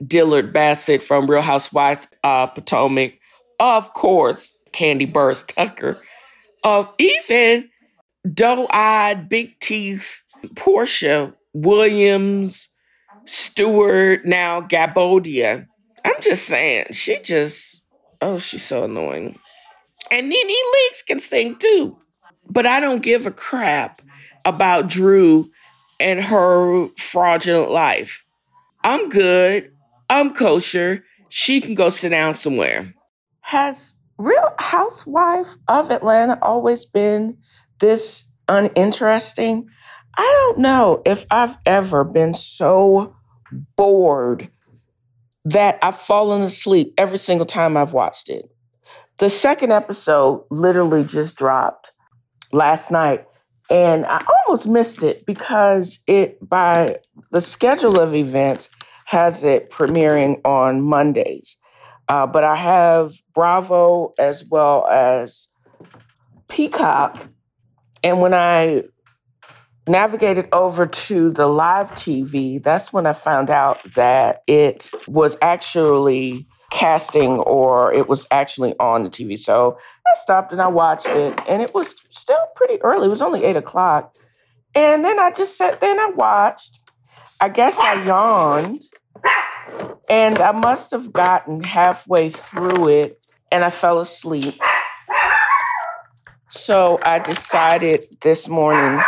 Dillard 0.05 0.53
Bassett 0.53 1.03
from 1.03 1.30
Real 1.30 1.41
Housewives 1.41 2.07
uh, 2.24 2.47
Potomac, 2.47 3.13
of 3.59 3.93
course, 3.93 4.51
Kandi 4.74 5.11
Burruss 5.11 5.45
Tucker, 5.47 6.01
of 6.63 6.93
even 6.97 7.69
doe-eyed, 8.32 9.30
big 9.30 9.59
teeth 9.59 10.07
Porsha 10.43 11.34
Williams 11.53 12.69
Stewart, 13.26 14.26
now 14.26 14.61
Guobadia. 14.61 15.67
I'm 16.03 16.21
just 16.21 16.45
saying, 16.45 16.88
she 16.91 17.19
just, 17.19 17.82
oh, 18.21 18.39
she's 18.39 18.65
so 18.65 18.84
annoying. 18.84 19.39
And 20.11 20.28
Nene 20.30 20.47
Leakes 20.47 21.05
can 21.07 21.19
sing 21.19 21.55
too. 21.57 21.97
But 22.50 22.66
I 22.66 22.80
don't 22.80 23.02
give 23.02 23.26
a 23.26 23.32
crap 23.32 24.02
about 24.46 24.88
Drew 24.88 25.50
and 26.00 26.24
her 26.24 26.89
fraudulent 26.98 27.72
life. 27.72 28.26
I'm 28.84 29.10
good. 29.10 29.72
I'm 30.10 30.34
kosher. 30.34 31.04
She 31.30 31.62
can 31.62 31.76
go 31.76 31.89
sit 31.89 32.10
down 32.10 32.36
somewhere. 32.36 32.94
Has 33.41 33.96
Real 34.18 34.54
Housewife 34.60 35.56
of 35.68 35.91
Atlanta 35.91 36.38
always 36.41 36.86
been 36.86 37.38
this 37.80 38.30
uninteresting? 38.48 39.70
I 40.16 40.22
don't 40.22 40.60
know 40.60 41.02
if 41.06 41.26
I've 41.32 41.58
ever 41.66 42.04
been 42.04 42.34
so 42.34 43.16
bored 43.76 44.50
that 45.46 45.80
I've 45.82 45.98
fallen 46.00 46.41
asleep 46.41 46.94
every 46.98 47.18
single 47.18 47.46
time 47.46 47.78
I've 47.78 47.94
watched 47.94 48.30
it. 48.30 48.46
The 49.18 49.30
second 49.30 49.72
episode 49.72 50.46
literally 50.52 51.04
just 51.04 51.38
dropped 51.38 51.93
last 52.54 52.91
night, 52.91 53.26
and 53.70 54.06
I 54.06 54.26
almost 54.45 54.68
missed 54.68 55.04
it 55.04 55.26
because 55.26 55.99
it, 56.08 56.38
by 56.47 56.99
the 57.32 57.41
schedule 57.41 57.99
of 57.99 58.14
events, 58.14 58.70
has 59.06 59.43
it 59.43 59.70
premiering 59.70 60.41
on 60.45 60.82
Mondays. 60.82 61.58
Uh, 62.08 62.28
but 62.28 62.43
I 62.43 62.56
have 62.56 63.14
Bravo 63.34 64.14
as 64.18 64.43
well 64.43 64.86
as 64.88 65.47
Peacock. 66.47 67.28
And 68.04 68.20
when 68.20 68.34
I 68.34 68.84
navigated 69.88 70.49
over 70.51 70.86
to 70.86 71.32
the 71.32 71.47
live 71.47 71.91
TV, 71.91 72.62
that's 72.62 72.91
when 72.91 73.06
I 73.06 73.14
found 73.14 73.49
out 73.49 73.84
that 73.95 74.43
it 74.47 74.91
was 75.08 75.38
actually 75.41 76.47
casting 76.74 77.38
or 77.39 77.93
it 77.93 78.09
was 78.09 78.26
actually 78.32 78.74
on 78.80 79.03
the 79.03 79.09
TV. 79.09 79.38
So 79.38 79.78
I 80.07 80.11
stopped 80.15 80.51
and 80.51 80.61
I 80.61 80.67
watched 80.67 81.05
it, 81.07 81.39
and 81.47 81.61
it 81.61 81.74
was 81.74 81.95
still 82.09 82.43
pretty 82.55 82.82
early. 82.82 83.07
It 83.07 83.11
was 83.11 83.21
only 83.21 83.43
eight 83.43 83.55
o'clock. 83.55 84.15
And 84.76 85.05
then 85.05 85.19
I 85.19 85.32
just 85.32 85.57
sat 85.57 85.80
there 85.80 85.91
and 85.91 85.99
I 85.99 86.09
watched. 86.09 86.80
I 87.39 87.49
guess 87.49 87.78
I 87.78 88.03
yawned, 88.05 88.82
and 90.09 90.39
I 90.39 90.51
must 90.51 90.91
have 90.91 91.11
gotten 91.11 91.61
halfway 91.63 92.30
through 92.30 92.88
it 92.88 93.19
and 93.51 93.63
I 93.63 93.69
fell 93.69 93.99
asleep. 93.99 94.55
So 96.49 96.99
I 97.01 97.19
decided 97.19 98.07
this 98.21 98.47
morning 98.47 99.01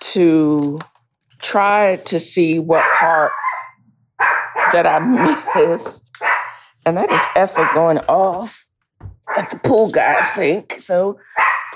to 0.00 0.78
try 1.40 1.96
to 2.06 2.18
see 2.20 2.58
what 2.58 2.84
part 2.94 3.32
that 4.72 4.86
I 4.86 4.98
missed. 5.56 6.09
And 6.86 6.96
that 6.96 7.10
is 7.10 7.20
effort 7.36 7.74
going 7.74 7.98
off 7.98 8.66
at 9.36 9.50
the 9.50 9.58
pool 9.58 9.90
guy, 9.90 10.18
I 10.20 10.24
think. 10.24 10.80
So 10.80 11.18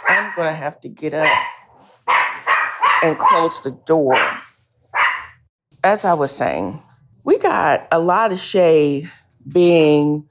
I'm 0.08 0.32
going 0.34 0.48
to 0.48 0.54
have 0.54 0.80
to 0.80 0.88
get 0.88 1.14
up 1.14 1.28
and 3.02 3.18
close 3.18 3.60
the 3.60 3.70
door. 3.70 4.16
As 5.82 6.04
I 6.04 6.14
was 6.14 6.34
saying, 6.34 6.82
we 7.22 7.38
got 7.38 7.88
a 7.92 7.98
lot 7.98 8.32
of 8.32 8.38
shade 8.38 9.10
being 9.46 10.28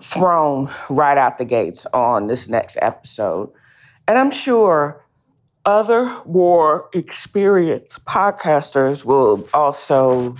thrown 0.00 0.70
right 0.88 1.18
out 1.18 1.38
the 1.38 1.44
gates 1.44 1.86
on 1.86 2.26
this 2.26 2.48
next 2.48 2.78
episode. 2.80 3.52
And 4.06 4.16
I'm 4.18 4.30
sure 4.30 5.04
other 5.64 6.20
more 6.26 6.88
experienced 6.92 8.04
podcasters 8.04 9.04
will 9.04 9.48
also 9.54 10.36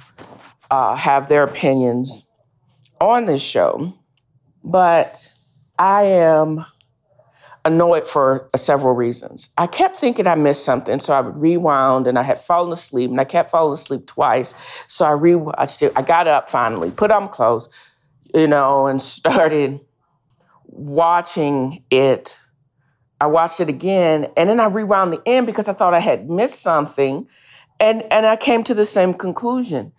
uh, 0.71 0.97
have 0.97 1.29
their 1.29 1.45
opinions 1.45 2.27
on 3.11 3.27
this 3.27 3.43
show, 3.43 3.95
but 4.63 5.33
I 5.79 6.05
am 6.05 6.65
annoyed 7.65 8.07
for 8.07 8.51
several 8.57 8.95
reasons. 8.95 9.51
I 9.57 9.67
kept 9.67 9.97
thinking 9.97 10.27
I 10.27 10.35
missed 10.35 10.65
something, 10.65 10.99
so 11.01 11.15
I 11.15 11.21
would 11.21 11.37
rewound, 11.37 12.07
and 12.07 12.19
I 12.19 12.23
had 12.23 12.39
fallen 12.39 12.73
asleep, 12.73 13.11
and 13.11 13.21
I 13.21 13.25
kept 13.25 13.51
falling 13.51 13.75
asleep 13.75 14.07
twice. 14.07 14.55
So 14.89 15.05
I 15.05 15.11
rewatched 15.11 15.83
it. 15.83 15.93
I 15.97 16.03
got 16.03 16.27
up 16.27 16.51
finally, 16.51 16.91
put 16.91 17.11
on 17.11 17.29
clothes, 17.29 17.69
you 18.35 18.47
know, 18.47 18.87
and 18.87 19.01
started 19.03 19.81
watching 20.67 21.85
it 21.91 22.39
I 23.23 23.27
watched 23.27 23.61
it 23.61 23.69
again 23.69 24.27
and 24.37 24.51
then 24.51 24.59
I 24.59 24.67
rewound 24.67 25.13
the 25.13 25.23
end 25.25 25.47
because 25.47 25.69
I 25.69 25.75
thought 25.75 25.95
I 25.95 26.01
had 26.01 26.29
missed 26.29 26.61
something. 26.61 27.29
And, 27.79 28.03
and 28.13 28.27
I 28.27 28.35
came 28.35 28.65
to 28.65 28.75
the 28.75 28.85
same 28.85 29.15
conclusion. 29.15 29.93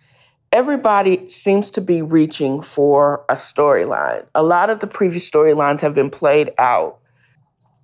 Everybody 0.54 1.28
seems 1.30 1.72
to 1.72 1.80
be 1.80 2.00
reaching 2.00 2.62
for 2.62 3.24
a 3.28 3.32
storyline. 3.32 4.24
A 4.36 4.42
lot 4.44 4.70
of 4.70 4.78
the 4.78 4.86
previous 4.86 5.28
storylines 5.28 5.80
have 5.80 5.94
been 5.94 6.10
played 6.10 6.52
out. 6.58 7.00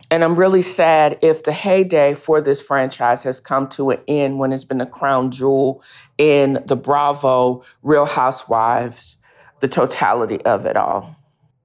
And 0.08 0.22
I'm 0.22 0.36
really 0.36 0.62
sad 0.62 1.18
if 1.22 1.42
the 1.42 1.50
heyday 1.50 2.14
for 2.14 2.40
this 2.40 2.64
franchise 2.64 3.24
has 3.24 3.40
come 3.40 3.70
to 3.70 3.90
an 3.90 3.98
end 4.06 4.38
when 4.38 4.52
it's 4.52 4.62
been 4.62 4.80
a 4.80 4.86
crown 4.86 5.32
jewel 5.32 5.82
in 6.16 6.62
the 6.64 6.76
Bravo, 6.76 7.64
Real 7.82 8.06
Housewives, 8.06 9.16
the 9.58 9.66
totality 9.66 10.40
of 10.40 10.64
it 10.64 10.76
all. 10.76 11.16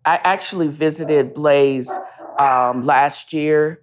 I 0.04 0.20
actually 0.24 0.70
visited 0.70 1.36
Blaze 1.36 1.96
um, 2.40 2.82
last 2.82 3.32
year, 3.32 3.80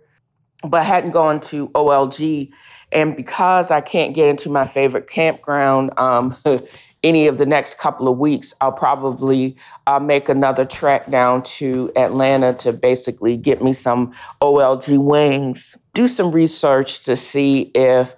but 0.68 0.84
hadn't 0.84 1.12
gone 1.12 1.38
to 1.38 1.68
OLG. 1.68 2.50
And 2.90 3.14
because 3.14 3.70
I 3.70 3.80
can't 3.80 4.12
get 4.12 4.26
into 4.28 4.50
my 4.50 4.64
favorite 4.64 5.08
campground 5.08 5.92
um, 5.96 6.36
any 7.02 7.26
of 7.26 7.36
the 7.36 7.46
next 7.46 7.78
couple 7.78 8.08
of 8.08 8.18
weeks, 8.18 8.54
I'll 8.60 8.72
probably 8.72 9.56
uh, 9.86 9.98
make 9.98 10.28
another 10.28 10.64
trek 10.64 11.10
down 11.10 11.42
to 11.42 11.90
Atlanta 11.96 12.54
to 12.54 12.72
basically 12.72 13.36
get 13.36 13.62
me 13.62 13.72
some 13.72 14.12
OLG 14.40 14.98
wings, 14.98 15.76
do 15.94 16.06
some 16.06 16.30
research 16.30 17.04
to 17.04 17.16
see 17.16 17.70
if 17.74 18.14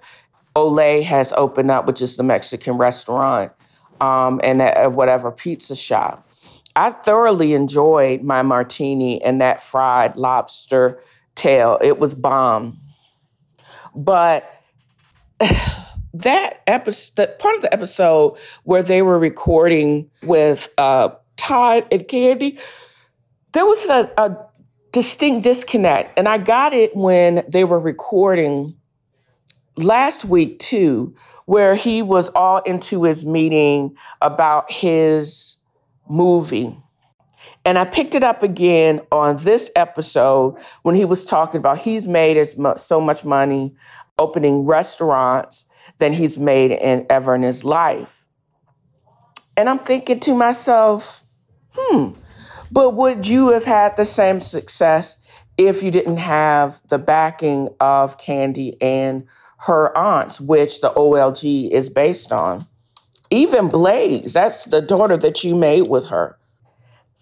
Olé 0.55 1.03
has 1.03 1.33
opened 1.33 1.71
up, 1.71 1.87
which 1.87 2.01
is 2.01 2.15
the 2.15 2.23
Mexican 2.23 2.77
restaurant 2.77 3.51
um, 3.99 4.39
and 4.43 4.61
at 4.61 4.91
whatever 4.91 5.31
pizza 5.31 5.75
shop. 5.75 6.29
I 6.75 6.91
thoroughly 6.91 7.53
enjoyed 7.53 8.21
my 8.21 8.41
martini 8.41 9.21
and 9.23 9.41
that 9.41 9.61
fried 9.61 10.15
lobster 10.17 11.01
tail. 11.33 11.79
It 11.81 11.97
was 11.97 12.13
bomb. 12.13 12.79
But 13.95 14.51
that 16.21 16.61
episode, 16.67 17.37
part 17.39 17.55
of 17.55 17.61
the 17.61 17.73
episode 17.73 18.37
where 18.63 18.83
they 18.83 19.01
were 19.01 19.17
recording 19.17 20.09
with 20.23 20.69
uh, 20.77 21.09
Todd 21.35 21.87
and 21.91 22.01
Kandi, 22.03 22.59
there 23.53 23.65
was 23.65 23.85
a, 23.85 24.11
a 24.17 24.37
distinct 24.91 25.43
disconnect. 25.43 26.17
And 26.17 26.27
I 26.27 26.37
got 26.37 26.73
it 26.73 26.95
when 26.95 27.43
they 27.47 27.63
were 27.63 27.79
recording 27.79 28.75
last 29.75 30.25
week 30.25 30.59
too, 30.59 31.15
where 31.45 31.75
he 31.75 32.01
was 32.01 32.29
all 32.29 32.59
into 32.59 33.03
his 33.03 33.25
meeting 33.25 33.97
about 34.21 34.71
his 34.71 35.57
movie. 36.07 36.77
And 37.63 37.77
I 37.77 37.85
picked 37.85 38.15
it 38.15 38.23
up 38.23 38.41
again 38.43 39.01
on 39.11 39.37
this 39.37 39.71
episode 39.75 40.57
when 40.83 40.95
he 40.95 41.05
was 41.05 41.25
talking 41.25 41.59
about 41.59 41.77
he's 41.77 42.07
made 42.07 42.37
as 42.37 42.55
so 42.77 43.01
much 43.01 43.25
money 43.25 43.75
opening 44.17 44.65
restaurants 44.65 45.65
than 45.97 46.13
he's 46.13 46.37
made 46.37 46.71
in 46.71 47.05
ever 47.09 47.35
in 47.35 47.41
his 47.41 47.63
life. 47.63 48.25
And 49.57 49.69
I'm 49.69 49.79
thinking 49.79 50.19
to 50.21 50.33
myself, 50.33 51.23
hmm, 51.73 52.11
but 52.71 52.91
would 52.91 53.27
you 53.27 53.49
have 53.49 53.63
had 53.63 53.95
the 53.95 54.05
same 54.05 54.39
success 54.39 55.17
if 55.57 55.83
you 55.83 55.91
didn't 55.91 56.17
have 56.17 56.79
the 56.89 56.97
backing 56.97 57.69
of 57.79 58.17
Kandi 58.17 58.75
and 58.81 59.27
her 59.57 59.97
aunts, 59.97 60.41
which 60.41 60.81
the 60.81 60.89
OLG 60.89 61.69
is 61.69 61.89
based 61.89 62.33
on? 62.33 62.65
Even 63.31 63.69
Blaze, 63.69 64.33
that's 64.33 64.65
the 64.65 64.81
daughter 64.81 65.17
that 65.17 65.43
you 65.43 65.55
made 65.55 65.87
with 65.87 66.07
her. 66.07 66.37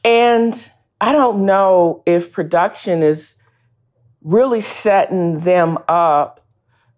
And 0.03 0.71
I 0.99 1.11
don't 1.11 1.45
know 1.45 2.01
if 2.05 2.33
production 2.33 3.03
is 3.03 3.35
really 4.23 4.61
setting 4.61 5.39
them 5.39 5.77
up 5.87 6.41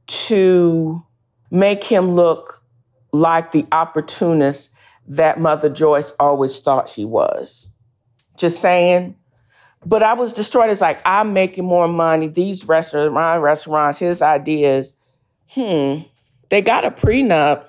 to 0.07 1.03
make 1.51 1.83
him 1.83 2.15
look 2.15 2.61
like 3.11 3.51
the 3.51 3.65
opportunist 3.71 4.69
that 5.07 5.39
Mother 5.39 5.69
Joyce 5.69 6.11
always 6.19 6.59
thought 6.59 6.89
he 6.89 7.05
was. 7.05 7.67
Just 8.37 8.61
saying. 8.61 9.15
But 9.85 10.03
I 10.03 10.13
was 10.13 10.33
destroyed. 10.33 10.69
It's 10.69 10.81
like 10.81 10.99
I'm 11.05 11.33
making 11.33 11.65
more 11.65 11.87
money. 11.87 12.27
These 12.27 12.65
restaurants, 12.65 13.13
my 13.13 13.37
restaurants, 13.37 13.99
his 13.99 14.21
ideas. 14.21 14.95
Hmm. 15.49 15.99
They 16.49 16.61
got 16.61 16.85
a 16.85 16.91
prenup, 16.91 17.65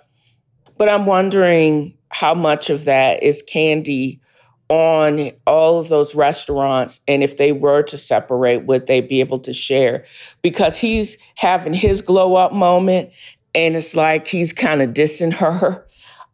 but 0.79 0.89
I'm 0.89 1.07
wondering 1.07 1.97
how 2.09 2.35
much 2.35 2.71
of 2.71 2.87
that 2.87 3.23
is 3.23 3.43
Kandi 3.43 4.21
on 4.69 5.31
all 5.47 5.79
of 5.79 5.89
those 5.89 6.15
restaurants 6.15 7.01
and 7.07 7.23
if 7.23 7.37
they 7.37 7.53
were 7.53 7.83
to 7.83 7.97
separate 7.97 8.65
would 8.65 8.87
they 8.87 9.01
be 9.01 9.21
able 9.21 9.39
to 9.39 9.53
share 9.53 10.05
because 10.43 10.77
he's 10.77 11.19
having 11.37 11.73
his 11.73 12.01
glow 12.01 12.35
up 12.35 12.53
moment 12.53 13.11
and 13.57 13.75
it's 13.75 13.97
like 13.97 14.29
he's 14.29 14.53
kind 14.53 14.83
of 14.83 14.91
dissing 14.91 15.33
her 15.33 15.87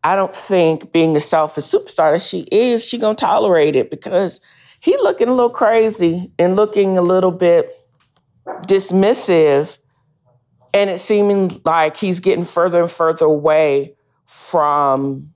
i 0.05 0.17
don't 0.17 0.35
think 0.35 0.93
being 0.93 1.15
the 1.15 1.21
selfish 1.21 1.65
superstar 1.65 2.13
that 2.13 2.21
she 2.21 2.41
is 2.41 2.85
she 2.85 2.99
gonna 2.99 3.15
tolerate 3.15 3.77
it 3.77 3.91
because 3.91 4.41
he 4.81 4.97
looking 4.99 5.29
a 5.29 5.35
little 5.35 5.51
crazy 5.51 6.31
and 6.39 6.57
looking 6.57 6.99
a 6.99 7.03
little 7.03 7.31
bit 7.31 7.71
dismissive 8.67 9.79
and 10.75 10.91
it 10.91 10.99
seeming 10.99 11.61
like 11.65 11.97
he's 11.97 12.21
getting 12.21 12.45
further 12.45 12.81
and 12.81 12.91
further 12.91 13.27
away 13.27 13.95
from 14.27 15.33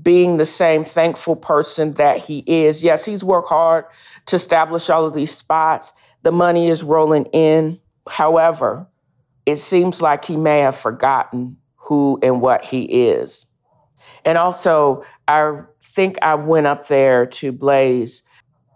being 0.00 0.36
the 0.36 0.44
same 0.44 0.84
thankful 0.84 1.36
person 1.36 1.92
that 1.94 2.18
he 2.18 2.38
is. 2.38 2.82
Yes, 2.82 3.04
he's 3.04 3.22
worked 3.22 3.48
hard 3.48 3.86
to 4.26 4.36
establish 4.36 4.90
all 4.90 5.06
of 5.06 5.14
these 5.14 5.34
spots. 5.34 5.92
The 6.22 6.32
money 6.32 6.68
is 6.68 6.82
rolling 6.82 7.26
in. 7.26 7.80
However, 8.06 8.88
it 9.46 9.58
seems 9.58 10.00
like 10.00 10.24
he 10.24 10.36
may 10.36 10.60
have 10.60 10.76
forgotten 10.76 11.56
who 11.76 12.18
and 12.22 12.40
what 12.40 12.64
he 12.64 12.82
is. 12.82 13.46
And 14.24 14.38
also, 14.38 15.04
I 15.28 15.60
think 15.82 16.18
I 16.22 16.34
went 16.34 16.66
up 16.66 16.88
there 16.88 17.26
to 17.26 17.52
Blaze 17.52 18.22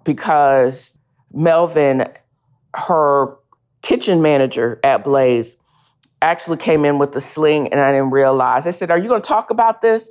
because 0.05 0.97
Melvin, 1.33 2.09
her 2.75 3.37
kitchen 3.83 4.23
manager 4.23 4.79
at 4.85 5.05
Blaze, 5.05 5.57
actually 6.21 6.59
came 6.59 6.85
in 6.85 6.99
with 6.99 7.13
the 7.13 7.21
sling 7.21 7.69
and 7.69 7.81
I 7.81 7.93
didn't 7.93 8.11
realize. 8.11 8.67
I 8.67 8.71
said, 8.71 8.91
Are 8.91 8.99
you 8.99 9.09
going 9.09 9.23
to 9.23 9.29
talk 9.29 9.51
about 9.51 9.81
this? 9.81 10.11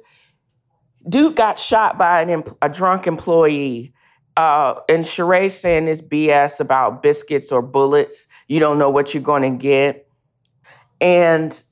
dude 1.07 1.35
got 1.35 1.57
shot 1.59 1.97
by 1.97 2.21
an, 2.21 2.43
a 2.61 2.69
drunk 2.69 3.07
employee. 3.07 3.93
Uh, 4.35 4.81
and 4.87 5.03
Sheree 5.03 5.49
saying 5.49 5.85
this 5.85 6.01
BS 6.01 6.59
about 6.59 7.01
biscuits 7.01 7.51
or 7.51 7.61
bullets. 7.61 8.27
You 8.47 8.59
don't 8.59 8.77
know 8.77 8.89
what 8.89 9.13
you're 9.13 9.23
going 9.23 9.41
to 9.43 9.57
get. 9.57 10.06
And 10.99 11.63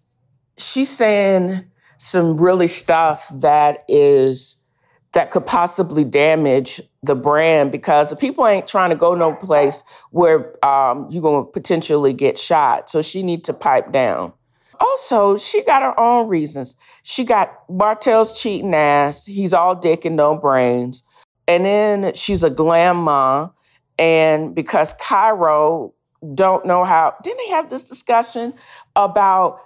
she's 0.58 0.90
saying 0.90 1.66
some 1.98 2.38
really 2.38 2.68
stuff 2.68 3.30
that 3.42 3.86
is 3.88 4.58
that 5.14 5.32
could 5.32 5.46
possibly 5.46 6.04
damage 6.04 6.82
the 7.02 7.16
brand 7.16 7.72
because 7.72 8.10
the 8.10 8.18
people 8.18 8.46
ain't 8.46 8.68
trying 8.68 8.90
to 8.90 8.98
go 8.98 9.16
no 9.16 9.34
place 9.34 9.82
where 10.12 10.64
um, 10.66 11.08
you're 11.10 11.22
going 11.22 11.46
to 11.46 11.52
potentially 11.52 12.12
get 12.12 12.38
shot. 12.38 12.90
So 12.90 13.02
she 13.02 13.24
need 13.24 13.46
to 13.46 13.54
pipe 13.54 13.94
down. 13.94 14.34
Also, 14.78 15.38
she 15.38 15.64
got 15.64 15.84
her 15.84 15.98
own 15.98 16.28
reasons. 16.28 16.76
She 17.04 17.24
got 17.24 17.54
Martell's 17.70 18.38
cheating 18.38 18.76
ass. 18.76 19.26
He's 19.26 19.54
all 19.54 19.76
dick 19.76 20.04
and 20.04 20.18
no 20.18 20.36
brains. 20.36 21.04
And 21.48 21.66
then 21.66 22.14
she's 22.14 22.44
a 22.44 22.50
mom. 22.50 23.54
And 23.98 24.54
because 24.54 24.94
Kairo 24.96 25.94
don't 26.34 26.66
know 26.66 26.84
how, 26.84 27.16
didn't 27.24 27.38
they 27.38 27.50
have 27.52 27.70
this 27.70 27.88
discussion 27.88 28.54
about 28.96 29.60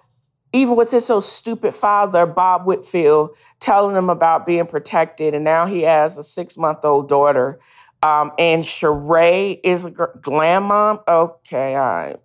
even 0.52 0.76
with 0.76 0.92
his 0.92 1.06
so 1.06 1.20
stupid 1.20 1.76
father, 1.76 2.26
Bob 2.26 2.66
Whitfield, 2.66 3.36
telling 3.60 3.96
him 3.96 4.10
about 4.10 4.46
being 4.46 4.66
protected, 4.66 5.36
and 5.36 5.44
now 5.44 5.66
he 5.66 5.84
has 5.84 6.18
a 6.18 6.24
six 6.24 6.58
month 6.58 6.84
old 6.84 7.08
daughter. 7.08 7.60
Um, 8.02 8.32
and 8.40 8.64
Sheree 8.64 9.60
is 9.64 9.86
a 9.86 9.92
glam 9.92 10.64
mom. 10.64 11.02
Okay, 11.08 11.76
all 11.76 11.82
right. 11.82 12.18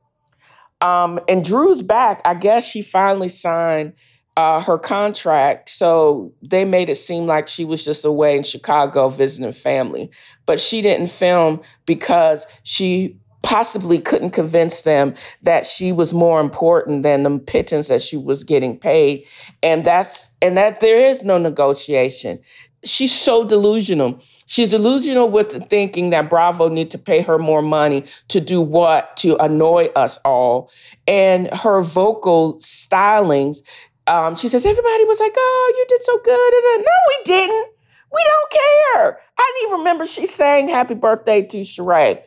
Um, 0.80 1.18
and 1.28 1.44
Drew's 1.44 1.82
back. 1.82 2.22
I 2.24 2.34
guess 2.34 2.66
she 2.66 2.82
finally 2.82 3.28
signed 3.28 3.94
uh, 4.36 4.60
her 4.60 4.78
contract. 4.78 5.70
So 5.70 6.34
they 6.42 6.64
made 6.64 6.90
it 6.90 6.96
seem 6.96 7.26
like 7.26 7.48
she 7.48 7.64
was 7.64 7.84
just 7.84 8.04
away 8.04 8.36
in 8.36 8.42
Chicago 8.42 9.08
visiting 9.08 9.52
family. 9.52 10.10
But 10.46 10.60
she 10.60 10.82
didn't 10.82 11.08
film 11.08 11.62
because 11.86 12.46
she 12.62 13.18
possibly 13.44 14.00
couldn't 14.00 14.30
convince 14.30 14.82
them 14.82 15.14
that 15.42 15.66
she 15.66 15.92
was 15.92 16.14
more 16.14 16.40
important 16.40 17.02
than 17.02 17.22
the 17.22 17.38
pittance 17.38 17.88
that 17.88 18.00
she 18.00 18.16
was 18.16 18.42
getting 18.42 18.78
paid. 18.78 19.26
And 19.62 19.84
that's 19.84 20.30
and 20.42 20.56
that 20.56 20.80
there 20.80 20.98
is 21.10 21.22
no 21.22 21.38
negotiation. 21.38 22.40
She's 22.84 23.12
so 23.12 23.44
delusional. 23.44 24.22
She's 24.46 24.68
delusional 24.68 25.28
with 25.28 25.50
the 25.50 25.60
thinking 25.60 26.10
that 26.10 26.28
Bravo 26.28 26.68
need 26.68 26.90
to 26.90 26.98
pay 26.98 27.22
her 27.22 27.38
more 27.38 27.62
money 27.62 28.04
to 28.28 28.40
do 28.40 28.60
what? 28.60 29.16
To 29.18 29.36
annoy 29.36 29.86
us 29.94 30.18
all. 30.24 30.70
And 31.06 31.48
her 31.54 31.82
vocal 31.82 32.54
stylings, 32.54 33.58
um, 34.06 34.36
she 34.36 34.48
says, 34.48 34.66
everybody 34.66 35.04
was 35.04 35.20
like, 35.20 35.32
oh, 35.36 35.74
you 35.78 35.86
did 35.88 36.02
so 36.02 36.18
good. 36.18 36.82
No, 36.84 36.92
we 37.08 37.24
didn't. 37.24 37.68
We 38.12 38.22
don't 38.22 38.50
care. 38.50 39.20
I 39.38 39.52
didn't 39.54 39.68
even 39.68 39.78
remember 39.80 40.06
she 40.06 40.26
saying 40.26 40.68
happy 40.68 40.94
birthday 40.94 41.42
to 41.42 41.58
Sheree. 41.58 42.22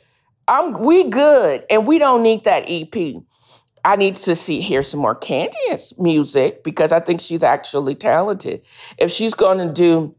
I'm 0.48 0.74
we 0.74 1.06
good 1.06 1.66
and 1.70 1.86
we 1.86 2.00
don't 2.00 2.24
need 2.24 2.46
that 2.46 2.66
EP. 2.68 3.16
I 3.84 3.96
need 3.96 4.16
to 4.16 4.36
see 4.36 4.62
hear 4.62 4.84
some 4.84 5.00
more 5.00 5.16
Candiace 5.16 5.98
music 5.98 6.64
because 6.64 6.92
I 6.92 7.00
think 7.00 7.22
she's 7.22 7.44
actually 7.44 7.96
talented. 7.96 8.62
If 8.98 9.12
she's 9.12 9.34
going 9.34 9.60
to 9.60 9.72
do 9.72 10.16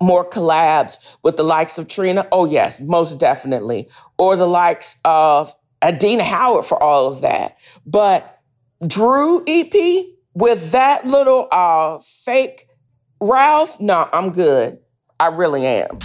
more 0.00 0.28
collabs 0.28 0.98
with 1.22 1.36
the 1.36 1.42
likes 1.42 1.78
of 1.78 1.88
Trina? 1.88 2.26
Oh, 2.30 2.44
yes, 2.44 2.80
most 2.80 3.18
definitely. 3.18 3.88
Or 4.18 4.36
the 4.36 4.46
likes 4.46 4.96
of 5.04 5.54
Adina 5.82 6.24
Howard 6.24 6.64
for 6.64 6.80
all 6.82 7.06
of 7.06 7.22
that. 7.22 7.56
But 7.86 8.40
Drew 8.86 9.44
EP 9.46 10.06
with 10.34 10.72
that 10.72 11.06
little 11.06 11.48
uh, 11.50 11.98
fake 11.98 12.68
Ralph, 13.20 13.80
no, 13.80 14.06
I'm 14.12 14.32
good. 14.32 14.78
I 15.18 15.28
really 15.28 15.64
am. 15.64 15.98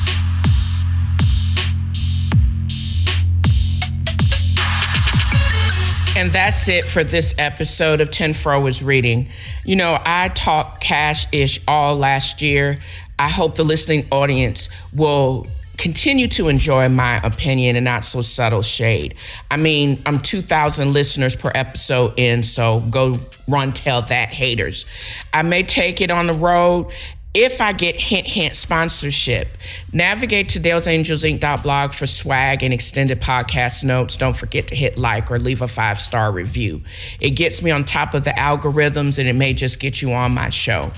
And 6.20 6.32
that's 6.32 6.68
it 6.68 6.84
for 6.84 7.02
this 7.02 7.34
episode 7.38 8.02
of 8.02 8.10
TNFro 8.10 8.68
is 8.68 8.84
Reading. 8.84 9.30
You 9.64 9.78
know, 9.78 9.98
I 10.04 10.28
talked 10.28 10.82
cash 10.82 11.26
ish 11.32 11.62
all 11.66 11.96
last 11.96 12.42
year. 12.42 12.82
I 13.18 13.30
hope 13.30 13.56
the 13.56 13.64
listening 13.64 14.06
audience 14.12 14.68
will 14.94 15.48
continue 15.78 16.28
to 16.28 16.50
enjoy 16.50 16.90
my 16.90 17.22
opinion 17.24 17.78
and 17.78 17.86
not 17.86 18.04
so 18.04 18.22
subtle 18.22 18.62
shade. 18.62 19.16
I 19.50 19.56
mean, 19.56 20.02
I'm 20.06 20.20
2,000 20.20 20.92
listeners 20.92 21.38
per 21.38 21.54
episode 21.56 22.20
in, 22.20 22.44
so 22.44 22.82
go 22.82 23.18
run 23.48 23.72
tell 23.72 24.02
that 24.02 24.28
haters. 24.28 24.86
I 25.34 25.44
may 25.44 25.64
take 25.64 26.02
it 26.02 26.12
on 26.12 26.28
the 26.28 26.34
road 26.34 26.92
if 27.34 27.62
I 27.62 27.74
get 27.74 27.96
hint 27.96 28.26
hint 28.26 28.56
sponsorship, 28.56 29.50
navigate 29.94 30.50
to 30.50 30.60
dalesangelsinc.blog 30.60 31.94
for 31.94 32.08
swag 32.08 32.64
and 32.64 32.74
extended 32.74 33.22
podcast 33.22 33.84
notes. 33.84 34.18
Don't 34.18 34.36
forget 34.36 34.68
to 34.70 34.76
hit 34.76 34.98
like 34.98 35.32
or 35.32 35.40
leave 35.40 35.62
a 35.62 35.68
five 35.68 36.02
star 36.02 36.32
review. 36.32 36.82
It 37.20 37.32
gets 37.32 37.62
me 37.62 37.70
on 37.70 37.86
top 37.86 38.14
of 38.14 38.24
the 38.24 38.32
algorithms 38.32 39.20
and 39.20 39.28
it 39.28 39.34
may 39.34 39.54
just 39.54 39.80
get 39.80 40.02
you 40.02 40.12
on 40.14 40.34
my 40.34 40.50
show. 40.50 40.92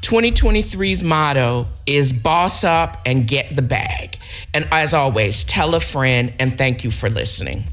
2023's 0.00 1.02
motto 1.02 1.66
is 1.86 2.12
boss 2.12 2.64
up 2.64 3.02
and 3.04 3.28
get 3.28 3.54
the 3.54 3.62
bag. 3.62 4.16
And 4.54 4.66
as 4.72 4.94
always, 4.94 5.44
tell 5.44 5.74
a 5.74 5.80
friend 5.80 6.32
and 6.38 6.56
thank 6.56 6.82
you 6.82 6.90
for 6.90 7.10
listening. 7.10 7.64